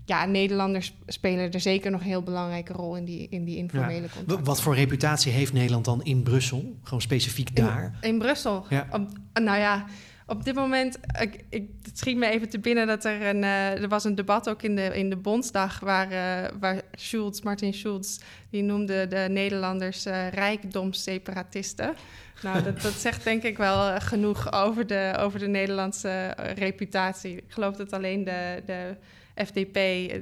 ja, 0.05 0.25
Nederlanders 0.25 0.97
spelen 1.07 1.51
er 1.51 1.59
zeker 1.59 1.91
nog 1.91 2.01
een 2.01 2.07
heel 2.07 2.23
belangrijke 2.23 2.73
rol 2.73 2.95
in 2.95 3.05
die, 3.05 3.27
in 3.29 3.43
die 3.43 3.57
informele 3.57 4.01
ja. 4.01 4.13
contacten. 4.13 4.45
Wat 4.45 4.61
voor 4.61 4.75
reputatie 4.75 5.31
heeft 5.31 5.53
Nederland 5.53 5.85
dan 5.85 6.03
in 6.03 6.23
Brussel? 6.23 6.75
Gewoon 6.83 7.01
specifiek 7.01 7.55
daar? 7.55 7.97
In, 8.01 8.09
in 8.09 8.19
Brussel? 8.19 8.65
Ja. 8.69 8.87
Nou 9.33 9.59
ja, 9.59 9.85
op 10.25 10.43
dit 10.43 10.55
moment, 10.55 10.99
ik, 11.19 11.43
ik, 11.49 11.69
het 11.83 11.97
schiet 11.97 12.17
me 12.17 12.27
even 12.27 12.49
te 12.49 12.59
binnen 12.59 12.87
dat 12.87 13.05
er 13.05 13.21
een, 13.21 13.43
uh, 13.43 13.81
er 13.81 13.87
was 13.87 14.03
een 14.03 14.15
debat 14.15 14.49
ook 14.49 14.61
in 14.61 14.75
de, 14.75 14.97
in 14.97 15.09
de 15.09 15.15
Bondsdag 15.15 15.79
waar, 15.79 16.11
uh, 16.11 16.49
waar 16.59 16.81
Schulz, 16.91 17.41
Martin 17.41 17.73
Schulz, 17.73 18.19
die 18.49 18.63
noemde 18.63 19.07
de 19.07 19.27
Nederlanders 19.29 20.05
uh, 20.05 20.29
rijkdomsseparatisten. 20.29 21.95
Nou, 22.41 22.63
dat, 22.63 22.81
dat 22.81 22.93
zegt 23.07 23.23
denk 23.23 23.43
ik 23.43 23.57
wel 23.57 23.99
genoeg 23.99 24.53
over 24.53 24.87
de, 24.87 25.13
over 25.19 25.39
de 25.39 25.47
Nederlandse 25.47 26.35
reputatie. 26.55 27.35
Ik 27.35 27.43
geloof 27.47 27.75
dat 27.75 27.93
alleen 27.93 28.23
de, 28.23 28.61
de 28.65 28.95
FDP, 29.35 29.73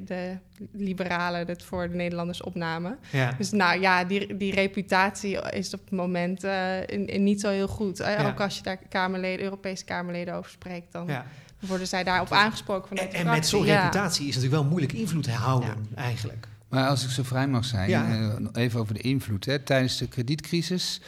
de 0.07 0.37
liberalen, 0.71 1.47
het 1.47 1.63
voor 1.63 1.89
de 1.89 1.95
Nederlanders 1.95 2.41
opnamen. 2.41 2.97
Ja. 3.11 3.33
Dus 3.37 3.51
nou 3.51 3.79
ja, 3.79 4.03
die, 4.03 4.37
die 4.37 4.53
reputatie 4.53 5.41
is 5.51 5.73
op 5.73 5.79
het 5.79 5.91
moment 5.91 6.43
uh, 6.43 6.77
in, 6.87 7.07
in 7.07 7.23
niet 7.23 7.41
zo 7.41 7.49
heel 7.49 7.67
goed. 7.67 7.97
Ja. 7.97 8.27
Ook 8.27 8.39
als 8.39 8.57
je 8.57 8.63
daar 8.63 8.77
Kamerleden, 8.89 9.43
Europese 9.43 9.85
Kamerleden 9.85 10.33
over 10.33 10.51
spreekt, 10.51 10.91
dan 10.91 11.07
ja. 11.07 11.25
worden 11.59 11.87
zij 11.87 12.03
daarop 12.03 12.31
aangesproken. 12.31 12.87
Vanuit 12.87 13.13
en, 13.13 13.19
en 13.19 13.25
met 13.25 13.47
zo'n 13.47 13.63
reputatie 13.63 14.27
is 14.27 14.35
het 14.35 14.43
natuurlijk 14.43 14.61
wel 14.61 14.71
moeilijk 14.71 14.93
invloed 14.93 15.23
te 15.23 15.31
houden, 15.31 15.87
eigenlijk. 15.95 16.47
Maar 16.69 16.87
als 16.87 17.03
ik 17.03 17.09
zo 17.09 17.23
vrij 17.23 17.47
mag 17.47 17.65
zijn, 17.65 17.89
uh, 17.89 18.63
even 18.63 18.79
over 18.79 18.93
de 18.93 19.01
invloed. 19.01 19.45
Hè. 19.45 19.59
Tijdens 19.59 19.97
de 19.97 20.07
kredietcrisis, 20.07 21.01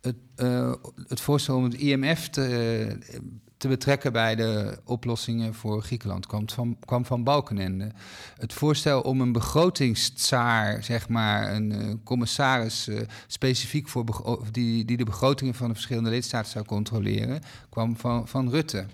het, 0.00 0.16
uh, 0.36 0.72
het 1.08 1.20
voorstel 1.20 1.56
om 1.56 1.64
het 1.64 1.74
IMF 1.74 2.28
te 2.28 2.98
te 3.58 3.68
betrekken 3.68 4.12
bij 4.12 4.34
de 4.34 4.78
oplossingen 4.84 5.54
voor 5.54 5.82
Griekenland 5.82 6.26
kwam 6.26 6.50
van, 6.50 6.76
kwam 6.84 7.04
van 7.04 7.24
Balkenende. 7.24 7.90
Het 8.36 8.52
voorstel 8.52 9.00
om 9.00 9.20
een 9.20 9.32
begrotingstsaar, 9.32 10.84
zeg 10.84 11.08
maar, 11.08 11.54
een 11.54 11.72
uh, 11.72 11.94
commissaris 12.04 12.88
uh, 12.88 13.00
specifiek 13.26 13.88
voor 13.88 14.04
die, 14.52 14.84
die 14.84 14.96
de 14.96 15.04
begrotingen 15.04 15.54
van 15.54 15.68
de 15.68 15.74
verschillende 15.74 16.10
lidstaten 16.10 16.50
zou 16.50 16.64
controleren, 16.64 17.40
kwam 17.70 17.96
van, 17.96 18.28
van 18.28 18.50
Rutte. 18.50 18.86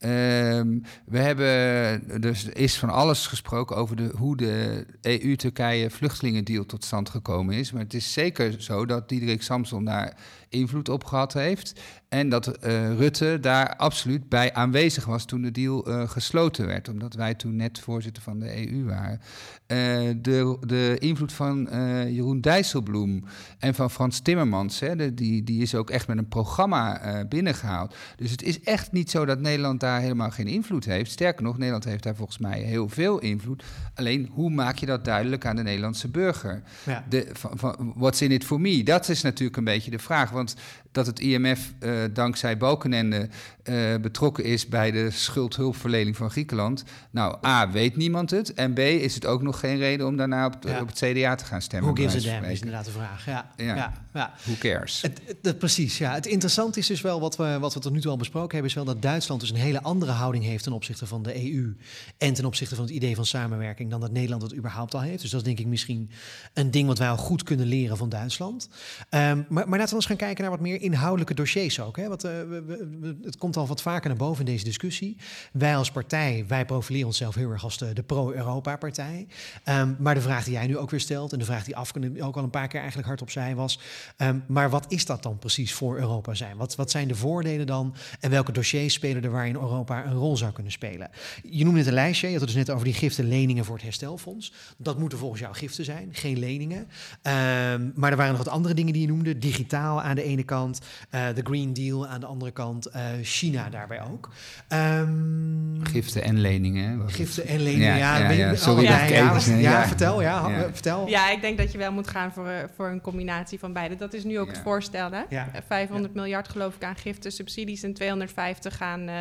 Um, 0.00 0.82
we 1.04 1.18
hebben, 1.18 2.20
dus 2.20 2.44
is 2.44 2.78
van 2.78 2.90
alles 2.90 3.26
gesproken 3.26 3.76
over 3.76 3.96
de, 3.96 4.12
hoe 4.16 4.36
de 4.36 4.86
EU-Turkije 5.00 5.90
vluchtelingendeal 5.90 6.66
tot 6.66 6.84
stand 6.84 7.08
gekomen 7.08 7.54
is. 7.54 7.72
Maar 7.72 7.82
het 7.82 7.94
is 7.94 8.12
zeker 8.12 8.62
zo 8.62 8.86
dat 8.86 9.08
Diederik 9.08 9.42
Samson 9.42 9.84
daar 9.84 10.16
invloed 10.48 10.88
op 10.88 11.04
gehad 11.04 11.32
heeft. 11.32 11.80
En 12.08 12.28
dat 12.28 12.46
uh, 12.66 12.96
Rutte 12.96 13.38
daar 13.40 13.76
absoluut 13.76 14.28
bij 14.28 14.54
aanwezig 14.54 15.04
was 15.04 15.24
toen 15.24 15.42
de 15.42 15.50
deal 15.50 15.88
uh, 15.88 16.08
gesloten 16.08 16.66
werd, 16.66 16.88
omdat 16.88 17.14
wij 17.14 17.34
toen 17.34 17.56
net 17.56 17.78
voorzitter 17.78 18.22
van 18.22 18.38
de 18.38 18.70
EU 18.70 18.84
waren. 18.84 19.20
Uh, 19.66 19.78
de, 20.22 20.56
de 20.60 20.96
invloed 20.98 21.32
van 21.32 21.68
Jeroen 22.10 22.40
Dijsselbloem 22.40 23.24
en 23.58 23.74
van 23.74 23.90
Frans 23.90 24.20
Timmermans, 24.20 24.80
hè, 24.80 24.96
de, 24.96 25.14
die, 25.14 25.44
die 25.44 25.62
is 25.62 25.74
ook 25.74 25.90
echt 25.90 26.06
met 26.06 26.18
een 26.18 26.28
programma 26.28 27.00
binnengehaald. 27.28 27.94
Dus 28.16 28.30
het 28.30 28.42
is 28.42 28.60
echt 28.60 28.92
niet 28.92 29.10
zo 29.10 29.24
dat 29.24 29.40
Nederland 29.40 29.80
daar 29.80 30.00
helemaal 30.00 30.30
geen 30.30 30.46
invloed 30.46 30.84
heeft. 30.84 31.10
Sterker 31.10 31.42
nog, 31.42 31.58
Nederland 31.58 31.84
heeft 31.84 32.02
daar 32.02 32.16
volgens 32.16 32.38
mij 32.38 32.60
heel 32.60 32.88
veel 32.88 33.18
invloed. 33.18 33.62
Alleen, 33.94 34.28
hoe 34.32 34.50
maak 34.50 34.76
je 34.76 34.86
dat 34.86 35.04
duidelijk 35.04 35.46
aan 35.46 35.56
de 35.56 35.62
Nederlandse 35.62 36.08
burger? 36.08 36.62
Ja. 36.84 37.04
De, 37.08 37.28
van, 37.32 37.58
van, 37.58 37.92
what's 37.96 38.20
in 38.20 38.30
it 38.30 38.44
for 38.44 38.60
me? 38.60 38.82
Dat 38.82 39.08
is 39.08 39.22
natuurlijk 39.22 39.56
een 39.56 39.64
beetje 39.64 39.90
de 39.90 39.98
vraag. 39.98 40.30
Want 40.38 40.54
dat 40.92 41.06
het 41.06 41.20
IMF 41.20 41.72
uh, 41.80 42.04
dankzij 42.12 42.56
Balkenende 42.56 43.28
uh, 43.64 43.96
betrokken 43.96 44.44
is 44.44 44.66
bij 44.66 44.90
de 44.90 45.10
schuldhulpverlening 45.10 46.16
van 46.16 46.30
Griekenland. 46.30 46.84
Nou, 47.10 47.46
A, 47.46 47.70
weet 47.70 47.96
niemand 47.96 48.30
het. 48.30 48.54
En 48.54 48.72
B, 48.72 48.78
is 48.78 49.14
het 49.14 49.26
ook 49.26 49.42
nog 49.42 49.60
geen 49.60 49.76
reden 49.76 50.06
om 50.06 50.16
daarna 50.16 50.46
op, 50.46 50.56
ja. 50.60 50.80
op 50.80 50.88
het 50.88 50.96
CDA 50.96 51.34
te 51.34 51.44
gaan 51.44 51.62
stemmen. 51.62 51.88
Hoe 51.88 51.98
gives 51.98 52.26
a 52.26 52.30
damn, 52.30 52.44
is 52.44 52.58
inderdaad 52.60 52.84
de 52.84 52.90
vraag. 52.90 53.26
Ja, 53.26 53.50
ja. 53.56 53.74
ja, 53.74 53.92
ja. 54.14 54.34
Who 54.42 54.54
cares? 54.58 55.02
Het, 55.02 55.20
het, 55.42 55.58
precies, 55.58 55.98
ja. 55.98 56.14
Het 56.14 56.26
interessante 56.26 56.78
is 56.78 56.86
dus 56.86 57.00
wel, 57.00 57.20
wat 57.20 57.36
we, 57.36 57.58
wat 57.58 57.74
we 57.74 57.80
tot 57.80 57.92
nu 57.92 58.00
toe 58.00 58.10
al 58.10 58.16
besproken 58.16 58.50
hebben... 58.50 58.70
is 58.70 58.74
wel 58.74 58.84
dat 58.84 59.02
Duitsland 59.02 59.40
dus 59.40 59.50
een 59.50 59.56
hele 59.56 59.82
andere 59.82 60.12
houding 60.12 60.44
heeft... 60.44 60.64
ten 60.64 60.72
opzichte 60.72 61.06
van 61.06 61.22
de 61.22 61.52
EU 61.52 61.76
en 62.18 62.34
ten 62.34 62.44
opzichte 62.44 62.74
van 62.74 62.84
het 62.84 62.94
idee 62.94 63.14
van 63.14 63.26
samenwerking... 63.26 63.90
dan 63.90 64.00
dat 64.00 64.12
Nederland 64.12 64.42
het 64.42 64.54
überhaupt 64.54 64.94
al 64.94 65.00
heeft. 65.00 65.22
Dus 65.22 65.30
dat 65.30 65.40
is 65.40 65.46
denk 65.46 65.58
ik 65.58 65.66
misschien 65.66 66.10
een 66.52 66.70
ding 66.70 66.86
wat 66.86 66.98
wij 66.98 67.08
al 67.08 67.16
goed 67.16 67.42
kunnen 67.42 67.66
leren 67.66 67.96
van 67.96 68.08
Duitsland. 68.08 68.68
Um, 69.10 69.46
maar, 69.48 69.68
maar 69.68 69.78
laten 69.78 69.88
we 69.88 69.94
eens 69.94 70.06
gaan 70.06 70.16
kijken 70.16 70.42
naar 70.42 70.50
wat 70.50 70.60
meer 70.60 70.77
inhoudelijke 70.78 71.34
dossiers 71.34 71.80
ook. 71.80 71.96
Hè? 71.96 72.08
Want, 72.08 72.22
we, 72.22 73.16
het 73.22 73.36
komt 73.36 73.56
al 73.56 73.66
wat 73.66 73.82
vaker 73.82 74.08
naar 74.08 74.18
boven 74.18 74.46
in 74.46 74.52
deze 74.52 74.64
discussie. 74.64 75.16
Wij 75.52 75.76
als 75.76 75.90
partij, 75.90 76.44
wij 76.48 76.64
profileren 76.64 77.06
onszelf 77.06 77.34
heel 77.34 77.50
erg 77.50 77.64
als 77.64 77.78
de, 77.78 78.02
pro-Europa-partij. 78.06 79.26
Um, 79.64 79.96
maar 79.98 80.14
de 80.14 80.20
vraag 80.20 80.44
die 80.44 80.52
jij 80.52 80.66
nu 80.66 80.78
ook 80.78 80.90
weer 80.90 81.00
stelt... 81.00 81.32
en 81.32 81.38
de 81.38 81.44
vraag 81.44 81.64
die 81.64 81.76
Afken 81.76 82.22
ook 82.22 82.36
al 82.36 82.42
een 82.42 82.50
paar 82.50 82.68
keer 82.68 82.78
eigenlijk 82.78 83.08
hardop 83.08 83.30
zei 83.30 83.54
was... 83.54 83.80
Um, 84.16 84.44
maar 84.46 84.70
wat 84.70 84.92
is 84.92 85.04
dat 85.04 85.22
dan 85.22 85.38
precies 85.38 85.72
voor 85.72 85.98
Europa 85.98 86.34
zijn? 86.34 86.56
Wat, 86.56 86.74
wat 86.74 86.90
zijn 86.90 87.08
de 87.08 87.14
voordelen 87.14 87.66
dan? 87.66 87.94
En 88.20 88.30
welke 88.30 88.52
dossiers 88.52 88.94
spelen 88.94 89.24
er 89.24 89.30
waarin 89.30 89.54
Europa 89.54 90.06
een 90.06 90.14
rol 90.14 90.36
zou 90.36 90.52
kunnen 90.52 90.72
spelen? 90.72 91.10
Je 91.42 91.64
noemde 91.64 91.78
het 91.78 91.88
een 91.88 91.94
lijstje. 91.94 92.26
Je 92.26 92.32
had 92.32 92.42
het 92.42 92.50
dus 92.54 92.66
net 92.66 92.70
over 92.70 92.84
die 92.84 92.94
giften 92.94 93.28
leningen 93.28 93.64
voor 93.64 93.74
het 93.74 93.84
herstelfonds. 93.84 94.52
Dat 94.76 94.98
moeten 94.98 95.18
volgens 95.18 95.40
jou 95.40 95.54
giften 95.54 95.84
zijn, 95.84 96.08
geen 96.12 96.38
leningen. 96.38 96.78
Um, 96.78 97.92
maar 97.94 98.10
er 98.10 98.16
waren 98.16 98.28
nog 98.32 98.44
wat 98.44 98.54
andere 98.54 98.74
dingen 98.74 98.92
die 98.92 99.02
je 99.02 99.08
noemde. 99.08 99.38
Digitaal 99.38 100.02
aan 100.02 100.14
de 100.14 100.22
ene 100.22 100.42
kant, 100.42 100.67
uh, 100.70 101.26
de 101.34 101.40
Green 101.42 101.72
Deal 101.72 102.06
aan 102.06 102.20
de 102.20 102.26
andere 102.26 102.50
kant, 102.50 102.88
uh, 102.96 103.02
China 103.22 103.68
daarbij 103.70 104.02
ook. 104.02 104.28
Um, 104.68 105.78
giften 105.82 106.22
en 106.22 106.40
leningen. 106.40 107.10
Giften 107.10 107.46
en 107.46 107.60
leningen, 107.60 107.96
ja. 107.96 108.18
ja, 108.18 108.30
ja, 108.30 108.30
ja. 108.30 108.54
Sorry, 108.54 108.82
ja, 108.82 109.04
ja, 109.04 109.38
ja, 109.58 109.86
vertel, 109.86 110.20
ja, 110.22 110.50
vertel. 110.72 111.08
Ja, 111.08 111.30
ik 111.30 111.40
denk 111.40 111.58
dat 111.58 111.72
je 111.72 111.78
wel 111.78 111.92
moet 111.92 112.08
gaan 112.08 112.32
voor, 112.32 112.70
voor 112.76 112.88
een 112.88 113.00
combinatie 113.00 113.58
van 113.58 113.72
beide. 113.72 113.96
Dat 113.96 114.14
is 114.14 114.24
nu 114.24 114.38
ook 114.38 114.48
het 114.48 114.58
voorstel. 114.58 115.10
Hè? 115.10 115.22
500 115.66 116.14
miljard 116.14 116.48
geloof 116.48 116.74
ik 116.74 116.84
aan 116.84 116.96
giften, 116.96 117.32
subsidies 117.32 117.82
en 117.82 117.94
250 117.94 118.80
aan, 118.80 119.08
uh, 119.08 119.20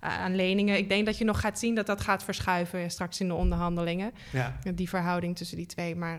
aan 0.00 0.36
leningen. 0.36 0.76
Ik 0.76 0.88
denk 0.88 1.06
dat 1.06 1.18
je 1.18 1.24
nog 1.24 1.40
gaat 1.40 1.58
zien 1.58 1.74
dat 1.74 1.86
dat 1.86 2.00
gaat 2.00 2.24
verschuiven 2.24 2.90
straks 2.90 3.20
in 3.20 3.28
de 3.28 3.34
onderhandelingen. 3.34 4.12
Die 4.74 4.88
verhouding 4.88 5.36
tussen 5.36 5.56
die 5.56 5.66
twee. 5.66 5.96
Maar 5.96 6.18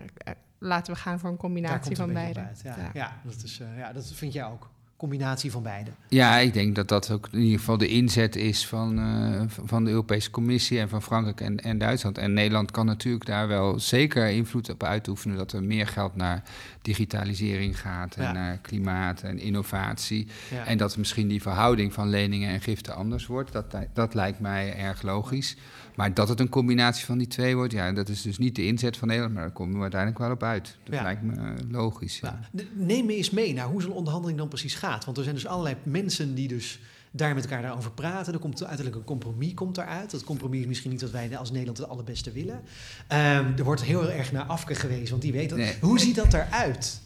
laten 0.61 0.93
we 0.93 0.99
gaan 0.99 1.19
voor 1.19 1.29
een 1.29 1.37
combinatie 1.37 1.95
van 1.95 2.13
beide. 2.13 2.39
Ja, 2.39 2.75
ja. 2.77 2.89
ja, 2.93 3.19
dat, 3.23 3.43
is, 3.43 3.59
uh, 3.59 3.77
ja, 3.77 3.93
dat 3.93 4.11
vind 4.13 4.33
jij 4.33 4.45
ook 4.45 4.69
combinatie 4.97 5.51
van 5.51 5.63
beide. 5.63 5.91
Ja, 6.07 6.37
ik 6.37 6.53
denk 6.53 6.75
dat 6.75 6.87
dat 6.87 7.11
ook 7.11 7.27
in 7.31 7.39
ieder 7.39 7.59
geval 7.59 7.77
de 7.77 7.87
inzet 7.87 8.35
is 8.35 8.67
van, 8.67 8.99
uh, 8.99 9.41
van 9.47 9.83
de 9.83 9.89
Europese 9.89 10.29
Commissie 10.29 10.79
en 10.79 10.89
van 10.89 11.01
Frankrijk 11.01 11.41
en, 11.41 11.59
en 11.59 11.77
Duitsland. 11.77 12.17
En 12.17 12.33
Nederland 12.33 12.71
kan 12.71 12.85
natuurlijk 12.85 13.25
daar 13.25 13.47
wel 13.47 13.79
zeker 13.79 14.29
invloed 14.29 14.69
op 14.69 14.83
uitoefenen 14.83 15.37
dat 15.37 15.53
er 15.53 15.63
meer 15.63 15.87
geld 15.87 16.15
naar 16.15 16.43
digitalisering 16.81 17.79
gaat 17.79 18.15
en 18.15 18.33
naar 18.33 18.57
klimaat 18.57 19.21
en 19.21 19.39
innovatie. 19.39 20.27
Ja. 20.51 20.65
En 20.65 20.77
dat 20.77 20.97
misschien 20.97 21.27
die 21.27 21.41
verhouding 21.41 21.93
van 21.93 22.09
leningen 22.09 22.49
en 22.49 22.61
giften 22.61 22.95
anders 22.95 23.25
wordt. 23.25 23.51
Dat, 23.51 23.75
dat 23.93 24.13
lijkt 24.13 24.39
mij 24.39 24.77
erg 24.77 25.01
logisch. 25.01 25.55
Maar 25.95 26.13
dat 26.13 26.29
het 26.29 26.39
een 26.39 26.49
combinatie 26.49 27.05
van 27.05 27.17
die 27.17 27.27
twee 27.27 27.55
wordt, 27.55 27.73
ja, 27.73 27.91
dat 27.91 28.09
is 28.09 28.21
dus 28.21 28.37
niet 28.37 28.55
de 28.55 28.65
inzet 28.65 28.97
van 28.97 29.07
Nederland, 29.07 29.35
maar 29.35 29.43
daar 29.43 29.53
komen 29.53 29.75
we 29.75 29.81
uiteindelijk 29.81 30.21
wel 30.21 30.31
op 30.31 30.43
uit. 30.43 30.77
Dat 30.83 31.01
lijkt 31.01 31.21
me 31.21 31.35
uh, 31.35 31.51
logisch. 31.69 32.19
Ja. 32.19 32.39
Neem 32.73 33.05
me 33.05 33.15
eens 33.15 33.29
mee 33.29 33.53
naar 33.53 33.67
hoe 33.67 33.81
zo'n 33.81 33.91
onderhandeling 33.91 34.39
dan 34.39 34.47
precies 34.47 34.75
gaat. 34.75 35.05
Want 35.05 35.17
er 35.17 35.23
zijn 35.23 35.35
dus 35.35 35.47
allerlei 35.47 35.75
mensen 35.83 36.35
die 36.35 36.47
dus 36.47 36.79
daar 37.11 37.33
met 37.33 37.43
elkaar 37.43 37.61
daarover 37.61 37.91
praten. 37.91 38.33
Er 38.33 38.39
komt 38.39 38.59
uiteindelijk 38.59 38.95
een 38.95 39.03
compromis 39.03 39.53
komt 39.53 39.77
eruit. 39.77 40.11
Dat 40.11 40.23
compromis 40.23 40.59
is 40.59 40.65
misschien 40.65 40.91
niet 40.91 41.01
wat 41.01 41.11
wij 41.11 41.37
als 41.37 41.51
Nederland 41.51 41.77
het 41.77 41.87
allerbeste 41.87 42.31
willen. 42.31 42.55
Um, 42.55 43.53
er 43.57 43.63
wordt 43.63 43.83
heel 43.83 44.11
erg 44.11 44.31
naar 44.31 44.43
Afke 44.43 44.75
geweest, 44.75 45.09
want 45.09 45.21
die 45.21 45.31
weet 45.31 45.49
dat. 45.49 45.57
Nee. 45.57 45.75
Hoe 45.81 45.99
ziet 45.99 46.15
dat 46.15 46.33
eruit? 46.33 47.01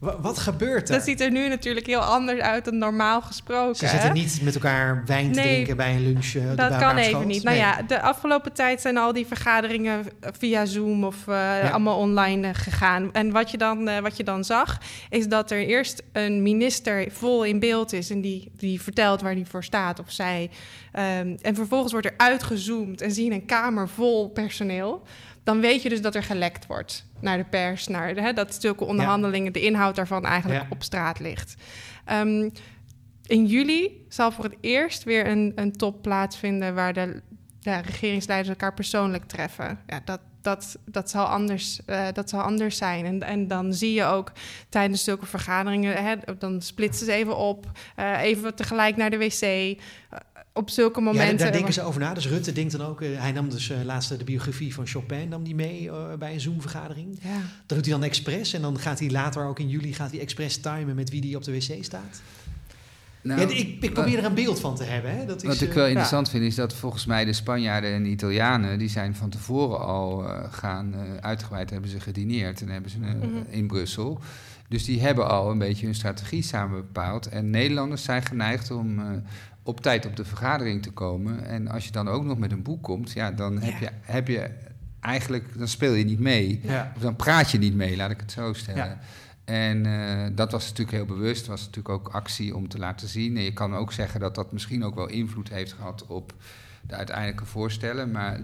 Wat 0.00 0.38
gebeurt 0.38 0.88
er? 0.88 0.94
Dat 0.94 1.04
ziet 1.04 1.20
er 1.20 1.30
nu 1.30 1.48
natuurlijk 1.48 1.86
heel 1.86 2.00
anders 2.00 2.40
uit 2.40 2.64
dan 2.64 2.78
normaal 2.78 3.22
gesproken. 3.22 3.76
Ze 3.76 3.86
zitten 3.86 4.12
niet 4.12 4.40
met 4.42 4.54
elkaar 4.54 5.02
wijn 5.06 5.32
te 5.32 5.40
drinken 5.40 5.76
bij 5.76 5.94
een 5.94 6.02
lunch. 6.02 6.34
Uh, 6.34 6.56
dat 6.56 6.76
kan 6.76 6.96
even 6.96 7.26
niet. 7.26 7.42
Nou 7.42 7.56
ja, 7.56 7.82
de 7.82 8.00
afgelopen 8.00 8.52
tijd 8.52 8.80
zijn 8.80 8.96
al 8.96 9.12
die 9.12 9.26
vergaderingen 9.26 10.06
via 10.20 10.64
Zoom 10.64 11.04
of 11.04 11.16
uh, 11.26 11.34
ja. 11.34 11.70
allemaal 11.70 11.98
online 11.98 12.48
uh, 12.48 12.54
gegaan. 12.54 13.12
En 13.12 13.30
wat 13.30 13.50
je, 13.50 13.58
dan, 13.58 14.00
wat 14.02 14.16
je 14.16 14.24
dan 14.24 14.44
zag, 14.44 14.78
is 15.10 15.28
dat 15.28 15.50
er 15.50 15.66
eerst 15.66 16.02
een 16.12 16.42
minister 16.42 17.10
vol 17.10 17.44
in 17.44 17.58
beeld 17.58 17.92
is 17.92 18.10
en 18.10 18.20
die, 18.20 18.52
die 18.56 18.82
vertelt 18.82 19.20
waar 19.20 19.32
hij 19.32 19.46
voor 19.48 19.64
staat 19.64 19.98
of 19.98 20.10
zij. 20.10 20.50
Um, 20.92 21.36
en 21.42 21.54
vervolgens 21.54 21.92
wordt 21.92 22.06
er 22.06 22.14
uitgezoomd 22.16 23.00
en 23.00 23.12
zien 23.12 23.32
een 23.32 23.46
kamer 23.46 23.88
vol 23.88 24.28
personeel 24.28 25.02
dan 25.44 25.60
weet 25.60 25.82
je 25.82 25.88
dus 25.88 26.02
dat 26.02 26.14
er 26.14 26.22
gelekt 26.22 26.66
wordt 26.66 27.04
naar 27.20 27.36
de 27.36 27.44
pers, 27.44 27.86
naar 27.86 28.14
de, 28.14 28.20
hè, 28.20 28.32
dat 28.32 28.56
zulke 28.60 28.84
onderhandelingen, 28.84 29.52
de 29.52 29.60
inhoud 29.60 29.96
daarvan 29.96 30.26
eigenlijk 30.26 30.64
op 30.68 30.82
straat 30.82 31.20
ligt. 31.20 31.54
Um, 32.12 32.52
in 33.26 33.46
juli 33.46 34.06
zal 34.08 34.32
voor 34.32 34.44
het 34.44 34.56
eerst 34.60 35.04
weer 35.04 35.26
een, 35.26 35.52
een 35.54 35.72
top 35.72 36.02
plaatsvinden 36.02 36.74
waar 36.74 36.92
de, 36.92 37.22
de 37.60 37.76
regeringsleiders 37.76 38.50
elkaar 38.50 38.74
persoonlijk 38.74 39.24
treffen. 39.24 39.78
Ja, 39.86 40.00
dat, 40.04 40.20
dat, 40.42 40.78
dat, 40.84 41.10
zal 41.10 41.24
anders, 41.24 41.80
uh, 41.86 42.06
dat 42.12 42.28
zal 42.28 42.40
anders 42.40 42.76
zijn. 42.76 43.04
En, 43.04 43.22
en 43.22 43.48
dan 43.48 43.72
zie 43.72 43.92
je 43.92 44.04
ook 44.04 44.32
tijdens 44.68 45.04
zulke 45.04 45.26
vergaderingen, 45.26 46.04
hè, 46.04 46.16
dan 46.38 46.62
splitsen 46.62 47.06
ze 47.06 47.12
even 47.12 47.36
op, 47.36 47.66
uh, 47.98 48.22
even 48.22 48.54
tegelijk 48.54 48.96
naar 48.96 49.10
de 49.10 49.18
wc. 49.18 49.78
Op 50.52 50.70
zulke 50.70 51.00
momenten. 51.00 51.36
Ja, 51.36 51.42
daar 51.42 51.52
denken 51.52 51.72
ze 51.72 51.82
over 51.82 52.00
na. 52.00 52.14
Dus 52.14 52.28
Rutte 52.28 52.52
denkt 52.52 52.72
dan 52.72 52.86
ook, 52.86 53.00
hij 53.00 53.32
nam 53.32 53.48
dus 53.48 53.72
laatst 53.84 54.18
de 54.18 54.24
biografie 54.24 54.74
van 54.74 54.86
Chopin 54.86 55.28
nam 55.28 55.44
die 55.44 55.54
mee 55.54 55.90
bij 56.18 56.32
een 56.32 56.40
Zoom-vergadering. 56.40 57.18
Ja. 57.22 57.40
Dat 57.66 57.76
doet 57.76 57.86
hij 57.86 57.94
dan 57.94 58.04
expres 58.04 58.52
en 58.52 58.62
dan 58.62 58.78
gaat 58.78 58.98
hij 58.98 59.10
later 59.10 59.44
ook 59.44 59.58
in 59.58 59.68
juli 59.68 59.92
gaat 59.92 60.10
hij 60.10 60.20
expres 60.20 60.56
timen 60.56 60.94
met 60.94 61.10
wie 61.10 61.20
die 61.20 61.36
op 61.36 61.44
de 61.44 61.52
wc 61.52 61.84
staat. 61.84 62.20
Nou, 63.22 63.40
ja, 63.40 63.48
ik, 63.48 63.76
ik, 63.80 63.92
probeer 63.92 64.18
er 64.18 64.24
een 64.24 64.34
beeld 64.34 64.60
van 64.60 64.76
te 64.76 64.84
hebben. 64.84 65.16
Hè. 65.16 65.26
Dat 65.26 65.42
is, 65.42 65.48
wat 65.48 65.60
ik 65.60 65.72
wel 65.72 65.86
interessant 65.86 66.30
vind, 66.30 66.44
is 66.44 66.54
dat 66.54 66.74
volgens 66.74 67.06
mij 67.06 67.24
de 67.24 67.32
Spanjaarden 67.32 67.92
en 67.92 68.02
de 68.02 68.08
Italianen... 68.08 68.78
die 68.78 68.88
zijn 68.88 69.14
van 69.14 69.30
tevoren 69.30 69.80
al 69.80 70.24
uh, 70.24 70.44
gaan, 70.50 70.94
uh, 70.94 71.16
uitgebreid 71.20 71.70
hebben 71.70 71.90
ze 71.90 72.00
gedineerd... 72.00 72.60
en 72.60 72.68
hebben 72.68 72.90
ze 72.90 72.98
uh, 72.98 73.12
mm 73.12 73.20
-hmm. 73.20 73.44
in 73.48 73.66
Brussel. 73.66 74.20
Dus 74.68 74.84
die 74.84 75.00
hebben 75.00 75.28
al 75.28 75.50
een 75.50 75.58
beetje 75.58 75.86
hun 75.86 75.94
strategie 75.94 76.42
samen 76.42 76.80
bepaald. 76.80 77.26
En 77.26 77.50
Nederlanders 77.50 78.02
zijn 78.02 78.22
geneigd 78.22 78.70
om 78.70 79.00
op 79.70 79.80
tijd 79.80 80.06
op 80.06 80.16
de 80.16 80.24
vergadering 80.24 80.82
te 80.82 80.90
komen. 80.90 81.44
En 81.44 81.68
als 81.68 81.84
je 81.84 81.92
dan 81.92 82.08
ook 82.08 82.24
nog 82.24 82.38
met 82.38 82.52
een 82.52 82.62
boek 82.62 82.82
komt... 82.82 83.12
ja, 83.12 83.30
dan 83.30 83.52
ja. 83.52 83.60
Heb, 83.60 83.80
je, 83.80 83.88
heb 84.00 84.28
je 84.28 84.50
eigenlijk... 85.00 85.58
dan 85.58 85.68
speel 85.68 85.92
je 85.92 86.04
niet 86.04 86.20
mee. 86.20 86.60
Ja. 86.62 86.92
Of 86.96 87.02
dan 87.02 87.16
praat 87.16 87.50
je 87.50 87.58
niet 87.58 87.74
mee, 87.74 87.96
laat 87.96 88.10
ik 88.10 88.20
het 88.20 88.32
zo 88.32 88.52
stellen. 88.52 88.98
En 89.44 89.86
uh, 89.86 90.26
dat 90.32 90.52
was 90.52 90.68
natuurlijk 90.68 90.96
heel 90.96 91.16
bewust, 91.16 91.46
was 91.46 91.60
natuurlijk 91.60 91.88
ook 91.88 92.08
actie 92.08 92.56
om 92.56 92.68
te 92.68 92.78
laten 92.78 93.08
zien. 93.08 93.36
En 93.36 93.42
je 93.42 93.52
kan 93.52 93.74
ook 93.74 93.92
zeggen 93.92 94.20
dat 94.20 94.34
dat 94.34 94.52
misschien 94.52 94.84
ook 94.84 94.94
wel 94.94 95.08
invloed 95.08 95.48
heeft 95.48 95.72
gehad 95.72 96.06
op 96.06 96.34
de 96.82 96.94
uiteindelijke 96.94 97.44
voorstellen. 97.44 98.10
Maar 98.10 98.40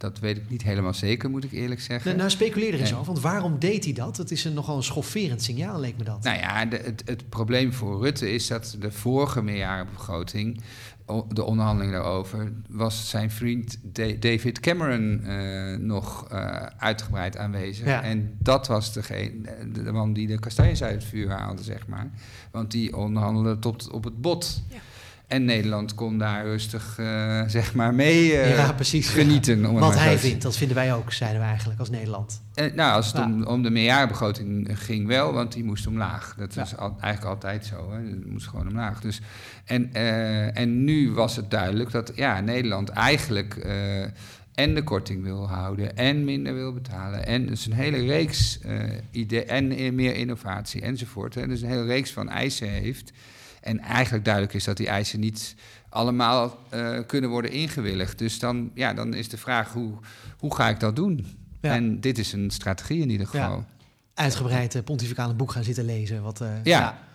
dat 0.00 0.18
weet 0.18 0.36
ik 0.36 0.50
niet 0.50 0.62
helemaal 0.62 0.94
zeker, 0.94 1.30
moet 1.30 1.44
ik 1.44 1.52
eerlijk 1.52 1.80
zeggen. 1.80 2.04
Nou, 2.06 2.16
nou 2.16 2.30
speculeer 2.30 2.74
er 2.74 2.80
eens 2.80 2.92
over, 2.94 3.06
want 3.06 3.20
waarom 3.20 3.58
deed 3.58 3.84
hij 3.84 3.92
dat? 3.92 4.16
Het 4.16 4.30
is 4.30 4.44
een 4.44 4.54
nogal 4.54 4.76
een 4.76 4.82
schofferend 4.82 5.42
signaal, 5.42 5.80
leek 5.80 5.96
me 5.96 6.04
dat. 6.04 6.22
Nou 6.22 6.38
ja, 6.38 6.66
de, 6.66 6.76
het, 6.76 7.02
het 7.04 7.28
probleem 7.28 7.72
voor 7.72 8.02
Rutte 8.02 8.32
is 8.32 8.46
dat 8.46 8.76
de 8.80 8.92
vorige 8.92 9.42
meerjarenbegroting, 9.42 10.60
de 11.28 11.44
onderhandeling 11.44 11.92
daarover, 11.92 12.52
was 12.68 13.08
zijn 13.08 13.30
vriend 13.30 13.78
Da- 13.82 14.14
David 14.20 14.60
Cameron 14.60 15.24
eh, 15.24 15.76
nog 15.78 16.28
eh, 16.28 16.66
uitgebreid 16.78 17.36
aanwezig. 17.36 17.86
Ja. 17.86 18.02
En 18.02 18.36
dat 18.38 18.66
was 18.66 18.92
degene, 18.92 19.32
de, 19.72 19.82
de 19.82 19.92
man 19.92 20.12
die 20.12 20.26
de 20.26 20.38
kastanjes 20.38 20.82
uit 20.82 20.94
het 20.94 21.04
vuur 21.04 21.30
haalde, 21.30 21.62
zeg 21.62 21.86
maar. 21.86 22.10
Want 22.50 22.70
die 22.70 22.96
onderhandelde 22.96 23.58
tot 23.58 23.90
op 23.90 24.04
het 24.04 24.20
bot. 24.20 24.62
Ja. 24.68 24.76
En 25.30 25.44
Nederland 25.44 25.94
kon 25.94 26.18
daar 26.18 26.44
rustig, 26.44 26.94
eh, 26.98 27.42
zeg 27.46 27.74
maar, 27.74 27.94
mee 27.94 28.32
eh, 28.36 28.56
ja, 28.56 28.72
precies. 28.72 29.08
genieten. 29.08 29.66
om 29.66 29.74
het 29.76 29.84
Wat 29.84 29.98
hij 29.98 30.18
vindt, 30.18 30.42
dat 30.42 30.56
vinden 30.56 30.76
wij 30.76 30.94
ook, 30.94 31.12
zeiden 31.12 31.40
we 31.40 31.46
eigenlijk 31.46 31.80
als 31.80 31.90
Nederland. 31.90 32.42
eh, 32.54 32.72
nou, 32.74 32.92
als 32.94 33.06
het 33.06 33.16
Ja. 33.16 33.24
om, 33.24 33.42
om 33.44 33.62
de 33.62 33.70
meerjarenbegroting 33.70 34.68
ging 34.72 35.06
wel, 35.06 35.32
want 35.32 35.52
die 35.52 35.64
moest 35.64 35.86
omlaag. 35.86 36.34
Dat 36.38 36.54
Ja. 36.54 36.62
is 36.62 36.76
al, 36.76 36.96
eigenlijk 37.00 37.34
altijd 37.34 37.66
zo. 37.66 37.92
Hè. 37.92 37.96
Het 37.96 38.30
moest 38.30 38.46
gewoon 38.48 38.68
omlaag. 38.68 39.00
Dus, 39.00 39.20
en, 39.64 39.92
en 40.54 40.84
nu 40.84 41.12
was 41.12 41.36
het 41.36 41.50
duidelijk 41.50 41.90
dat 41.90 42.12
ja, 42.14 42.40
Nederland 42.40 42.88
eigenlijk 42.88 43.54
en 44.54 44.74
de 44.74 44.82
korting 44.82 45.22
wil 45.22 45.48
houden 45.48 45.96
en 45.96 46.24
minder 46.24 46.54
wil 46.54 46.72
betalen. 46.72 47.26
En 47.26 47.46
dus 47.46 47.66
een 47.66 47.72
hele 47.72 47.98
reeks 48.06 48.58
ideeën 49.10 49.46
en 49.48 49.94
meer 49.94 50.14
innovatie 50.14 50.82
enzovoort. 50.82 51.34
Hè. 51.34 51.46
Dus 51.46 51.60
een 51.62 51.68
hele 51.68 51.84
reeks 51.86 52.10
van 52.12 52.28
eisen 52.28 52.68
heeft. 52.68 53.12
En 53.60 53.80
eigenlijk 53.80 54.24
duidelijk 54.24 54.54
is 54.54 54.64
dat 54.64 54.76
die 54.76 54.88
eisen 54.88 55.20
niet 55.20 55.54
allemaal 55.88 56.58
eh, 56.68 56.98
kunnen 57.06 57.30
worden 57.30 57.50
ingewilligd. 57.50 58.18
Dus 58.18 58.38
dan, 58.38 58.70
ja, 58.74 58.94
dan 58.94 59.14
is 59.14 59.28
de 59.28 59.36
vraag, 59.36 59.72
hoe, 59.72 59.92
hoe 60.38 60.54
ga 60.54 60.68
ik 60.68 60.80
dat 60.80 60.96
doen? 60.96 61.26
Ja. 61.60 61.74
En 61.74 62.00
dit 62.00 62.18
is 62.18 62.32
een 62.32 62.50
strategie 62.50 63.02
in 63.02 63.10
ieder 63.10 63.26
geval. 63.26 63.56
Ja, 63.56 63.66
Uitgebreid 64.14 64.74
uh, 64.74 64.82
pontificale 64.82 65.34
boek 65.34 65.52
gaan 65.52 65.64
zitten 65.64 65.84
lezen. 65.84 66.22
Wat, 66.22 66.40
uh, 66.40 66.48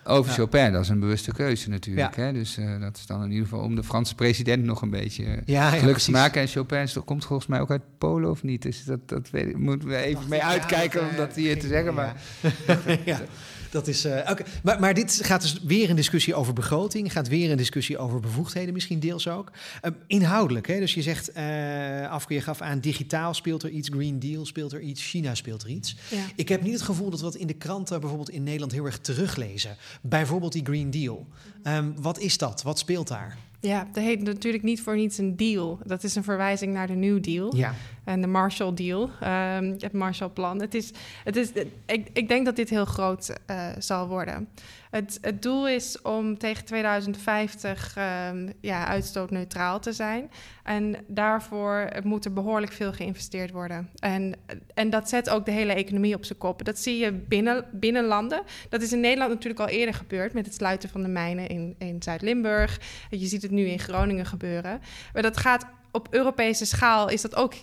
over 0.04 0.30
Ja. 0.30 0.36
Chopin, 0.36 0.72
dat 0.72 0.82
is 0.82 0.88
een 0.88 1.00
bewuste 1.00 1.32
keuze 1.32 1.68
natuurlijk. 1.68 2.16
Hè? 2.16 2.32
Dus 2.32 2.58
dat 2.80 2.96
is 2.96 3.06
dan 3.06 3.22
in 3.22 3.30
ieder 3.30 3.48
geval 3.48 3.64
om 3.64 3.74
de 3.74 3.84
Franse 3.84 4.14
president 4.14 4.64
nog 4.64 4.82
een 4.82 4.90
beetje 4.90 5.42
gelukkig 5.46 6.02
te 6.02 6.10
maken. 6.10 6.40
En 6.40 6.48
Chopin 6.48 6.88
komt 7.04 7.24
volgens 7.24 7.48
mij 7.48 7.60
ook 7.60 7.70
uit 7.70 7.82
Polen 7.98 8.30
of 8.30 8.42
niet? 8.42 8.62
Dus 8.62 8.84
dat, 8.84 9.08
dat 9.08 9.30
weet 9.30 9.48
ik, 9.48 9.56
moeten 9.56 9.88
we 9.88 9.96
even 9.96 10.14
Dacht 10.14 10.28
mee 10.28 10.42
uitkijken 10.42 11.00
om 11.00 11.08
eh, 11.08 11.16
dat 11.16 11.34
hier 11.34 11.60
te 11.60 11.66
zeggen. 11.66 11.94
Maar 11.94 12.16
ja. 13.04 13.20
Dat 13.70 13.88
is, 13.88 14.06
uh, 14.06 14.18
oké. 14.30 14.44
maar, 14.62 14.80
maar 14.80 14.94
dit 14.94 15.20
gaat 15.22 15.42
dus 15.42 15.60
weer 15.62 15.90
een 15.90 15.96
discussie 15.96 16.34
over 16.34 16.52
begroting, 16.52 17.12
gaat 17.12 17.28
weer 17.28 17.50
een 17.50 17.56
discussie 17.56 17.98
over 17.98 18.20
bevoegdheden, 18.20 18.72
misschien 18.72 19.00
deels 19.00 19.28
ook. 19.28 19.50
Uh, 19.82 19.90
inhoudelijk, 20.06 20.66
hè? 20.66 20.78
dus 20.78 20.94
je 20.94 21.02
zegt, 21.02 21.36
uh, 21.36 22.18
je 22.28 22.40
gaf 22.40 22.60
aan, 22.60 22.80
digitaal 22.80 23.34
speelt 23.34 23.62
er 23.62 23.70
iets, 23.70 23.88
Green 23.88 24.18
Deal 24.18 24.46
speelt 24.46 24.72
er 24.72 24.80
iets, 24.80 25.04
China 25.04 25.34
speelt 25.34 25.62
er 25.62 25.68
iets. 25.68 25.96
Ja. 26.10 26.24
Ik 26.36 26.48
heb 26.48 26.62
niet 26.62 26.72
het 26.72 26.82
gevoel 26.82 27.10
dat 27.10 27.18
we 27.18 27.24
dat 27.24 27.34
in 27.34 27.46
de 27.46 27.54
kranten 27.54 28.00
bijvoorbeeld 28.00 28.30
in 28.30 28.42
Nederland 28.42 28.72
heel 28.72 28.84
erg 28.84 28.98
teruglezen. 28.98 29.76
Bijvoorbeeld 30.02 30.52
die 30.52 30.64
Green 30.64 30.90
Deal. 30.90 31.26
Um, 31.64 31.94
wat 32.00 32.18
is 32.18 32.38
dat? 32.38 32.62
Wat 32.62 32.78
speelt 32.78 33.08
daar? 33.08 33.36
Ja, 33.60 33.88
dat 33.92 34.04
heet 34.04 34.22
natuurlijk 34.22 34.62
niet 34.62 34.82
voor 34.82 34.96
niets 34.96 35.18
een 35.18 35.36
deal. 35.36 35.78
Dat 35.84 36.04
is 36.04 36.14
een 36.14 36.24
verwijzing 36.24 36.72
naar 36.72 36.86
de 36.86 36.94
New 36.94 37.22
Deal. 37.22 37.56
Ja. 37.56 37.74
En 38.06 38.20
de 38.20 38.26
Marshall 38.26 38.74
Deal, 38.74 39.02
um, 39.02 39.74
het 39.78 39.92
Marshallplan. 39.92 40.60
Het 40.60 40.74
is, 40.74 40.92
het 41.24 41.36
is, 41.36 41.52
ik, 41.86 42.08
ik 42.12 42.28
denk 42.28 42.44
dat 42.44 42.56
dit 42.56 42.70
heel 42.70 42.84
groot 42.84 43.36
uh, 43.50 43.66
zal 43.78 44.08
worden. 44.08 44.48
Het, 44.90 45.18
het, 45.20 45.42
doel 45.42 45.68
is 45.68 46.02
om 46.02 46.38
tegen 46.38 46.64
2050 46.64 47.96
um, 48.30 48.52
ja, 48.60 48.86
uitstootneutraal 48.86 49.80
te 49.80 49.92
zijn. 49.92 50.30
En 50.62 50.96
daarvoor 51.06 51.88
moet 52.02 52.24
er 52.24 52.32
behoorlijk 52.32 52.72
veel 52.72 52.92
geïnvesteerd 52.92 53.50
worden. 53.50 53.90
En, 53.98 54.34
en 54.74 54.90
dat 54.90 55.08
zet 55.08 55.30
ook 55.30 55.44
de 55.44 55.50
hele 55.50 55.72
economie 55.72 56.14
op 56.14 56.24
zijn 56.24 56.38
kop. 56.38 56.64
Dat 56.64 56.78
zie 56.78 56.98
je 56.98 57.12
binnen, 57.12 57.64
binnen 57.72 58.04
landen. 58.04 58.42
Dat 58.68 58.82
is 58.82 58.92
in 58.92 59.00
Nederland 59.00 59.32
natuurlijk 59.32 59.60
al 59.60 59.68
eerder 59.68 59.94
gebeurd 59.94 60.32
met 60.32 60.46
het 60.46 60.54
sluiten 60.54 60.88
van 60.88 61.02
de 61.02 61.08
mijnen 61.08 61.48
in, 61.48 61.74
in 61.78 62.02
Zuid-Limburg. 62.02 62.80
Je 63.10 63.26
ziet 63.26 63.42
het 63.42 63.50
nu 63.50 63.64
in 63.64 63.78
Groningen 63.78 64.26
gebeuren. 64.26 64.80
Maar 65.12 65.22
dat 65.22 65.36
gaat 65.36 65.66
op 65.90 66.08
Europese 66.10 66.66
schaal 66.66 67.08
is 67.08 67.22
dat 67.22 67.34
ook 67.34 67.54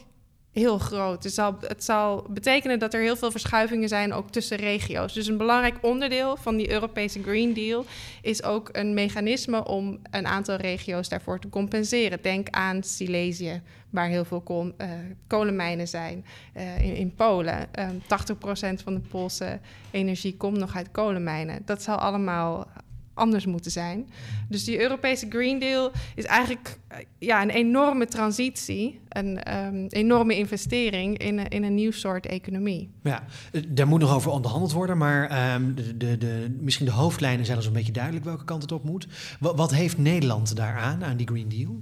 heel 0.54 0.78
groot. 0.78 1.24
Het 1.24 1.34
zal, 1.34 1.58
het 1.68 1.84
zal 1.84 2.26
betekenen 2.30 2.80
dat 2.80 2.94
er 2.94 3.02
heel 3.02 3.16
veel 3.16 3.32
verschuivingen 3.32 3.90
zijn 3.90 4.14
ook 4.14 4.30
tussen 4.30 4.58
regio's. 4.58 5.14
Dus 5.14 5.28
een 5.28 5.38
belangrijk 5.38 5.76
onderdeel 5.82 6.38
van 6.38 6.56
die 6.58 6.72
Europese 6.72 7.24
Green 7.24 7.54
Deal 7.54 7.86
is 8.22 8.44
ook 8.44 8.70
een 8.72 8.94
mechanisme 8.94 9.66
om 9.66 10.00
een 10.12 10.28
aantal 10.28 10.56
regio's 10.56 11.10
daarvoor 11.10 11.40
te 11.40 11.50
compenseren. 11.50 12.20
Denk 12.22 12.50
aan 12.50 12.84
Silesië, 12.84 13.62
waar 13.90 14.08
heel 14.08 14.26
veel 14.26 14.74
uh, 14.78 14.88
kolenmijnen 15.28 15.88
zijn 15.88 16.26
uh, 16.58 17.00
in, 17.00 17.16
Polen. 17.16 17.68
Um, 17.80 18.02
80% 18.02 18.84
van 18.84 18.94
de 18.94 19.02
Poolse 19.10 19.60
energie 19.92 20.38
komt 20.38 20.58
nog 20.58 20.76
uit 20.76 20.92
kolenmijnen. 20.92 21.62
Dat 21.66 21.82
zal 21.84 21.98
allemaal 21.98 22.68
anders 23.14 23.46
moeten 23.46 23.72
zijn. 23.72 24.10
Dus 24.50 24.64
die 24.64 24.80
Europese 24.82 25.26
Green 25.30 25.60
Deal 25.60 25.92
is 26.16 26.24
eigenlijk 26.26 26.78
uh, 26.92 26.98
ja, 27.20 27.42
een 27.42 27.50
enorme 27.50 28.06
transitie, 28.06 29.00
een 29.10 29.56
um, 29.66 29.86
enorme 29.88 30.38
investering 30.38 31.18
in, 31.18 31.38
een- 31.38 31.48
in 31.50 31.64
een 31.64 31.76
nieuw 31.76 31.92
soort 31.92 32.26
economie. 32.26 32.90
Ja, 33.04 33.24
eh, 33.52 33.62
daar 33.68 33.88
moet 33.88 34.00
nog 34.00 34.14
over 34.16 34.32
onderhandeld 34.32 34.72
worden, 34.74 34.98
maar 34.98 35.30
ehm, 35.30 35.74
de, 35.76 35.98
de, 35.98 36.18
de, 36.18 36.56
misschien 36.60 36.86
de 36.86 36.92
hoofdlijnen 36.92 37.46
zijn 37.46 37.58
al 37.58 37.64
zo'n 37.64 37.74
beetje 37.74 37.92
duidelijk 37.92 38.26
welke 38.26 38.46
kant 38.46 38.62
het 38.62 38.72
op 38.72 38.84
moet. 38.84 39.08
Wat 39.40 39.72
heeft 39.74 39.98
Nederland 39.98 40.56
daaraan, 40.56 41.04
aan 41.04 41.18
die 41.18 41.28
Green 41.28 41.50
Deal? 41.50 41.82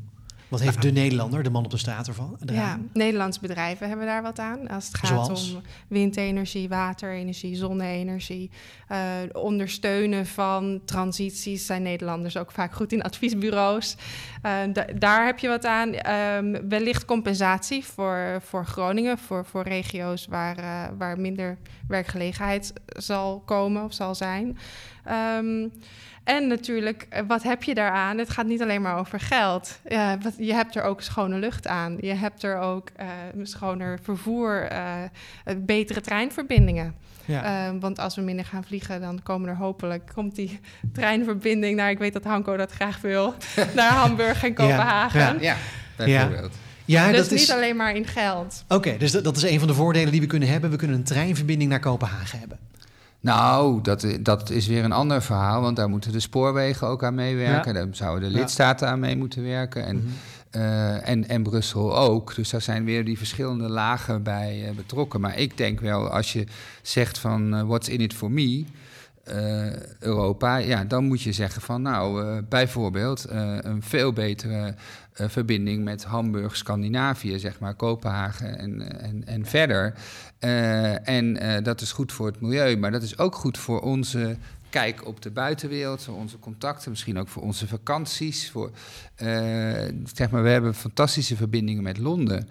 Wat 0.52 0.60
heeft 0.62 0.82
de 0.82 0.92
Nederlander, 0.92 1.44
de 1.44 1.50
man 1.50 1.64
op 1.66 1.72
de 1.72 1.78
straat 1.78 2.08
ervan? 2.08 2.38
Ja? 2.46 2.80
Nederlandse 2.94 3.40
bedrijven 3.40 3.88
hebben 3.88 4.06
daar 4.06 4.22
wat 4.22 4.40
aan. 4.40 4.68
Als 4.68 4.88
het 4.88 4.98
gaat 4.98 5.08
Zoals? 5.08 5.54
om 5.54 5.62
windenergie, 5.88 6.70
waterenergie, 6.70 7.56
zonne-energie. 7.56 8.50
eh, 8.88 8.98
ondersteunen 9.34 10.26
van 10.26 10.82
transities 10.86 11.66
zijn 11.66 11.82
Nederlanders 11.82 12.38
ook 12.38 12.52
vaak 12.52 12.74
goed 12.74 12.92
in 12.92 13.02
adviesbureaus. 13.02 13.96
Eh, 14.42 14.54
da- 14.74 14.86
daar 14.98 15.26
heb 15.26 15.40
je 15.40 15.48
wat 15.48 15.66
aan. 15.66 15.94
Ehm, 15.94 16.68
wellicht 16.70 17.06
compensatie 17.06 17.86
voor, 17.86 18.42
voor 18.46 18.66
Groningen, 18.66 19.18
voor, 19.18 19.46
voor 19.46 19.64
regio's 19.64 20.26
waar, 20.30 20.58
eh, 20.58 20.88
waar 20.98 21.20
minder 21.20 21.58
werkgelegenheid 21.88 22.74
zal 22.86 23.40
komen 23.46 23.84
of 23.84 23.94
zal 23.94 24.16
zijn. 24.16 24.58
Ehm, 25.04 25.68
en 26.24 26.48
natuurlijk, 26.48 27.06
eh, 27.10 27.22
wat 27.28 27.44
heb 27.44 27.64
je 27.64 27.74
daaraan? 27.74 28.18
Het 28.18 28.30
gaat 28.30 28.46
niet 28.46 28.62
alleen 28.62 28.82
maar 28.82 28.98
over 28.98 29.20
geld. 29.20 29.80
Wat, 30.22 30.34
je 30.38 30.54
hebt 30.54 30.76
er 30.76 30.84
ook 30.84 31.02
schone 31.02 31.40
lucht 31.40 31.68
aan. 31.68 31.98
Je 32.00 32.14
hebt 32.14 32.44
er 32.44 32.58
ook 32.58 32.90
eh, 32.96 33.08
schoner 33.44 34.00
vervoer, 34.04 34.64
eh, 34.64 34.94
betere 35.58 36.02
treinverbindingen. 36.02 36.96
Ja. 37.26 37.74
Want 37.80 38.00
als 38.00 38.16
we 38.16 38.22
minder 38.22 38.46
gaan 38.46 38.64
vliegen, 38.64 39.02
dan 39.02 39.24
komen 39.24 39.50
er 39.50 39.56
hopelijk... 39.56 40.12
komt 40.14 40.36
die 40.36 40.60
treinverbinding 40.94 41.76
naar... 41.76 41.90
ik 41.90 41.98
weet 41.98 42.14
dat 42.14 42.24
Hanko 42.24 42.58
dat 42.58 42.72
graag 42.72 43.02
wil... 43.02 43.34
naar 43.76 43.92
Hamburg 43.92 44.44
en 44.44 44.54
Kopenhagen. 44.54 45.20
ja. 45.20 45.40
ja, 45.40 45.58
bijvoorbeeld. 45.98 46.54
ja, 46.86 47.08
dus 47.08 47.18
dat 47.18 47.32
is. 47.32 47.40
niet 47.40 47.52
alleen 47.52 47.76
maar 47.76 47.96
in 47.96 48.08
geld. 48.08 48.64
Oké, 48.68 48.98
dus 48.98 49.12
dat, 49.12 49.24
dat 49.24 49.38
is 49.38 49.44
een 49.44 49.60
van 49.60 49.68
de 49.68 49.74
voordelen 49.74 50.12
die 50.12 50.22
we 50.22 50.28
kunnen 50.28 50.50
hebben. 50.50 50.70
We 50.70 50.76
kunnen 50.76 50.98
een 50.98 51.04
treinverbinding 51.04 51.70
naar 51.70 51.80
Kopenhagen 51.80 52.40
hebben. 52.40 52.58
Nou, 53.22 53.82
dat, 53.82 54.06
dat 54.20 54.50
is 54.50 54.68
weer 54.68 54.84
een 54.84 54.92
ander 54.92 55.22
verhaal, 55.22 55.62
want 55.62 55.76
daar 55.76 55.90
moeten 55.90 56.12
de 56.12 56.20
spoorwegen 56.20 56.88
ook 56.88 57.04
aan 57.04 57.16
meewerken. 57.16 57.74
Daar 57.74 57.88
zouden 57.92 58.30
de 58.30 58.36
Ja. 58.36 58.42
lidstaten 58.42 58.88
aan 58.88 59.00
mee 59.00 59.18
moeten 59.18 59.44
werken. 59.44 59.86
En, 59.86 59.96
Mhm. 59.96 60.06
eh, 60.50 61.10
en, 61.10 61.28
en 61.30 61.44
Brussel 61.44 61.98
ook. 61.98 62.36
Dus 62.36 62.50
daar 62.50 62.62
zijn 62.62 62.86
weer 62.86 63.06
die 63.06 63.18
verschillende 63.18 63.70
lagen 63.70 64.24
bij 64.24 64.64
eh, 64.68 64.76
betrokken. 64.76 65.22
Maar 65.22 65.38
ik 65.38 65.58
denk 65.58 65.80
wel, 65.80 66.10
als 66.10 66.34
je 66.34 66.46
zegt 66.82 67.18
van 67.18 67.56
eh, 67.56 67.62
what's 67.62 67.88
in 67.88 68.00
it 68.02 68.14
for 68.14 68.32
me, 68.32 68.66
Europa, 70.00 70.58
ja, 70.58 70.84
dan 70.84 71.06
moet 71.06 71.22
je 71.22 71.32
zeggen 71.32 71.62
van 71.62 71.82
nou, 71.82 72.26
eh, 72.26 72.38
bijvoorbeeld 72.50 73.26
eh, 73.26 73.58
een 73.62 73.84
veel 73.84 74.14
betere 74.14 74.76
eh, 75.14 75.30
verbinding 75.30 75.84
met 75.84 76.04
Hamburg, 76.04 76.56
Scandinavië, 76.56 77.40
zeg 77.40 77.60
maar, 77.60 77.74
Kopenhagen 77.74 78.60
en, 78.60 79.02
en, 79.02 79.26
en 79.26 79.46
verder. 79.46 79.94
Eh, 80.40 81.08
en 81.08 81.38
eh, 81.38 81.64
dat 81.64 81.82
is 81.82 81.92
goed 81.92 82.12
voor 82.12 82.26
het 82.26 82.42
milieu, 82.42 82.78
maar 82.78 82.92
dat 82.92 83.02
is 83.02 83.18
ook 83.18 83.36
goed 83.36 83.58
voor 83.58 83.82
onze 83.82 84.38
kijk 84.70 85.08
op 85.08 85.22
de 85.22 85.32
buitenwereld, 85.32 86.04
voor 86.04 86.16
onze 86.16 86.40
contacten, 86.40 86.92
misschien 86.92 87.20
ook 87.20 87.28
voor 87.28 87.42
onze 87.44 87.68
vakanties. 87.68 88.52
Voor, 88.52 88.72
eh, 89.16 89.28
zeg 90.14 90.30
maar, 90.30 90.44
we 90.44 90.50
hebben 90.50 90.76
fantastische 90.76 91.36
verbindingen 91.36 91.84
met 91.84 91.98
Londen 91.98 92.48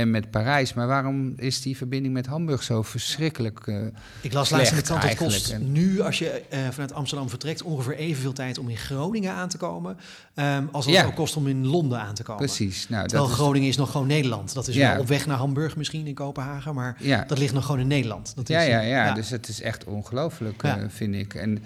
en 0.00 0.10
met 0.10 0.30
Parijs, 0.30 0.74
maar 0.74 0.86
waarom 0.86 1.32
is 1.36 1.60
die 1.62 1.76
verbinding 1.76 2.14
met 2.14 2.26
Hamburg 2.26 2.62
zo 2.62 2.82
verschrikkelijk? 2.82 3.66
eh, 3.66 3.76
Ik 4.20 4.32
las 4.32 4.50
laatst 4.50 4.70
in 4.70 4.76
de 4.76 4.82
krant, 4.82 5.02
het 5.02 5.16
kost 5.16 5.58
nu, 5.58 6.00
als 6.00 6.18
je 6.18 6.28
eh, 6.48 6.58
vanuit 6.70 6.92
Amsterdam 6.92 7.28
vertrekt, 7.28 7.62
ongeveer 7.62 7.96
evenveel 7.96 8.32
tijd 8.32 8.58
om 8.58 8.68
in 8.68 8.76
Groningen 8.76 9.32
aan 9.32 9.48
te 9.48 9.56
komen. 9.56 9.96
ehm, 10.34 10.64
als 10.72 10.84
het 10.86 10.94
Ja. 10.94 11.04
ook 11.04 11.14
kost 11.14 11.36
om 11.36 11.46
in 11.46 11.66
Londen 11.66 12.00
aan 12.00 12.14
te 12.14 12.22
komen. 12.22 12.44
precies. 12.44 12.88
Nou, 12.88 13.06
Terwijl 13.08 13.28
dat 13.28 13.38
Groningen 13.38 13.68
is 13.68 13.76
nog 13.76 13.90
gewoon 13.90 14.06
Nederland. 14.06 14.54
Dat 14.54 14.68
is 14.68 14.74
Ja. 14.74 14.92
wel 14.92 15.00
op 15.00 15.08
weg 15.08 15.26
naar 15.26 15.36
Hamburg 15.36 15.76
misschien 15.76 16.06
in 16.06 16.14
Kopenhagen, 16.14 16.74
maar 16.74 16.96
ja. 16.98 17.24
dat 17.26 17.38
ligt 17.38 17.54
nog 17.54 17.64
gewoon 17.64 17.80
in 17.80 17.86
Nederland. 17.86 18.32
Dat 18.36 18.48
is, 18.48 18.54
Ja, 18.56 18.62
ja, 18.62 18.80
eh, 18.80 18.88
ja, 18.88 19.12
dus 19.14 19.30
het 19.30 19.48
is 19.48 19.60
echt 19.60 19.84
ongelooflijk, 19.84 20.62
Ja. 20.62 20.86
vind 20.88 21.14
ik. 21.14 21.34
En, 21.34 21.62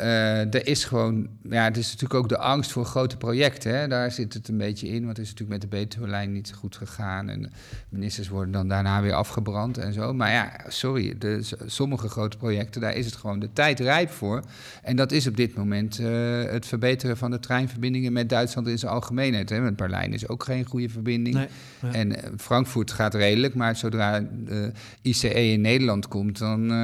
Uh, 0.00 0.54
er 0.54 0.66
is 0.66 0.84
gewoon, 0.84 1.28
ja, 1.42 1.64
het 1.64 1.76
is 1.76 1.86
natuurlijk 1.86 2.14
ook 2.14 2.28
de 2.28 2.38
angst 2.38 2.72
voor 2.72 2.84
grote 2.84 3.16
projecten. 3.16 3.78
Hè? 3.78 3.88
Daar 3.88 4.12
zit 4.12 4.34
het 4.34 4.48
een 4.48 4.56
beetje 4.56 4.88
in, 4.88 5.04
want 5.04 5.16
het 5.16 5.26
is 5.26 5.32
natuurlijk 5.32 5.62
met 5.62 5.70
de 5.70 5.76
Betuwe-lijn 5.76 6.32
niet 6.32 6.52
goed 6.54 6.76
gegaan. 6.76 7.28
En 7.28 7.52
ministers 7.88 8.28
worden 8.28 8.52
dan 8.52 8.68
daarna 8.68 9.02
weer 9.02 9.12
afgebrand 9.12 9.78
en 9.78 9.92
zo. 9.92 10.14
Maar 10.14 10.30
ja, 10.30 10.52
sorry, 10.68 11.14
de, 11.18 11.40
sommige 11.66 12.08
grote 12.08 12.36
projecten, 12.36 12.80
daar 12.80 12.94
is 12.94 13.06
het 13.06 13.16
gewoon 13.16 13.38
de 13.38 13.52
tijd 13.52 13.80
rijp 13.80 14.10
voor. 14.10 14.42
En 14.82 14.96
dat 14.96 15.12
is 15.12 15.26
op 15.26 15.36
dit 15.36 15.54
moment 15.54 16.00
uh, 16.00 16.42
het 16.44 16.66
verbeteren 16.66 17.16
van 17.16 17.30
de 17.30 17.38
treinverbindingen 17.38 18.12
met 18.12 18.28
Duitsland 18.28 18.68
in 18.68 18.78
zijn 18.78 18.92
algemeenheid. 18.92 19.48
Hè? 19.48 19.60
Want 19.60 19.76
Berlijn 19.76 20.12
is 20.12 20.28
ook 20.28 20.44
geen 20.44 20.64
goede 20.64 20.88
verbinding. 20.88 21.34
Nee, 21.34 21.48
ja. 21.82 21.92
En 21.92 22.10
uh, 22.10 22.16
Frankfurt 22.38 22.90
gaat 22.92 23.14
redelijk, 23.14 23.54
maar 23.54 23.76
zodra 23.76 24.20
de 24.44 24.72
ICE 25.02 25.52
in 25.52 25.60
Nederland 25.60 26.08
komt, 26.08 26.38
dan 26.38 26.74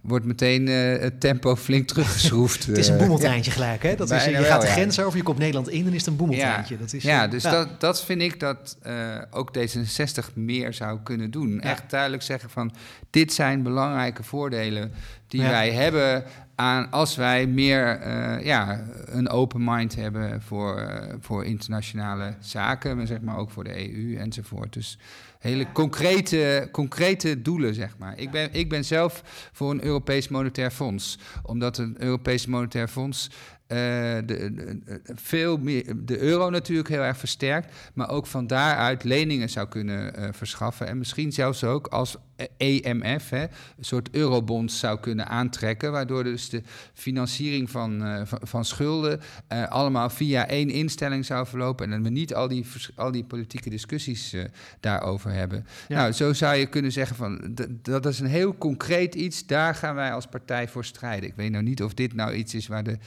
wordt 0.00 0.24
meteen 0.24 0.66
het 0.66 1.20
tempo 1.20 1.56
flink 1.56 1.86
teruggeschroefd 1.88 2.40
het 2.42 2.78
is 2.78 2.88
een 2.88 2.94
eh, 2.94 3.00
boemeltreintje 3.00 3.50
gelijk, 3.50 3.82
hè? 3.82 3.94
Dat 3.94 4.10
is, 4.10 4.24
je 4.24 4.36
gaat 4.36 4.60
de 4.60 4.66
grens 4.66 5.00
over, 5.00 5.16
je 5.16 5.24
komt 5.24 5.38
Nederland 5.38 5.68
in, 5.68 5.84
dan 5.84 5.92
is 5.92 5.98
het 5.98 6.08
een 6.08 6.16
boemeltreintje. 6.16 6.74
Ja, 6.74 6.80
dat 6.80 6.92
is, 6.92 7.02
ja 7.02 7.28
dus 7.28 7.42
Dat, 7.42 7.80
dat 7.80 8.04
vind 8.04 8.22
ik 8.22 8.40
dat 8.40 8.76
uh, 8.86 8.92
ook 9.30 9.50
D66 9.58 10.34
meer 10.34 10.74
zou 10.74 10.98
kunnen 11.02 11.30
doen. 11.30 11.60
Echt 11.60 11.90
duidelijk 11.90 12.22
zeggen 12.22 12.50
van, 12.50 12.74
dit 13.10 13.32
zijn 13.32 13.62
belangrijke 13.62 14.22
voordelen 14.22 14.92
die 15.26 15.42
wij 15.42 15.72
hebben 15.72 16.24
aan 16.54 16.90
als 16.90 17.16
wij 17.16 17.46
meer 17.46 18.06
uh, 18.06 18.44
ja, 18.44 18.84
een 19.04 19.28
open 19.28 19.64
mind 19.64 19.94
hebben 19.94 20.42
voor, 20.42 20.80
uh, 20.80 21.14
voor 21.20 21.44
internationale 21.44 22.34
zaken, 22.40 22.96
maar 22.96 23.06
zeg 23.06 23.20
maar 23.20 23.36
ook 23.36 23.50
voor 23.50 23.64
de 23.64 23.94
EU 23.94 24.16
enzovoort. 24.16 24.72
Dus 24.72 24.98
hele 25.42 25.72
concrete, 25.72 26.68
concrete 26.72 27.42
doelen, 27.42 27.74
zeg 27.74 27.98
maar. 27.98 28.18
Ik 28.18 28.30
ben, 28.30 28.52
ik 28.52 28.68
ben 28.68 28.84
zelf 28.84 29.22
voor 29.52 29.70
een 29.70 29.84
Europees 29.84 30.28
Monetair 30.28 30.70
Fonds, 30.70 31.18
omdat 31.42 31.78
een 31.78 31.96
Europees 31.98 32.46
Monetair 32.46 32.88
Fonds 32.88 33.30
de, 33.66 34.22
de, 34.26 35.00
veel 35.14 35.56
meer, 35.56 35.94
de 35.96 36.18
euro 36.18 36.50
natuurlijk 36.50 36.88
heel 36.88 37.02
erg 37.02 37.16
versterkt, 37.16 37.72
maar 37.94 38.10
ook 38.10 38.26
van 38.26 38.46
daaruit 38.46 39.04
leningen 39.04 39.48
zou 39.48 39.68
kunnen 39.68 40.34
verschaffen. 40.34 40.86
En 40.86 40.98
misschien 40.98 41.32
zelfs 41.32 41.64
ook 41.64 41.86
als 41.86 42.16
EMF, 42.56 43.30
hè, 43.30 43.42
een 43.42 43.84
soort 43.84 44.08
eurobonds 44.10 44.78
zou 44.78 45.00
kunnen 45.00 45.28
aantrekken, 45.28 45.92
waardoor 45.92 46.24
dus 46.24 46.48
de 46.48 46.62
financiering 46.94 47.70
van, 47.70 48.06
uh, 48.06 48.20
van, 48.24 48.38
van, 48.42 48.64
schulden 48.64 49.20
allemaal 49.68 50.10
via 50.10 50.48
één 50.48 50.70
instelling 50.70 51.24
zou 51.24 51.46
verlopen 51.46 51.92
en 51.92 52.02
we 52.02 52.08
niet 52.08 52.34
al 52.34 52.48
die, 52.48 52.66
al 52.96 53.10
die 53.10 53.24
politieke 53.24 53.70
discussies 53.70 54.36
daarover 54.80 55.32
hebben. 55.32 55.66
Ja. 55.88 55.96
Nou, 55.96 56.12
zo 56.12 56.32
zou 56.32 56.56
je 56.56 56.66
kunnen 56.66 56.92
zeggen 56.92 57.16
van 57.16 57.56
dat 57.82 58.06
is 58.06 58.20
een 58.20 58.26
heel 58.26 58.58
concreet 58.58 59.14
iets, 59.14 59.46
daar 59.46 59.74
gaan 59.74 59.94
wij 59.94 60.12
als 60.12 60.26
partij 60.26 60.68
voor 60.68 60.84
strijden. 60.84 61.28
Ik 61.28 61.36
weet 61.36 61.50
nou 61.50 61.64
niet 61.64 61.82
of 61.82 61.94
dit 61.94 62.14
nou 62.14 62.32
iets 62.32 62.54
is 62.54 62.66
waar 62.66 62.84
de 62.84 62.98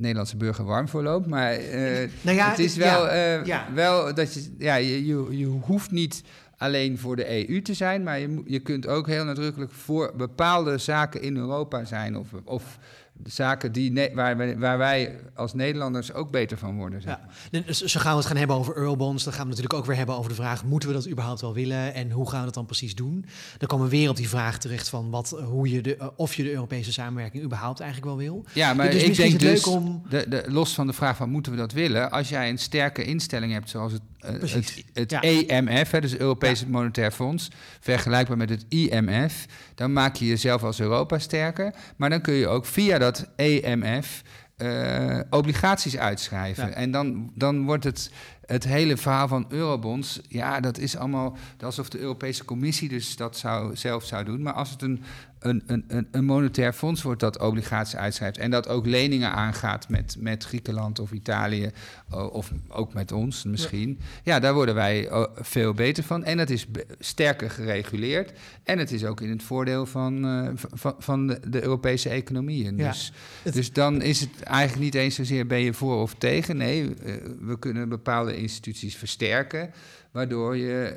Nederlandse 0.00 0.36
burger 0.36 0.64
warm 0.64 0.88
voor 0.88 1.02
loopt. 1.02 1.26
Maar 1.26 1.60
uh, 1.60 1.70
nou 2.24 2.36
ja, 2.36 2.50
het 2.50 2.58
is 2.58 2.76
wel, 2.76 3.06
ja, 3.06 3.38
uh, 3.38 3.44
ja. 3.44 3.66
wel 3.74 4.14
dat 4.14 4.34
je, 4.34 4.54
ja, 4.58 4.74
je, 4.74 5.06
je, 5.06 5.26
je 5.38 5.46
hoeft 5.46 5.90
niet 5.90 6.22
alleen 6.56 6.98
voor 6.98 7.16
de 7.16 7.48
EU 7.48 7.62
te 7.62 7.74
zijn, 7.74 8.02
maar 8.02 8.18
je, 8.18 8.42
je 8.46 8.60
kunt 8.60 8.86
ook 8.86 9.06
heel 9.06 9.24
nadrukkelijk 9.24 9.72
voor 9.72 10.12
bepaalde 10.16 10.78
zaken 10.78 11.22
in 11.22 11.36
Europa 11.36 11.84
zijn. 11.84 12.16
Of, 12.16 12.28
of 12.44 12.78
zaken 13.24 13.72
die 13.72 14.10
waar, 14.14 14.36
wij, 14.36 14.58
waar 14.58 14.78
wij 14.78 15.18
als 15.34 15.54
Nederlanders 15.54 16.12
ook 16.12 16.30
beter 16.30 16.58
van 16.58 16.76
worden. 16.76 17.02
Zeg 17.02 17.18
ja. 17.50 17.60
Dus 17.60 17.80
ze 17.80 17.98
gaan 17.98 18.16
het 18.16 18.26
gaan 18.26 18.36
hebben 18.36 18.56
over 18.56 18.76
eurobonds. 18.76 19.24
Dan 19.24 19.32
gaan 19.32 19.42
we 19.42 19.48
natuurlijk 19.48 19.74
ook 19.74 19.86
weer 19.86 19.96
hebben 19.96 20.16
over 20.16 20.28
de 20.28 20.36
vraag: 20.36 20.64
moeten 20.64 20.88
we 20.88 20.94
dat 20.94 21.08
überhaupt 21.08 21.40
wel 21.40 21.54
willen 21.54 21.94
en 21.94 22.10
hoe 22.10 22.30
gaan 22.30 22.38
we 22.38 22.44
dat 22.44 22.54
dan 22.54 22.66
precies 22.66 22.94
doen? 22.94 23.24
Dan 23.58 23.68
komen 23.68 23.84
we 23.84 23.90
weer 23.90 24.08
op 24.08 24.16
die 24.16 24.28
vraag 24.28 24.58
terecht 24.58 24.88
van 24.88 25.10
wat, 25.10 25.40
hoe 25.44 25.70
je 25.70 25.80
de, 25.80 25.96
eh, 25.96 26.06
of 26.16 26.34
je 26.34 26.42
de 26.42 26.52
Europese 26.52 26.92
samenwerking 26.92 27.44
überhaupt 27.44 27.80
eigenlijk 27.80 28.10
wel 28.10 28.20
wil. 28.20 28.44
Ja, 28.52 28.74
maar 28.74 28.90
dus 28.90 29.02
ik 29.02 29.16
denk 29.16 29.40
dus, 29.40 29.64
om... 29.64 30.02
de, 30.08 30.26
de, 30.28 30.44
los 30.48 30.74
van 30.74 30.86
de 30.86 30.92
vraag 30.92 31.16
van 31.16 31.30
moeten 31.30 31.52
we 31.52 31.58
dat 31.58 31.72
willen, 31.72 32.10
als 32.10 32.28
jij 32.28 32.48
een 32.48 32.58
sterke 32.58 33.04
instelling 33.04 33.52
hebt 33.52 33.70
zoals 33.70 33.92
het, 33.92 34.02
uh, 34.24 34.52
het, 34.52 34.84
het 34.92 35.12
EMF, 35.12 35.90
hè, 35.90 36.00
dus 36.00 36.10
het 36.10 36.20
Europese 36.20 36.64
ja. 36.64 36.70
Monetair 36.70 37.10
Fonds, 37.10 37.50
vergelijkbaar 37.80 38.36
met 38.36 38.50
het 38.50 38.64
IMF, 38.68 39.46
dan 39.74 39.92
maak 39.92 40.16
je 40.16 40.26
jezelf 40.26 40.62
als 40.62 40.80
Europa 40.80 41.18
sterker. 41.18 41.74
Maar 41.96 42.10
dan 42.10 42.20
kun 42.20 42.34
je 42.34 42.48
ook 42.48 42.66
via 42.66 42.98
dat 42.98 43.28
EMF 43.36 44.22
uh, 44.62 45.20
obligaties 45.30 45.96
uitschrijven. 45.96 46.74
En 46.74 46.90
dan, 46.90 47.30
dan 47.34 47.64
wordt 47.64 47.84
het, 47.84 48.10
het 48.50 48.64
hele 48.64 48.96
verhaal 48.96 49.28
van 49.28 49.46
eurobonds... 49.48 50.20
ja, 50.28 50.60
dat 50.60 50.78
is 50.78 50.96
allemaal 50.96 51.36
alsof 51.60 51.88
de 51.88 51.98
Europese 51.98 52.44
Commissie 52.44 52.88
dus 52.88 53.16
dat 53.16 53.36
zou, 53.36 53.76
zelf 53.76 54.04
zou 54.04 54.24
doen. 54.24 54.42
Maar 54.42 54.52
als 54.52 54.70
het 54.70 54.82
een 54.82 55.02
een, 55.40 55.62
een, 55.66 56.08
een 56.10 56.24
monetair 56.24 56.72
fonds 56.72 57.02
wordt 57.02 57.20
dat 57.20 57.38
obligaties 57.38 57.96
uitschrijft 57.96 58.38
en 58.38 58.50
dat 58.50 58.68
ook 58.68 58.86
leningen 58.86 59.32
aangaat 59.32 59.88
met, 59.88 60.16
met 60.18 60.44
Griekenland 60.44 60.98
of 60.98 61.12
Italië 61.12 61.70
of 62.10 62.52
ook 62.68 62.94
met 62.94 63.12
ons 63.12 63.44
misschien. 63.44 63.98
Ja. 64.24 64.40
daar 64.40 64.54
worden 64.54 64.74
wij 64.74 65.08
veel 65.34 65.74
beter 65.74 66.04
van. 66.04 66.24
En 66.24 66.38
het 66.38 66.50
is 66.50 66.66
sterker 66.98 67.50
gereguleerd 67.50 68.32
en 68.64 68.78
het 68.78 68.92
is 68.92 69.04
ook 69.04 69.20
in 69.20 69.30
het 69.30 69.42
voordeel 69.42 69.86
van, 69.86 70.24
uh, 70.24 70.50
van, 70.54 70.94
van 70.98 71.26
de, 71.26 71.40
de, 71.48 71.62
Europese 71.62 72.08
economieën. 72.08 72.76
Ja. 72.76 72.88
Dus, 72.88 73.12
dus 73.52 73.72
dan 73.72 74.02
is 74.02 74.20
het 74.20 74.42
eigenlijk 74.42 74.82
niet 74.82 74.94
eens 74.94 75.14
zozeer 75.14 75.46
ben 75.46 75.60
je 75.60 75.72
voor 75.72 76.02
of 76.02 76.14
tegen. 76.14 76.56
Nee, 76.56 76.82
uh, 76.82 77.14
we 77.40 77.58
kunnen 77.58 77.88
bepaalde 77.88 78.36
instituties 78.40 78.96
versterken 78.96 79.72
waardoor 80.10 80.56
je 80.56 80.94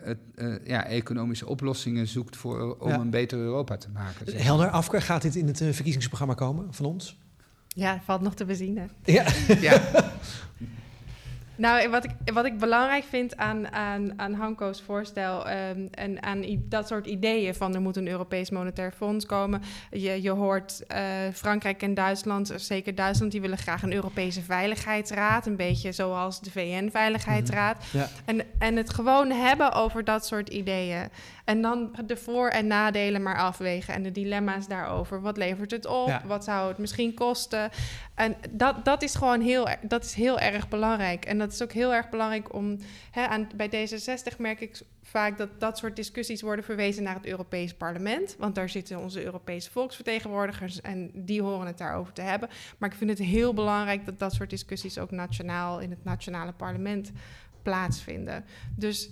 uh, 0.00 0.06
het, 0.06 0.18
uh, 0.36 0.54
ja, 0.66 0.86
economische 0.86 1.46
oplossingen 1.46 2.06
zoekt 2.06 2.36
voor, 2.36 2.76
om 2.76 2.92
een 2.92 3.10
beter 3.10 3.38
Europa 3.38 3.76
te 3.76 3.88
maken. 3.88 4.30
Zeg. 4.30 4.42
Helder, 4.42 4.68
Afke, 4.70 5.00
gaat 5.00 5.22
dit 5.22 5.36
in 5.36 5.46
het 5.46 5.60
uh, 5.60 5.72
verkiezingsprogramma 5.72 6.34
komen 6.34 6.74
van 6.74 6.86
ons? 6.86 7.16
Ja, 7.68 8.00
valt 8.04 8.20
nog 8.20 8.34
te 8.34 8.44
bezien. 8.44 8.78
Hè? 8.78 9.12
Ja. 9.12 9.26
ja. 9.60 9.82
Nou, 11.58 11.88
wat 11.88 12.04
ik, 12.04 12.10
wat 12.32 12.44
ik 12.44 12.58
belangrijk 12.58 13.04
vind 13.04 13.36
aan, 13.36 13.72
aan, 13.72 14.18
aan 14.18 14.34
Hanko's 14.34 14.80
voorstel 14.80 15.50
um, 15.50 15.88
en 15.90 16.22
aan 16.22 16.44
dat 16.68 16.88
soort 16.88 17.06
ideeën 17.06 17.54
van 17.54 17.74
er 17.74 17.80
moet 17.80 17.96
een 17.96 18.08
Europees 18.08 18.50
Monetair 18.50 18.92
Fonds 18.92 19.26
komen. 19.26 19.62
Je, 19.90 20.22
je 20.22 20.30
hoort 20.30 20.82
uh, 20.88 20.98
Frankrijk 21.34 21.82
en 21.82 21.94
Duitsland, 21.94 22.52
zeker 22.56 22.94
Duitsland, 22.94 23.32
die 23.32 23.40
willen 23.40 23.58
graag 23.58 23.82
een 23.82 23.92
Europese 23.92 24.42
Veiligheidsraad. 24.42 25.46
Een 25.46 25.56
beetje 25.56 25.92
zoals 25.92 26.40
de 26.40 26.50
VN-veiligheidsraad. 26.50 27.76
Mm 27.76 28.00
ja. 28.00 28.08
en, 28.24 28.42
en 28.58 28.76
het 28.76 28.90
gewoon 28.90 29.30
hebben 29.30 29.72
over 29.72 30.04
dat 30.04 30.26
soort 30.26 30.48
ideeën. 30.48 31.08
En 31.48 31.62
dan 31.62 31.94
de 32.06 32.16
voor- 32.16 32.48
en 32.48 32.66
nadelen 32.66 33.22
maar 33.22 33.38
afwegen 33.38 33.94
en 33.94 34.02
de 34.02 34.12
dilemma's 34.12 34.66
daarover. 34.66 35.20
Wat 35.20 35.36
levert 35.36 35.70
het 35.70 35.86
op? 35.86 36.20
Wat 36.26 36.44
zou 36.44 36.68
het 36.68 36.78
misschien 36.78 37.14
kosten? 37.14 37.70
En 38.14 38.36
dat, 38.50 38.84
dat 38.84 39.02
is 39.02 39.14
gewoon 39.14 39.40
heel, 39.40 39.68
dat 39.82 40.04
is 40.04 40.14
heel 40.14 40.38
erg 40.38 40.68
belangrijk. 40.68 41.24
En 41.24 41.38
dat 41.38 41.52
is 41.52 41.62
ook 41.62 41.72
heel 41.72 41.94
erg 41.94 42.08
belangrijk 42.08 42.54
om... 42.54 42.78
Hè, 43.10 43.26
aan, 43.26 43.48
bij 43.54 43.68
D66 43.68 44.36
merk 44.38 44.60
ik 44.60 44.80
vaak 45.02 45.38
dat 45.38 45.48
dat 45.58 45.78
soort 45.78 45.96
discussies 45.96 46.42
worden 46.42 46.64
verwezen 46.64 47.02
naar 47.02 47.14
het 47.14 47.26
Europees 47.26 47.74
Parlement. 47.74 48.36
Want 48.38 48.54
daar 48.54 48.68
zitten 48.68 48.98
onze 48.98 49.24
Europese 49.24 49.70
volksvertegenwoordigers 49.70 50.80
en 50.80 51.10
die 51.14 51.42
horen 51.42 51.66
het 51.66 51.78
daarover 51.78 52.12
te 52.12 52.22
hebben. 52.22 52.48
Maar 52.78 52.90
ik 52.90 52.96
vind 52.96 53.10
het 53.10 53.18
heel 53.18 53.54
belangrijk 53.54 54.04
dat 54.04 54.18
dat 54.18 54.32
soort 54.32 54.50
discussies 54.50 54.98
ook 54.98 55.10
nationaal 55.10 55.80
in 55.80 55.90
het 55.90 56.04
nationale 56.04 56.52
parlement 56.52 57.12
plaatsvinden. 57.62 58.44
Dus 58.74 59.10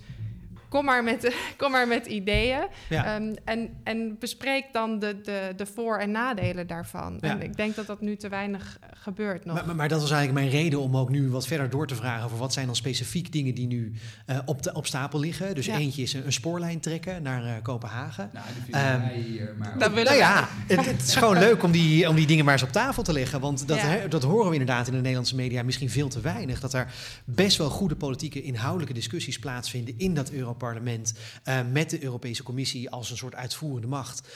kom 0.69 0.85
maar 0.85 1.03
met, 1.03 1.35
kom 1.57 1.71
maar 1.71 1.87
met 1.87 2.05
ideeën. 2.05 2.67
Um, 2.91 3.33
en, 3.45 3.69
en 3.83 4.15
bespreek 4.19 4.65
dan 4.71 4.99
de, 4.99 5.21
de, 5.21 5.53
de 5.55 5.65
voor- 5.65 5.97
en 5.97 6.11
nadelen 6.11 6.67
daarvan. 6.67 7.19
En 7.19 7.41
ik 7.41 7.57
denk 7.57 7.75
dat 7.75 7.87
dat 7.87 8.01
nu 8.01 8.15
te 8.15 8.29
weinig 8.29 8.79
gebeurt 8.93 9.45
nog. 9.45 9.65
Maar, 9.65 9.75
maar, 9.75 9.87
dat 9.87 10.01
was 10.01 10.11
eigenlijk 10.11 10.39
mijn 10.39 10.61
reden 10.61 10.79
om 10.79 10.97
ook 10.97 11.09
nu 11.09 11.29
wat 11.29 11.47
verder 11.47 11.69
door 11.69 11.87
te 11.87 11.95
vragen... 11.95 12.25
over 12.25 12.37
wat 12.37 12.53
zijn 12.53 12.65
dan 12.65 12.75
specifiek 12.75 13.31
dingen 13.31 13.53
die 13.53 13.67
nu 13.67 13.93
uh, 14.27 14.39
op, 14.45 14.63
de, 14.63 14.73
op 14.73 14.85
stapel 14.85 15.19
liggen. 15.19 15.55
Dus 15.55 15.67
eentje 15.67 16.01
is 16.01 16.13
een, 16.13 16.25
een, 16.25 16.33
spoorlijn 16.33 16.79
trekken 16.79 17.23
naar 17.23 17.43
uh, 17.43 17.51
Kopenhagen. 17.61 18.29
Nou, 18.33 18.95
um, 18.95 19.01
hier, 19.01 19.55
maar... 19.57 19.79
Dat 19.79 19.93
nou 19.93 20.15
ja, 20.15 20.47
het, 20.67 20.85
het, 20.85 21.01
is 21.01 21.15
gewoon 21.15 21.39
leuk 21.39 21.63
om 21.63 21.71
die, 21.71 22.09
om 22.09 22.15
die 22.15 22.27
dingen 22.27 22.45
maar 22.45 22.53
eens 22.53 22.63
op 22.63 22.71
tafel 22.71 23.03
te 23.03 23.13
leggen. 23.13 23.39
Want 23.39 23.67
dat, 23.67 23.81
hè, 23.81 24.07
dat 24.07 24.23
horen 24.23 24.47
we 24.47 24.57
inderdaad 24.57 24.87
in 24.87 24.93
de 24.93 24.99
Nederlandse 24.99 25.35
media 25.35 25.63
misschien 25.63 25.89
veel 25.89 26.07
te 26.07 26.21
weinig. 26.21 26.59
Dat 26.59 26.73
er 26.73 26.93
best 27.25 27.57
wel 27.57 27.69
goede 27.69 27.95
politieke 27.95 28.41
inhoudelijke 28.41 28.93
discussies 28.93 29.39
plaatsvinden... 29.39 29.93
in 29.97 30.13
dat 30.13 30.29
Europarlement 30.61 31.13
uh, 31.45 31.59
met 31.71 31.89
de 31.89 32.03
Europese 32.03 32.43
Commissie 32.43 32.89
als 32.89 33.11
een 33.11 33.17
soort 33.17 33.35
uitvoerende 33.35 33.87
macht. 33.87 34.27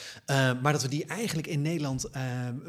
maar 0.61 0.72
dat 0.72 0.82
we 0.82 0.88
die 0.88 1.05
eigenlijk 1.05 1.47
in 1.47 1.61
Nederland... 1.61 2.09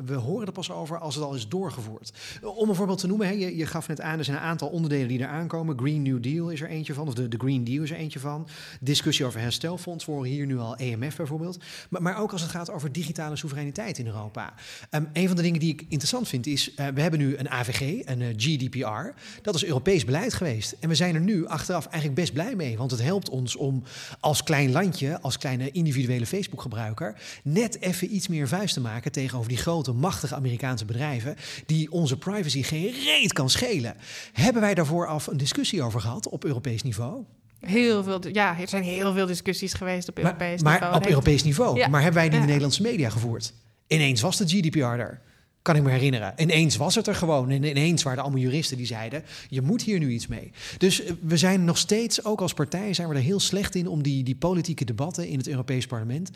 we 0.05 0.14
horen 0.14 0.46
er 0.46 0.53
pas 0.53 0.70
over 0.70 0.98
als 0.98 1.14
het 1.14 1.24
al 1.24 1.34
is 1.34 1.48
doorgevoerd 1.48 2.12
om 2.42 2.68
een 2.68 2.74
voorbeeld 2.74 2.98
te 2.98 3.07
noemen, 3.07 3.26
hè, 3.26 3.32
je, 3.32 3.57
je, 3.57 3.66
gaf 3.66 3.88
net 3.88 4.00
aan, 4.00 4.18
er 4.18 4.24
zijn 4.24 4.36
een 4.36 4.42
aantal 4.42 4.68
onderdelen 4.68 5.09
die 5.09 5.20
er 5.20 5.26
aankomen. 5.26 5.78
Green 5.78 6.03
New 6.03 6.22
Deal 6.22 6.50
is 6.50 6.61
er 6.61 6.68
eentje 6.68 6.94
van, 6.94 7.07
of 7.07 7.14
de, 7.14 7.28
de 7.28 7.36
Green 7.36 7.64
Deal 7.64 7.82
is 7.82 7.90
er 7.90 7.96
eentje 7.96 8.18
van. 8.18 8.48
Discussie 8.80 9.26
over 9.26 9.40
herstelfonds, 9.40 10.05
voor 10.05 10.26
hier 10.26 10.46
nu 10.46 10.59
al 10.59 10.76
EMF 10.76 11.16
bijvoorbeeld. 11.16 11.59
Maar, 11.88 12.03
maar, 12.03 12.18
ook 12.18 12.32
als 12.32 12.40
het 12.40 12.50
gaat 12.50 12.70
over 12.70 12.92
digitale 12.92 13.36
soevereiniteit 13.36 13.98
in 13.98 14.07
Europa. 14.07 14.55
Um, 14.90 15.09
een 15.12 15.26
van 15.26 15.36
de 15.36 15.42
dingen 15.42 15.61
die 15.61 15.72
ik 15.72 15.80
interessant 15.88 16.28
vind 16.28 16.46
is, 16.46 16.74
we 16.74 17.00
hebben 17.00 17.18
nu 17.18 17.36
een 17.36 17.50
AVG, 17.50 18.07
een 18.07 18.34
GDPR. 18.36 19.20
Dat 19.42 19.55
is 19.55 19.64
Europees 19.64 20.05
beleid 20.05 20.34
geweest. 20.34 20.74
En 20.80 20.88
we 20.88 20.94
zijn 20.94 21.14
er 21.14 21.20
nu 21.20 21.46
achteraf 21.46 21.86
eigenlijk 21.86 22.14
best 22.14 22.32
blij 22.32 22.57
mee, 22.57 22.76
want 22.76 22.90
het 22.90 23.03
helpt 23.03 23.28
ons 23.28 23.41
ons 23.43 23.57
om 23.57 23.82
als 24.20 24.43
klein 24.43 24.72
landje, 24.72 25.20
als 25.20 25.38
kleine 25.38 25.70
individuele 25.70 26.26
Facebook-gebruiker, 26.26 27.20
net 27.43 27.80
even 27.80 28.14
iets 28.14 28.28
meer 28.28 28.49
vuist 28.49 28.74
te 28.74 28.80
maken 28.80 29.12
tegenover 29.12 29.49
die 29.49 29.59
grote, 29.59 29.93
machtige 29.93 30.34
Amerikaanse 30.34 30.84
bedrijven, 30.84 31.36
die 31.66 31.93
onze 31.93 32.16
privacy 32.16 32.62
geen 32.62 32.93
reet 33.05 33.32
kan 33.32 33.51
schelen. 33.51 33.95
Hebben 34.32 34.62
wij 34.62 34.74
daarvoor 34.74 35.07
af 35.07 35.26
een 35.26 35.36
discussie 35.36 35.82
over 35.82 36.01
gehad 36.01 36.28
op 36.28 36.45
Europees 36.45 36.82
niveau? 36.82 37.24
Heel 37.61 38.03
veel, 38.03 38.20
ja, 38.32 38.59
er 38.61 38.68
zijn 38.68 38.82
heel 38.82 39.12
veel 39.12 39.26
discussies 39.26 39.72
geweest 39.72 40.09
op 40.09 40.18
Europees 40.18 40.62
maar, 40.62 40.72
niveau. 40.72 40.93
Maar 40.93 41.01
op 41.01 41.07
Europees 41.07 41.43
niveau. 41.43 41.78
Ja. 41.78 41.88
Maar 41.88 42.03
hebben 42.03 42.20
wij 42.20 42.28
die 42.28 42.34
in 42.34 42.40
de. 42.40 42.47
Nederlandse 42.47 42.82
media 42.82 43.11
gevoerd? 43.11 43.53
Ineens 43.86 44.20
was 44.20 44.36
de 44.36 44.47
GDPR 44.47 44.78
er. 44.78 45.20
Kan 45.62 45.76
ik 45.76 45.82
me 45.82 45.90
herinneren. 45.90 46.32
Ineens 46.36 46.76
was 46.76 46.94
het 46.94 47.06
er 47.06 47.14
gewoon. 47.14 47.50
En 47.50 47.62
ineens 47.64 48.02
waren 48.02 48.18
er 48.18 48.24
allemaal 48.24 48.42
juristen 48.42 48.76
die 48.76 48.86
zeiden... 48.86 49.22
je 49.48 49.62
moet 49.62 49.82
hier 49.82 49.98
nu 49.98 50.10
iets 50.10 50.26
mee. 50.26 50.50
Dus 50.78 51.02
eh, 51.02 51.12
we 51.20 51.36
zijn 51.36 51.64
nog 51.64 51.78
steeds, 51.78 52.24
ook 52.24 52.40
als 52.40 52.54
partij... 52.54 52.94
zijn 52.94 53.08
we 53.08 53.14
er 53.14 53.20
heel 53.20 53.40
slecht 53.40 53.74
in 53.74 53.86
om 53.86 54.02
die, 54.02 54.22
die 54.22 54.36
politieke 54.36 54.84
debatten... 54.84 55.28
in 55.28 55.38
het 55.38 55.48
Europees 55.48 55.86
Parlement 55.86 56.30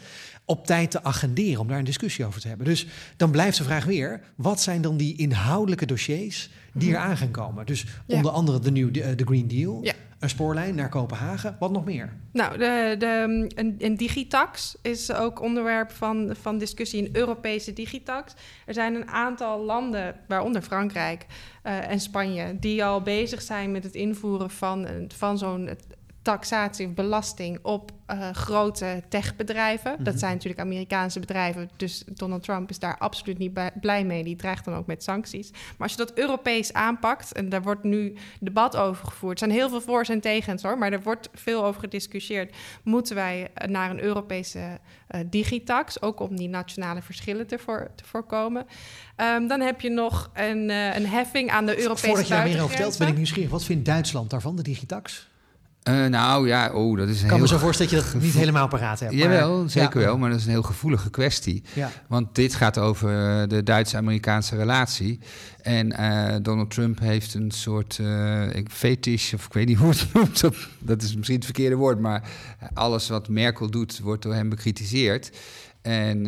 op 0.45 0.67
tijd 0.67 0.91
te 0.91 1.03
agenderen... 1.03 1.61
om 1.61 1.69
daar 1.69 1.79
een 1.79 1.85
discussie 1.85 2.25
over 2.25 2.41
te 2.41 2.49
hebben. 2.49 2.67
Dus 2.67 2.87
dan 3.17 3.31
blijft 3.31 3.59
de 3.59 3.65
vraag 3.65 3.85
weer... 3.85 4.21
wat 4.37 4.61
zijn 4.61 4.83
dan 4.83 4.97
die 4.97 5.17
inhoudelijke 5.17 5.87
dossiers 5.87 6.49
die 6.77 6.93
er 6.93 6.99
aan 6.99 7.17
gaan 7.17 7.31
komen? 7.31 7.67
Dus 7.67 7.87
Ja. 8.07 8.17
onder 8.17 8.33
andere 8.33 8.59
de, 8.59 8.71
new, 8.71 8.93
de, 8.93 9.15
de 9.15 9.25
Green 9.25 9.49
Deal... 9.49 9.79
Ja. 9.83 9.93
een 10.19 10.29
spoorlijn 10.29 10.75
naar 10.75 10.89
Kopenhagen. 10.89 11.57
Wat 11.59 11.71
nog 11.71 11.85
meer? 11.85 12.13
Nou, 12.33 12.59
de, 12.59 12.95
de, 12.99 13.25
een, 13.55 13.75
een 13.79 13.97
digitax 13.97 14.77
is 14.83 15.13
ook 15.13 15.41
onderwerp 15.41 15.91
van, 15.91 16.35
van 16.41 16.59
discussie, 16.59 17.07
een 17.07 17.17
Europese 17.17 17.73
digitax. 17.73 18.35
Er 18.67 18.75
zijn 18.75 18.95
een 18.95 19.09
aantal 19.09 19.65
landen, 19.65 20.15
waaronder 20.29 20.63
Frankrijk 20.63 21.27
eh, 21.63 21.91
en 21.91 22.01
Spanje, 22.01 22.59
die 22.59 22.85
al 22.85 23.03
bezig 23.03 23.43
zijn 23.43 23.73
met 23.73 23.85
het 23.85 23.95
invoeren 23.95 24.51
van, 24.51 24.87
van 25.09 25.39
zo'n 25.39 25.69
taxatie 26.27 26.87
of 26.87 26.95
belasting 26.95 27.59
op 27.63 27.93
eh, 28.07 28.31
grote 28.31 29.03
techbedrijven. 29.09 29.93
Mhm. 29.93 30.03
Dat 30.03 30.19
zijn 30.19 30.33
natuurlijk 30.33 30.61
Amerikaanse 30.61 31.21
bedrijven, 31.21 31.71
dus 31.77 32.05
Donald 32.07 32.43
Trump 32.43 32.71
is 32.71 32.79
daar 32.79 32.99
absoluut 32.99 33.39
niet 33.39 33.81
blij 33.81 34.05
mee. 34.05 34.25
Die 34.25 34.37
dreigt 34.37 34.65
dan 34.65 34.75
ook 34.75 34.87
met 34.87 35.03
sancties. 35.03 35.51
Maar 35.51 35.75
als 35.79 35.91
je 35.91 35.97
dat 35.97 36.13
Europees 36.13 36.73
aanpakt, 36.73 37.33
en 37.33 37.49
daar 37.49 37.63
wordt 37.63 37.83
nu 37.83 38.17
debat 38.41 38.77
over 38.77 39.07
gevoerd, 39.07 39.33
er 39.33 39.47
zijn 39.47 39.59
heel 39.59 39.69
veel 39.69 39.81
voor's 39.81 40.09
en 40.09 40.21
tegens 40.21 40.63
hoor, 40.63 40.79
maar 40.79 40.93
er 40.93 41.03
wordt 41.03 41.29
veel 41.35 41.65
over 41.65 41.81
gediscussieerd. 41.81 42.57
Moeten 42.83 43.15
wij 43.15 43.51
eh, 43.55 43.69
naar 43.69 43.91
een 43.91 44.03
Europese 44.03 44.79
eh, 45.07 45.21
digitax, 45.27 46.03
ook 46.03 46.21
om 46.21 46.37
die 46.37 46.49
nationale 46.49 47.03
verschillen 47.03 47.47
te, 47.47 47.59
voor, 47.59 47.91
te 47.95 48.05
voorkomen? 48.05 48.67
Ehm, 49.17 49.47
dan 49.47 49.61
heb 49.61 49.81
je 49.81 49.91
nog 49.91 50.31
een, 50.35 50.69
een 50.69 51.07
heffing 51.07 51.51
aan 51.51 51.67
de 51.67 51.79
Europese 51.79 52.07
Voordat 52.07 52.29
je 52.29 52.35
daar 52.35 52.45
meer 52.45 52.63
over 52.63 52.69
vertelt, 52.69 52.99
ben 52.99 53.09
ik 53.09 53.17
nieuwsgierig. 53.17 53.51
Wat 53.51 53.65
vindt 53.65 53.85
Duitsland 53.85 54.31
daarvan, 54.31 54.57
de 54.57 54.63
digitax? 54.63 55.29
Eh, 55.87 56.05
nou 56.07 56.47
ja, 56.49 56.71
oh, 56.73 56.97
dat 56.99 57.09
is 57.09 57.17
een 57.19 57.23
Ik 57.25 57.31
kan 57.31 57.41
me 57.41 57.49
zo 57.49 57.59
voorstellen 57.59 57.93
dat 57.93 58.05
je 58.05 58.13
dat 58.13 58.23
niet 58.23 58.33
helemaal 58.35 58.69
paraat 58.69 59.01
hebt. 59.01 59.13
maar- 59.13 59.23
Jawel, 59.23 59.69
zeker 59.69 60.01
Ja. 60.01 60.07
wel, 60.07 60.19
maar 60.19 60.31
dat 60.31 60.39
is 60.39 60.45
een 60.45 60.51
heel 60.51 60.63
gevoelige 60.63 61.11
kwestie. 61.11 61.63
Ja. 61.75 61.91
Want 62.09 62.35
dit 62.35 62.55
gaat 62.55 62.79
over 62.79 63.09
eh, 63.43 63.49
de 63.49 63.63
Duitse-Amerikaanse 63.63 64.57
relatie. 64.57 65.19
En 65.63 65.93
eh, 65.93 66.35
Donald 66.43 66.71
Trump 66.71 66.99
heeft 66.99 67.35
een 67.35 67.51
soort 67.51 68.01
ik- 68.53 68.71
fetish, 68.71 69.33
of 69.33 69.47
ik 69.47 69.53
weet 69.53 69.67
niet 69.67 69.79
hoe 69.79 69.89
het 69.89 70.07
noemt. 70.15 70.43
Dat 70.79 71.03
is 71.03 71.15
misschien 71.15 71.37
het 71.37 71.45
verkeerde 71.45 71.77
woord, 71.77 72.01
maar 72.01 72.29
alles 72.75 73.09
wat 73.09 73.29
Merkel 73.29 73.71
doet, 73.71 73.99
wordt 74.01 74.23
door 74.23 74.35
hem 74.35 74.49
bekritiseerd. 74.49 75.31
En 75.83 76.23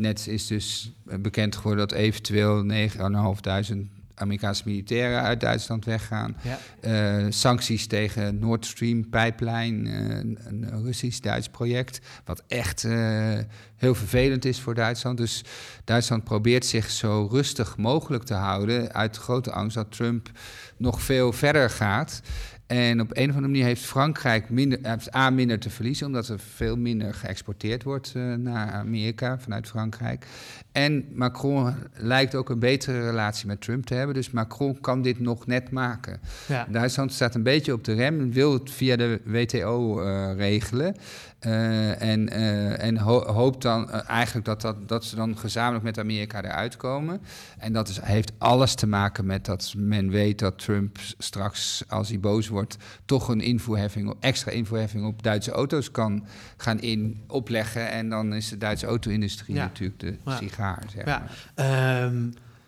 net 0.00 0.26
is 0.26 0.46
dus 0.46 0.92
bekend 1.20 1.56
geworden 1.56 1.88
dat 1.88 1.98
eventueel 1.98 2.62
9.500 2.62 3.88
Amerikaanse 4.18 4.62
militairen 4.66 5.22
uit 5.22 5.40
Duitsland 5.40 5.84
weggaan. 5.84 6.36
Ja. 6.42 6.58
Eh, 6.80 7.26
sancties 7.28 7.86
tegen 7.86 8.38
Nord 8.38 8.66
Stream 8.66 9.08
pijplijn, 9.08 9.86
eh, 9.86 9.92
een, 9.94 10.38
een 10.44 10.82
Russisch-Duits 10.82 11.48
project, 11.48 12.00
wat 12.24 12.42
echt 12.48 12.84
eh, 12.84 13.38
heel 13.76 13.94
vervelend 13.94 14.44
is 14.44 14.60
voor 14.60 14.74
Duitsland. 14.74 15.16
Dus 15.16 15.44
Duitsland 15.84 16.24
probeert 16.24 16.66
zich 16.66 16.90
zo 16.90 17.28
rustig 17.30 17.76
mogelijk 17.76 18.24
te 18.24 18.34
houden 18.34 18.92
uit 18.92 19.16
grote 19.16 19.52
angst 19.52 19.76
dat 19.76 19.92
Trump 19.92 20.30
nog 20.76 21.02
veel 21.02 21.32
verder 21.32 21.70
gaat. 21.70 22.22
En 22.68 23.00
op 23.00 23.10
een 23.10 23.28
of 23.28 23.34
andere 23.34 23.52
manier 23.52 23.64
heeft 23.64 23.84
Frankrijk 23.84 24.50
minder, 24.50 24.78
heeft 24.82 25.14
A, 25.14 25.30
minder 25.30 25.58
te 25.58 25.70
verliezen, 25.70 26.06
omdat 26.06 26.28
er 26.28 26.38
veel 26.38 26.76
minder 26.76 27.14
geëxporteerd 27.14 27.82
wordt 27.82 28.12
eh, 28.14 28.34
naar 28.34 28.70
Amerika 28.72 29.38
vanuit 29.38 29.68
Frankrijk. 29.68 30.26
En 30.72 31.04
Macron 31.12 31.74
lijkt 31.94 32.34
ook 32.34 32.50
een 32.50 32.58
betere 32.58 33.00
relatie 33.00 33.46
met 33.46 33.60
Trump 33.60 33.86
te 33.86 33.94
hebben. 33.94 34.14
Dus 34.14 34.30
Macron 34.30 34.80
kan 34.80 35.02
dit 35.02 35.20
nog 35.20 35.46
net 35.46 35.70
maken. 35.70 36.20
Ja. 36.48 36.66
Duitsland 36.70 37.12
staat 37.12 37.34
een 37.34 37.42
beetje 37.42 37.72
op 37.72 37.84
de 37.84 37.94
rem 37.94 38.20
en 38.20 38.32
wil 38.32 38.52
het 38.52 38.70
via 38.70 38.96
de 38.96 39.20
WTO 39.24 40.00
eh, 40.00 40.36
regelen. 40.36 40.96
Eh, 41.38 42.02
en 42.02 42.28
eh, 42.28 42.82
en 42.82 42.96
ho- 42.98 43.32
hoopt 43.32 43.62
dan 43.62 43.90
eh, 43.90 44.08
eigenlijk 44.08 44.46
dat, 44.46 44.60
dat, 44.60 44.88
dat 44.88 45.04
ze 45.04 45.16
dan 45.16 45.36
gezamenlijk 45.38 45.84
met 45.84 45.98
Amerika 45.98 46.42
eruit 46.42 46.76
komen. 46.76 47.20
En 47.58 47.72
dat 47.72 47.88
is, 47.88 48.00
heeft 48.02 48.32
alles 48.38 48.74
te 48.74 48.86
maken 48.86 49.26
met 49.26 49.44
dat 49.44 49.74
men 49.76 50.10
weet 50.10 50.38
dat 50.38 50.58
Trump 50.58 50.98
straks, 51.18 51.82
als 51.88 52.08
hij 52.08 52.20
boos 52.20 52.48
wordt, 52.48 52.76
toch 53.04 53.28
een 53.28 53.40
invoerheffing, 53.40 54.14
extra 54.20 54.50
invoerheffing 54.50 55.06
op 55.06 55.22
Duitse 55.22 55.50
auto's 55.50 55.90
kan 55.90 56.26
gaan 56.56 56.80
in, 56.80 57.22
opleggen. 57.26 57.90
En 57.90 58.08
dan 58.08 58.34
is 58.34 58.48
de 58.48 58.58
Duitse 58.58 58.86
auto-industrie 58.86 59.56
Ja. 59.56 59.62
natuurlijk 59.62 60.00
de 60.00 60.16
Ja. 60.24 60.36
sigaar. 60.36 60.82
Zeg 60.94 61.04
Ja. 61.06 61.18
maar. 61.56 62.06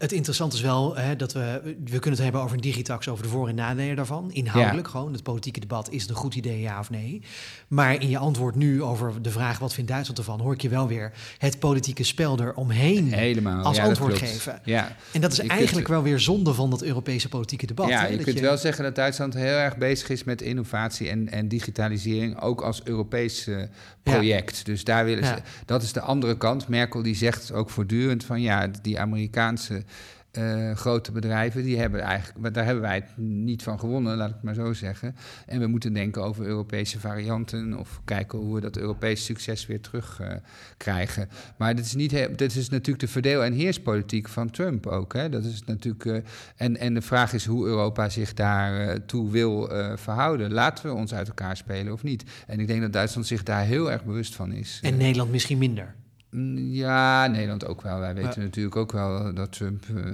Het 0.00 0.12
interessante 0.12 0.56
is 0.56 0.62
wel 0.62 0.96
hè, 0.96 1.16
dat 1.16 1.32
we... 1.32 1.60
We 1.64 1.90
kunnen 1.98 2.10
het 2.10 2.18
hebben 2.18 2.40
over 2.40 2.54
een 2.56 2.62
digitax, 2.62 3.08
over 3.08 3.22
de 3.24 3.30
voor- 3.30 3.48
en 3.48 3.54
nadelen 3.54 3.96
daarvan. 3.96 4.32
Inhoudelijk 4.32 4.88
gewoon, 4.88 5.12
het 5.12 5.22
politieke 5.22 5.60
debat. 5.60 5.90
Is 5.90 6.00
het 6.00 6.10
een 6.10 6.16
goed 6.16 6.34
idee, 6.34 6.60
ja 6.60 6.78
of 6.78 6.90
nee? 6.90 7.22
Maar 7.68 8.02
in 8.02 8.08
je 8.08 8.18
antwoord 8.18 8.54
nu 8.54 8.82
over 8.82 9.22
de 9.22 9.30
vraag... 9.30 9.58
wat 9.58 9.74
vindt 9.74 9.90
Duitsland 9.90 10.18
ervan, 10.18 10.40
hoor 10.40 10.52
ik 10.52 10.60
je 10.62 10.68
wel 10.68 10.88
weer... 10.88 11.12
het 11.38 11.58
politieke 11.58 12.04
spel 12.04 12.40
eromheen 12.40 13.12
Helemaal. 13.12 13.64
als 13.64 13.76
ja, 13.76 13.84
antwoord 13.84 14.18
geven. 14.18 14.60
Ja. 14.64 14.96
En 15.12 15.20
dat 15.20 15.30
is 15.30 15.36
Je 15.36 15.42
kunt- 15.42 15.54
eigenlijk 15.54 15.88
wel 15.88 16.02
weer 16.02 16.20
zonde 16.20 16.54
van 16.54 16.70
dat 16.70 16.82
Europese 16.82 17.28
politieke 17.28 17.66
debat. 17.66 17.88
ja, 17.88 18.00
hè? 18.00 18.06
je 18.06 18.18
kunt 18.18 18.40
wel 18.40 18.56
zeggen 18.56 18.84
dat 18.84 18.94
Duitsland 18.94 19.34
heel 19.34 19.44
erg 19.56 19.76
bezig 19.76 20.08
is 20.08 20.24
met 20.24 20.42
innovatie 20.42 21.08
en, 21.08 21.28
en 21.30 21.48
digitalisering, 21.48 22.40
ook 22.40 22.60
als 22.60 22.80
Europees 22.84 23.46
eh, 23.46 23.62
project. 24.02 24.64
Dus 24.64 24.84
daar 24.84 25.04
willen 25.04 25.24
ze, 25.24 25.34
dat 25.66 25.82
is 25.82 25.92
de 25.92 26.00
andere 26.00 26.36
kant. 26.36 26.68
Merkel 26.68 27.02
die 27.02 27.16
zegt 27.16 27.52
ook 27.52 27.70
voortdurend 27.70 28.24
van 28.24 28.40
ja, 28.40 28.70
die 28.82 28.98
Amerikaanse 29.00 29.82
eh, 30.30 30.72
grote 30.76 31.12
bedrijven, 31.12 31.62
die 31.62 31.78
hebben 31.78 32.00
eigenlijk, 32.00 32.38
maar 32.38 32.52
daar 32.52 32.64
hebben 32.64 32.82
wij 32.82 32.94
het 32.94 33.16
niet 33.16 33.62
van 33.62 33.78
gewonnen, 33.78 34.16
laat 34.16 34.28
ik 34.28 34.34
het 34.34 34.42
maar 34.42 34.54
zo 34.54 34.72
zeggen. 34.72 35.16
En 35.46 35.60
we 35.60 35.66
moeten 35.66 35.92
denken 35.92 36.22
over 36.22 36.44
Europese 36.44 37.00
varianten 37.00 37.78
of 37.78 38.00
kijken 38.04 38.38
hoe 38.38 38.54
we 38.54 38.60
dat 38.60 38.76
Europese 38.76 39.22
succes 39.22 39.66
weer 39.66 39.80
terug 39.80 40.20
eh, 40.20 40.34
krijgen. 40.76 41.28
Maar 41.56 41.74
dit 41.74 41.84
is, 41.84 41.94
niet, 41.94 42.10
dit 42.36 42.56
is 42.56 42.68
natuurlijk 42.68 43.00
de 43.00 43.08
verdeel- 43.08 43.44
en 43.44 43.52
heerspolitiek 43.52 44.28
van 44.28 44.50
Trump 44.50 44.86
ook. 44.86 45.12
Hè? 45.12 45.28
Dat 45.28 45.44
is 45.44 45.64
natuurlijk, 45.64 46.04
eh, 46.04 46.16
en, 46.56 46.76
en 46.76 46.94
de 46.94 47.02
vraag 47.02 47.32
is 47.32 47.46
hoe 47.46 47.66
Europa 47.66 48.08
zich 48.08 48.34
daartoe 48.34 49.04
toe 49.06 49.30
wil 49.30 49.68
verhouden. 49.96 50.52
Laten 50.52 50.86
we 50.86 50.94
ons 50.94 51.14
uit 51.14 51.28
elkaar 51.28 51.56
spelen 51.56 51.92
of 51.92 52.02
niet? 52.02 52.24
En 52.46 52.60
ik 52.60 52.66
denk 52.66 52.80
dat 52.80 52.92
Duitsland 52.92 53.26
zich 53.26 53.42
daar 53.42 53.64
heel 53.64 53.92
erg 53.92 54.04
bewust 54.04 54.34
van 54.34 54.52
is. 54.52 54.78
En 54.82 54.96
Nederland 54.96 55.30
misschien 55.30 55.58
minder. 55.58 55.94
Mm, 56.30 56.58
Ja, 56.58 57.26
Nederland 57.26 57.66
ook 57.66 57.82
wel. 57.82 57.98
Wij 57.98 58.14
weten 58.14 58.32
Ja. 58.40 58.46
natuurlijk 58.46 58.76
ook 58.76 58.92
wel 58.92 59.34
dat 59.34 59.52
Trump 59.52 59.84
eh, 59.96 60.04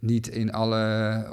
niet 0.00 0.28
in 0.28 0.52
alle 0.52 0.76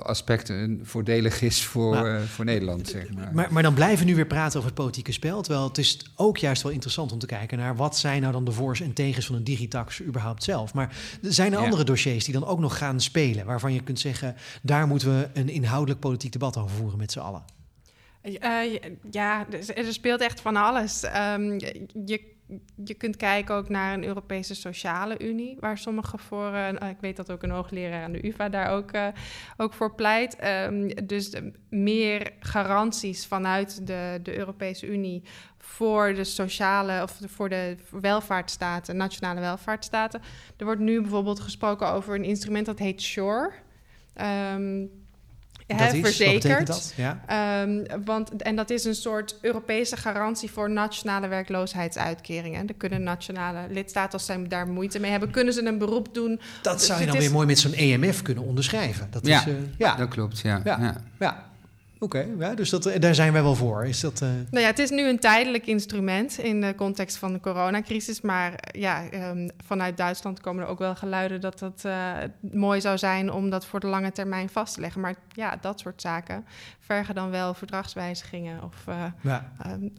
aspecten 0.04 0.80
voordelig 0.84 1.42
is 1.42 1.66
voor, 1.66 1.94
Nou, 1.96 2.10
eh, 2.16 2.22
voor 2.22 2.46
Nederland. 2.46 2.88
Zeg 2.88 3.14
maar. 3.14 3.30
Maar, 3.34 3.54
maar 3.54 3.64
dan 3.64 3.74
blijven 3.74 4.00
we 4.06 4.10
nu 4.10 4.16
weer 4.16 4.28
praten 4.28 4.58
over 4.58 4.70
het 4.72 4.80
politieke 4.80 5.12
spel. 5.12 5.42
Terwijl 5.42 5.68
het 5.68 5.78
is 5.78 6.12
ook 6.16 6.38
juist 6.38 6.62
wel 6.62 6.72
interessant 6.72 7.12
om 7.12 7.20
te 7.20 7.26
kijken 7.26 7.58
naar 7.58 7.76
wat 7.76 7.98
zijn 7.98 8.22
nou 8.22 8.34
dan 8.34 8.46
de 8.46 8.52
voor's 8.52 8.82
en 8.82 8.94
tegens 8.94 9.26
van 9.26 9.36
een 9.36 9.44
digitax 9.44 10.02
überhaupt 10.02 10.44
zelf. 10.44 10.74
Maar 10.74 10.96
er 11.24 11.34
zijn 11.34 11.52
er 11.54 11.58
Ja. 11.60 11.64
andere 11.64 11.84
dossiers 11.84 12.26
die 12.26 12.34
dan 12.34 12.46
ook 12.46 12.60
nog 12.60 12.78
gaan 12.78 13.02
spelen. 13.02 13.46
Waarvan 13.46 13.74
je 13.74 13.84
kunt 13.84 14.00
zeggen, 14.00 14.36
daar 14.62 14.88
moeten 14.88 15.20
we 15.20 15.30
een 15.34 15.50
inhoudelijk 15.50 16.00
politiek 16.00 16.32
debat 16.32 16.58
over 16.58 16.76
voeren 16.76 16.98
met 17.00 17.12
z'n 17.12 17.20
allen. 17.20 17.44
Eh, 18.22 18.80
ja, 19.12 19.46
er 19.76 19.94
speelt 19.94 20.22
echt 20.22 20.42
van 20.42 20.56
alles. 20.56 21.04
Ehm, 21.04 21.60
je, 22.06 22.32
je 22.84 22.94
kunt 22.94 23.18
kijken 23.18 23.56
ook 23.56 23.70
naar 23.70 23.94
een 23.94 24.04
Europese 24.04 24.56
Sociale 24.56 25.20
Unie, 25.20 25.58
waar 25.60 25.78
sommigen 25.78 26.20
voor, 26.20 26.54
eh, 26.54 26.90
ik 26.90 27.00
weet 27.00 27.16
dat 27.16 27.32
ook 27.32 27.44
een 27.44 27.50
hoogleraar 27.50 28.04
aan 28.04 28.12
de 28.12 28.28
UvA 28.28 28.50
daar 28.50 28.70
ook, 28.70 28.92
eh, 28.92 29.08
ook 29.58 29.74
voor 29.74 29.96
pleit. 29.96 30.36
Ehm, 30.36 30.90
dus 31.06 31.32
meer 31.70 32.34
garanties 32.40 33.28
vanuit 33.28 33.88
de, 33.88 34.20
de 34.24 34.38
Europese 34.38 34.88
Unie 34.88 35.24
voor 35.58 36.14
de 36.14 36.24
sociale 36.24 37.02
of 37.02 37.20
voor 37.26 37.50
de 37.50 37.78
welvaartsstaten, 37.92 38.98
nationale 38.98 39.40
welvaartsstaten. 39.40 40.22
Er 40.58 40.66
wordt 40.66 40.82
nu 40.82 41.02
bijvoorbeeld 41.02 41.40
gesproken 41.40 41.88
over 41.88 42.16
een 42.16 42.24
instrument 42.24 42.66
dat 42.66 42.80
heet 42.80 43.02
SURE. 43.02 43.52
Ehm, 44.14 44.86
hè, 45.74 45.86
dat 45.86 45.94
is, 45.94 46.02
wat 46.02 46.10
verzekerd. 46.14 46.68
dat? 46.68 46.94
Ja. 46.96 47.20
Ehm, 47.28 48.02
want, 48.06 48.42
en 48.42 48.56
dat 48.56 48.70
is 48.70 48.84
een 48.84 48.96
soort 48.96 49.38
Europese 49.42 49.98
garantie 49.98 50.52
voor 50.52 50.70
nationale 50.70 51.28
werkloosheidsuitkeringen. 51.28 52.66
Dan 52.66 52.78
kunnen 52.78 53.04
nationale 53.04 53.60
lidstaten, 53.70 54.14
als 54.14 54.26
zij 54.26 54.48
daar 54.48 54.68
moeite 54.68 55.00
mee 55.00 55.12
hebben, 55.12 55.32
kunnen 55.32 55.54
ze 55.54 55.66
een 55.66 55.78
beroep 55.78 56.14
doen. 56.14 56.40
Dat 56.62 56.78
Dus 56.78 56.86
zou 56.88 57.00
je 57.00 57.04
het 57.06 57.14
dan 57.14 57.22
is- 57.22 57.28
weer 57.28 57.36
mooi 57.36 57.48
met 57.48 57.60
zo'n 57.60 57.74
EMF 57.74 58.22
kunnen 58.22 58.44
onderschrijven. 58.44 59.08
Dat 59.12 59.26
Ja, 59.28 59.40
is, 59.40 59.46
eh, 59.48 59.54
ja, 59.78 59.96
Dat 59.96 60.08
klopt, 60.10 60.40
ja. 60.40 60.62
Ja. 60.64 60.96
ja. 61.20 61.52
Oké, 62.04 62.28
ja, 62.40 62.54
dus 62.56 62.70
dat, 62.70 62.92
daar 63.00 63.16
zijn 63.16 63.34
wij 63.34 63.44
wel 63.44 63.56
voor. 63.56 63.86
Is 63.86 64.00
dat, 64.00 64.22
uh... 64.22 64.30
Nou 64.30 64.64
ja, 64.64 64.70
het 64.70 64.80
is 64.80 64.90
nu 64.90 65.08
een 65.08 65.20
tijdelijk 65.20 65.66
instrument 65.66 66.38
in 66.38 66.62
de 66.62 66.76
context 66.76 67.18
van 67.18 67.34
de 67.34 67.40
coronacrisis. 67.40 68.22
Maar 68.22 68.54
ja, 68.72 69.04
um, 69.14 69.50
vanuit 69.66 69.98
Duitsland 69.98 70.40
komen 70.40 70.64
er 70.64 70.70
ook 70.70 70.80
wel 70.80 70.96
geluiden 70.96 71.42
dat 71.42 71.60
het 71.60 71.84
uh, 71.86 72.14
mooi 72.52 72.82
zou 72.82 72.98
zijn 72.98 73.32
om 73.32 73.50
dat 73.50 73.66
voor 73.66 73.80
de 73.80 73.88
lange 73.88 74.12
termijn 74.12 74.50
vast 74.50 74.74
te 74.74 74.82
leggen. 74.82 75.02
Maar 75.02 75.16
ja, 75.30 75.58
dat 75.62 75.80
soort 75.80 76.02
zaken 76.02 76.46
vergen 76.80 77.16
dan 77.16 77.30
wel 77.30 77.54
verdragswijzigingen 77.54 78.64
of 78.64 78.86
uh, 78.90 79.06
ja. 79.22 79.52
um, 79.68 79.94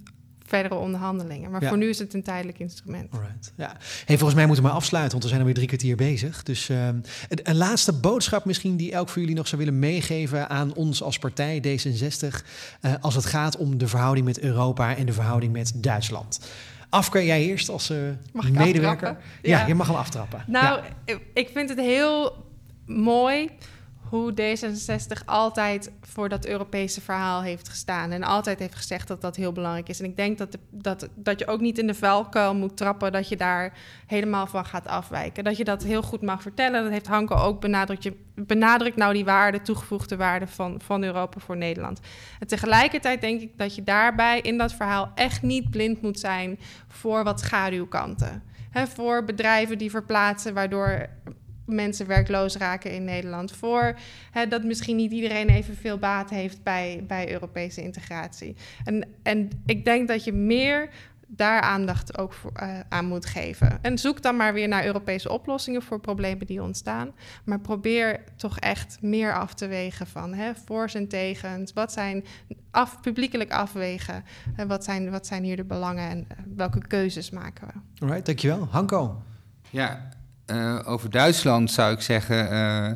verdere 0.44 0.74
onderhandelingen. 0.74 1.50
Maar 1.50 1.62
voor 1.62 1.76
nu 1.76 1.88
is 1.88 1.98
het 1.98 2.14
een 2.14 2.22
tijdelijk 2.22 2.58
instrument. 2.58 3.12
Alright. 3.12 3.52
Ja. 3.56 3.76
Hey, 4.04 4.16
volgens 4.16 4.34
mij 4.34 4.46
moeten 4.46 4.64
we 4.64 4.68
maar 4.68 4.78
afsluiten, 4.78 5.12
want 5.12 5.22
we 5.22 5.28
zijn 5.28 5.40
alweer 5.40 5.56
drie 5.56 5.66
kwartier 5.66 5.96
bezig. 5.96 6.42
Dus 6.42 6.68
uh, 6.68 6.88
een, 7.28 7.56
laatste 7.56 7.92
boodschap 7.92 8.44
misschien 8.44 8.76
die 8.76 8.92
elk 8.92 9.08
van 9.08 9.20
jullie 9.20 9.36
nog 9.36 9.48
zou 9.48 9.62
willen 9.62 9.78
meegeven 9.78 10.48
aan 10.48 10.74
ons 10.74 11.02
als 11.02 11.18
partij 11.18 11.62
D66... 11.66 12.28
Uh, 12.80 12.92
als 13.00 13.14
het 13.14 13.26
gaat 13.26 13.56
om 13.56 13.78
de 13.78 13.88
verhouding 13.88 14.26
met 14.26 14.40
Europa 14.40 14.96
en 14.96 15.06
de 15.06 15.12
verhouding 15.12 15.52
met 15.52 15.72
Duitsland. 15.76 16.40
Afke, 16.88 17.24
jij 17.24 17.42
eerst 17.42 17.68
als 17.68 17.90
uh, 17.90 17.98
medewerker? 18.52 19.16
Ja. 19.42 19.58
ja. 19.58 19.66
je 19.66 19.74
mag 19.74 19.86
hem 19.86 19.96
aftrappen. 19.96 20.44
Nou, 20.46 20.80
ja. 21.04 21.18
ik 21.34 21.50
vind 21.52 21.68
het 21.68 21.78
heel 21.78 22.44
mooi 22.86 23.50
hoe 24.14 24.32
D66 24.32 25.24
altijd 25.24 25.90
voor 26.00 26.28
dat 26.28 26.46
Europese 26.46 27.00
verhaal 27.00 27.42
heeft 27.42 27.68
gestaan. 27.68 28.10
En 28.10 28.22
altijd 28.22 28.58
heeft 28.58 28.74
gezegd 28.74 29.08
dat 29.08 29.20
dat 29.20 29.36
heel 29.36 29.52
belangrijk 29.52 29.88
is. 29.88 29.98
En 29.98 30.04
ik 30.04 30.16
denk 30.16 30.38
dat, 30.38 30.58
dat, 30.70 31.08
dat 31.14 31.38
je 31.38 31.46
ook 31.46 31.60
niet 31.60 31.78
in 31.78 31.86
de 31.86 31.94
vuilkuil 31.94 32.54
moet 32.54 32.76
trappen... 32.76 33.12
dat 33.12 33.28
je 33.28 33.36
daar 33.36 33.72
helemaal 34.06 34.46
van 34.46 34.64
gaat 34.64 34.86
afwijken. 34.86 35.44
Dat 35.44 35.56
je 35.56 35.64
dat 35.64 35.82
heel 35.82 36.02
goed 36.02 36.22
mag 36.22 36.42
vertellen. 36.42 36.82
Dat 36.82 36.92
heeft 36.92 37.06
Hanko 37.06 37.34
ook 37.34 37.60
benadrukt. 37.60 38.02
Je 38.02 38.16
benadrukt 38.34 38.96
nou 38.96 39.12
die 39.12 39.24
waarde, 39.24 39.62
toegevoegde 39.62 40.16
waarde 40.16 40.46
van, 40.46 40.80
van 40.84 41.02
Europa 41.02 41.40
voor 41.40 41.56
Nederland. 41.56 42.00
En 42.40 42.46
tegelijkertijd 42.46 43.20
denk 43.20 43.40
ik 43.40 43.58
dat 43.58 43.74
je 43.74 43.82
daarbij 43.82 44.40
in 44.40 44.58
dat 44.58 44.72
verhaal... 44.72 45.12
echt 45.14 45.42
niet 45.42 45.70
blind 45.70 46.02
moet 46.02 46.18
zijn 46.18 46.58
voor 46.88 47.24
wat 47.24 47.40
schaduwkanten. 47.40 48.42
He, 48.70 48.86
voor 48.86 49.24
bedrijven 49.24 49.78
die 49.78 49.90
verplaatsen, 49.90 50.54
waardoor 50.54 51.08
mensen 51.66 52.06
werkloos 52.06 52.56
raken 52.56 52.92
in 52.92 53.04
Nederland. 53.04 53.52
Voor 53.52 53.98
hè, 54.30 54.46
dat 54.46 54.64
misschien 54.64 54.96
niet 54.96 55.12
iedereen 55.12 55.48
evenveel 55.48 55.98
baat 55.98 56.30
heeft 56.30 56.62
bij, 56.62 57.04
bij 57.06 57.32
Europese 57.32 57.82
integratie. 57.82 58.56
En, 58.84 59.08
en 59.22 59.48
ik 59.66 59.84
denk 59.84 60.08
dat 60.08 60.24
je 60.24 60.32
meer 60.32 60.88
daar 61.26 61.60
aandacht 61.60 62.18
ook 62.18 62.32
voor, 62.32 62.52
uh, 62.62 62.78
aan 62.88 63.04
moet 63.04 63.26
geven. 63.26 63.78
En 63.82 63.98
zoek 63.98 64.22
dan 64.22 64.36
maar 64.36 64.52
weer 64.52 64.68
naar 64.68 64.84
Europese 64.84 65.30
oplossingen 65.30 65.82
voor 65.82 66.00
problemen 66.00 66.46
die 66.46 66.62
ontstaan. 66.62 67.12
Maar 67.44 67.60
probeer 67.60 68.20
toch 68.36 68.58
echt 68.58 68.98
meer 69.00 69.34
af 69.34 69.54
te 69.54 69.66
wegen 69.66 70.06
van 70.06 70.34
hè, 70.34 70.54
voor's 70.64 70.94
en 70.94 71.08
tegens. 71.08 71.72
Wat 71.72 71.92
zijn 71.92 72.24
af, 72.70 73.00
publiekelijk 73.00 73.52
afwegen? 73.52 74.24
En 74.56 74.68
wat, 74.68 74.84
zijn, 74.84 75.10
wat 75.10 75.26
zijn 75.26 75.44
hier 75.44 75.56
de 75.56 75.64
belangen 75.64 76.08
en 76.10 76.18
uh, 76.18 76.38
welke 76.56 76.86
keuzes 76.86 77.30
maken 77.30 77.66
we? 77.66 78.04
Alright, 78.04 78.26
dankjewel. 78.26 78.68
Hanko. 78.70 79.22
Ja, 79.70 80.08
uh, 80.46 80.80
over 80.84 81.10
Duitsland 81.10 81.70
zou 81.70 81.92
ik 81.92 82.00
zeggen. 82.00 82.52
Uh, 82.52 82.90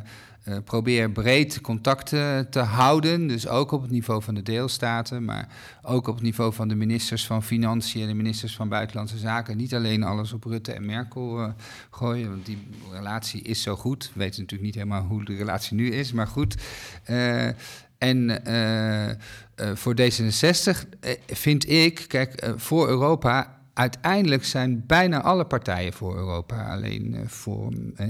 uh, 0.47 0.57
probeer 0.63 1.11
breed 1.11 1.61
contacten 1.61 2.49
te 2.49 2.59
houden. 2.59 3.27
Dus 3.27 3.47
ook 3.47 3.71
op 3.71 3.81
het 3.81 3.91
niveau 3.91 4.23
van 4.23 4.35
de 4.35 4.41
deelstaten, 4.41 5.25
maar 5.25 5.47
ook 5.81 6.07
op 6.07 6.15
het 6.15 6.23
niveau 6.23 6.53
van 6.53 6.67
de 6.67 6.75
ministers 6.75 7.25
van 7.25 7.43
Financiën 7.43 8.01
en 8.01 8.07
de 8.07 8.13
ministers 8.13 8.55
van 8.55 8.69
Buitenlandse 8.69 9.17
Zaken. 9.17 9.57
Niet 9.57 9.75
alleen 9.75 10.03
alles 10.03 10.33
op 10.33 10.43
Rutte 10.43 10.73
en 10.73 10.85
Merkel 10.85 11.53
gooien, 11.91 12.29
want 12.29 12.45
die 12.45 12.67
relatie 12.91 13.41
is 13.41 13.61
zo 13.61 13.75
goed. 13.75 14.11
We 14.13 14.19
weten 14.19 14.41
natuurlijk 14.41 14.69
niet 14.69 14.75
helemaal 14.75 15.03
hoe 15.03 15.25
de 15.25 15.35
relatie 15.35 15.75
nu 15.75 15.91
is, 15.91 16.11
maar 16.11 16.27
goed. 16.27 16.55
en 17.97 18.41
voor 19.55 19.95
D66 20.01 20.89
vind 21.27 21.69
ik, 21.69 22.05
kijk, 22.07 22.53
voor 22.57 22.87
Europa 22.87 23.58
uiteindelijk 23.73 24.45
zijn 24.45 24.83
bijna 24.87 25.21
alle 25.21 25.45
partijen 25.45 25.93
voor 25.93 26.17
Europa. 26.17 26.71
Alleen 26.71 27.13
uh, 27.13 27.19
voor. 27.25 27.73
Uh, 27.73 28.07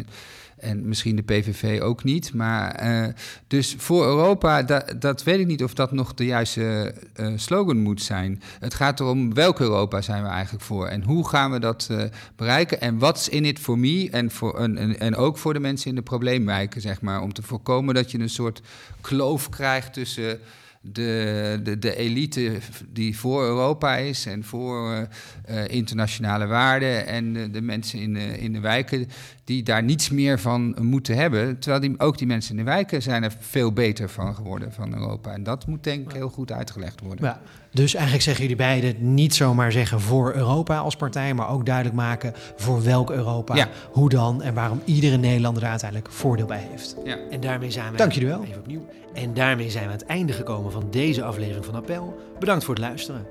en 0.57 0.87
misschien 0.87 1.15
de 1.15 1.21
PVV 1.21 1.81
ook 1.81 2.03
niet. 2.03 2.33
Maar 2.33 2.83
uh, 2.83 3.07
dus 3.47 3.75
voor 3.77 4.05
Europa, 4.05 4.63
dat, 4.99 5.23
weet 5.23 5.39
ik 5.39 5.47
niet 5.47 5.63
of 5.63 5.73
dat 5.73 5.91
nog 5.91 6.13
de 6.13 6.25
juiste 6.25 6.93
slogan 7.35 7.77
moet 7.77 8.01
zijn. 8.01 8.41
Het 8.59 8.73
gaat 8.73 8.99
erom 8.99 9.33
welk 9.33 9.59
Europa 9.59 10.01
zijn 10.01 10.23
we 10.23 10.29
eigenlijk 10.29 10.63
voor. 10.63 10.87
En 10.87 11.03
hoe 11.03 11.27
gaan 11.27 11.51
we 11.51 11.59
dat 11.59 11.89
bereiken? 12.35 12.81
En 12.81 12.97
wat 12.97 13.17
is 13.17 13.29
in 13.29 13.45
it 13.45 13.59
for 13.59 13.79
me? 13.79 14.09
En, 14.11 14.31
voor, 14.31 14.59
en, 14.59 14.99
en 14.99 15.15
ook 15.15 15.37
voor 15.37 15.53
de 15.53 15.59
mensen 15.59 15.89
in 15.89 15.95
de 15.95 16.01
probleemwijken, 16.01 16.81
zeg 16.81 17.01
maar. 17.01 17.21
Om 17.21 17.33
te 17.33 17.43
voorkomen 17.43 17.95
dat 17.95 18.11
je 18.11 18.19
een 18.19 18.29
soort 18.29 18.61
kloof 19.01 19.49
krijgt 19.49 19.93
tussen 19.93 20.39
de, 20.81 21.59
de, 21.63 21.79
de 21.79 21.95
elite 21.95 22.57
die 22.89 23.17
voor 23.17 23.43
Europa 23.43 23.95
is 23.95 24.25
en 24.25 24.43
voor 24.43 25.07
uh, 25.49 25.67
internationale 25.67 26.45
waarden 26.45 27.07
en 27.07 27.33
de, 27.33 27.51
de, 27.51 27.61
mensen 27.61 27.99
in 27.99 28.13
de, 28.13 28.39
in 28.39 28.53
de 28.53 28.59
wijken 28.59 29.07
die 29.49 29.63
daar 29.63 29.83
niets 29.83 30.09
meer 30.09 30.39
van 30.39 30.75
moeten 30.81 31.15
hebben. 31.15 31.59
Terwijl 31.59 31.81
die, 31.81 31.99
ook 31.99 32.17
die 32.17 32.27
mensen 32.27 32.51
in 32.51 32.57
de 32.57 32.63
wijken 32.63 33.01
zijn 33.01 33.23
er 33.23 33.33
veel 33.39 33.73
beter 33.73 34.09
van 34.09 34.35
geworden 34.35 34.73
van 34.73 34.93
Europa. 34.93 35.31
En 35.31 35.43
dat 35.43 35.67
moet 35.67 35.83
denk 35.83 36.09
ik 36.09 36.15
heel 36.15 36.29
goed 36.29 36.51
uitgelegd 36.51 37.01
worden. 37.01 37.25
Ja, 37.25 37.41
dus 37.71 37.93
eigenlijk 37.93 38.23
zeggen 38.23 38.43
jullie 38.43 38.57
beiden 38.57 39.13
niet 39.13 39.35
zomaar 39.35 39.71
zeggen 39.71 40.01
voor 40.01 40.33
Europa 40.33 40.77
als 40.77 40.95
partij, 40.95 41.33
maar 41.33 41.49
ook 41.49 41.65
duidelijk 41.65 41.95
maken 41.95 42.33
voor 42.55 42.83
welk 42.83 43.09
Europa, 43.09 43.55
ja. 43.55 43.69
hoe 43.91 44.09
dan 44.09 44.41
en 44.41 44.53
waarom 44.53 44.81
iedere 44.85 45.17
Nederlander 45.17 45.61
daar 45.61 45.71
uiteindelijk 45.71 46.11
voordeel 46.11 46.45
bij 46.45 46.67
heeft. 46.69 46.95
Ja. 47.03 47.17
En 47.29 47.39
daarmee 47.39 47.71
zijn 47.71 47.91
we. 47.91 47.97
Dank 47.97 48.11
jullie 48.11 48.29
wel. 48.29 48.43
Even 48.43 48.59
opnieuw. 48.59 48.85
En 49.13 49.33
daarmee 49.33 49.69
zijn 49.69 49.85
we 49.85 49.91
aan 49.91 49.97
het 49.97 50.07
einde 50.07 50.33
gekomen 50.33 50.71
van 50.71 50.87
deze 50.91 51.23
aflevering 51.23 51.65
van 51.65 51.75
Appel. 51.75 52.19
Bedankt 52.39 52.63
voor 52.63 52.73
het 52.73 52.83
luisteren. 52.83 53.25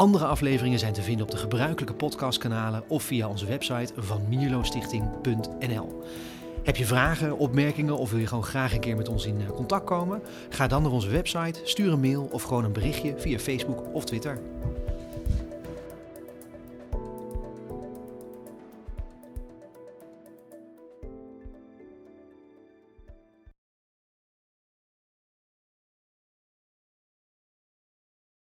Andere 0.00 0.24
afleveringen 0.24 0.78
zijn 0.78 0.92
te 0.92 1.02
vinden 1.02 1.26
op 1.26 1.30
de 1.30 1.36
gebruikelijke 1.36 1.94
podcastkanalen 1.94 2.82
of 2.88 3.02
via 3.02 3.28
onze 3.28 3.46
website 3.46 3.92
van 3.96 4.22
mierlostichting.nl. 4.28 6.02
Heb 6.62 6.76
je 6.76 6.86
vragen, 6.86 7.38
opmerkingen 7.38 7.98
of 7.98 8.10
wil 8.10 8.18
je 8.18 8.26
gewoon 8.26 8.44
graag 8.44 8.74
een 8.74 8.80
keer 8.80 8.96
met 8.96 9.08
ons 9.08 9.26
in 9.26 9.46
contact 9.54 9.84
komen? 9.84 10.22
Ga 10.48 10.66
dan 10.66 10.82
naar 10.82 10.92
onze 10.92 11.08
website, 11.08 11.60
stuur 11.64 11.92
een 11.92 12.00
mail 12.00 12.28
of 12.32 12.42
gewoon 12.42 12.64
een 12.64 12.72
berichtje 12.72 13.14
via 13.16 13.38
Facebook 13.38 13.94
of 13.94 14.04
Twitter. 14.04 14.38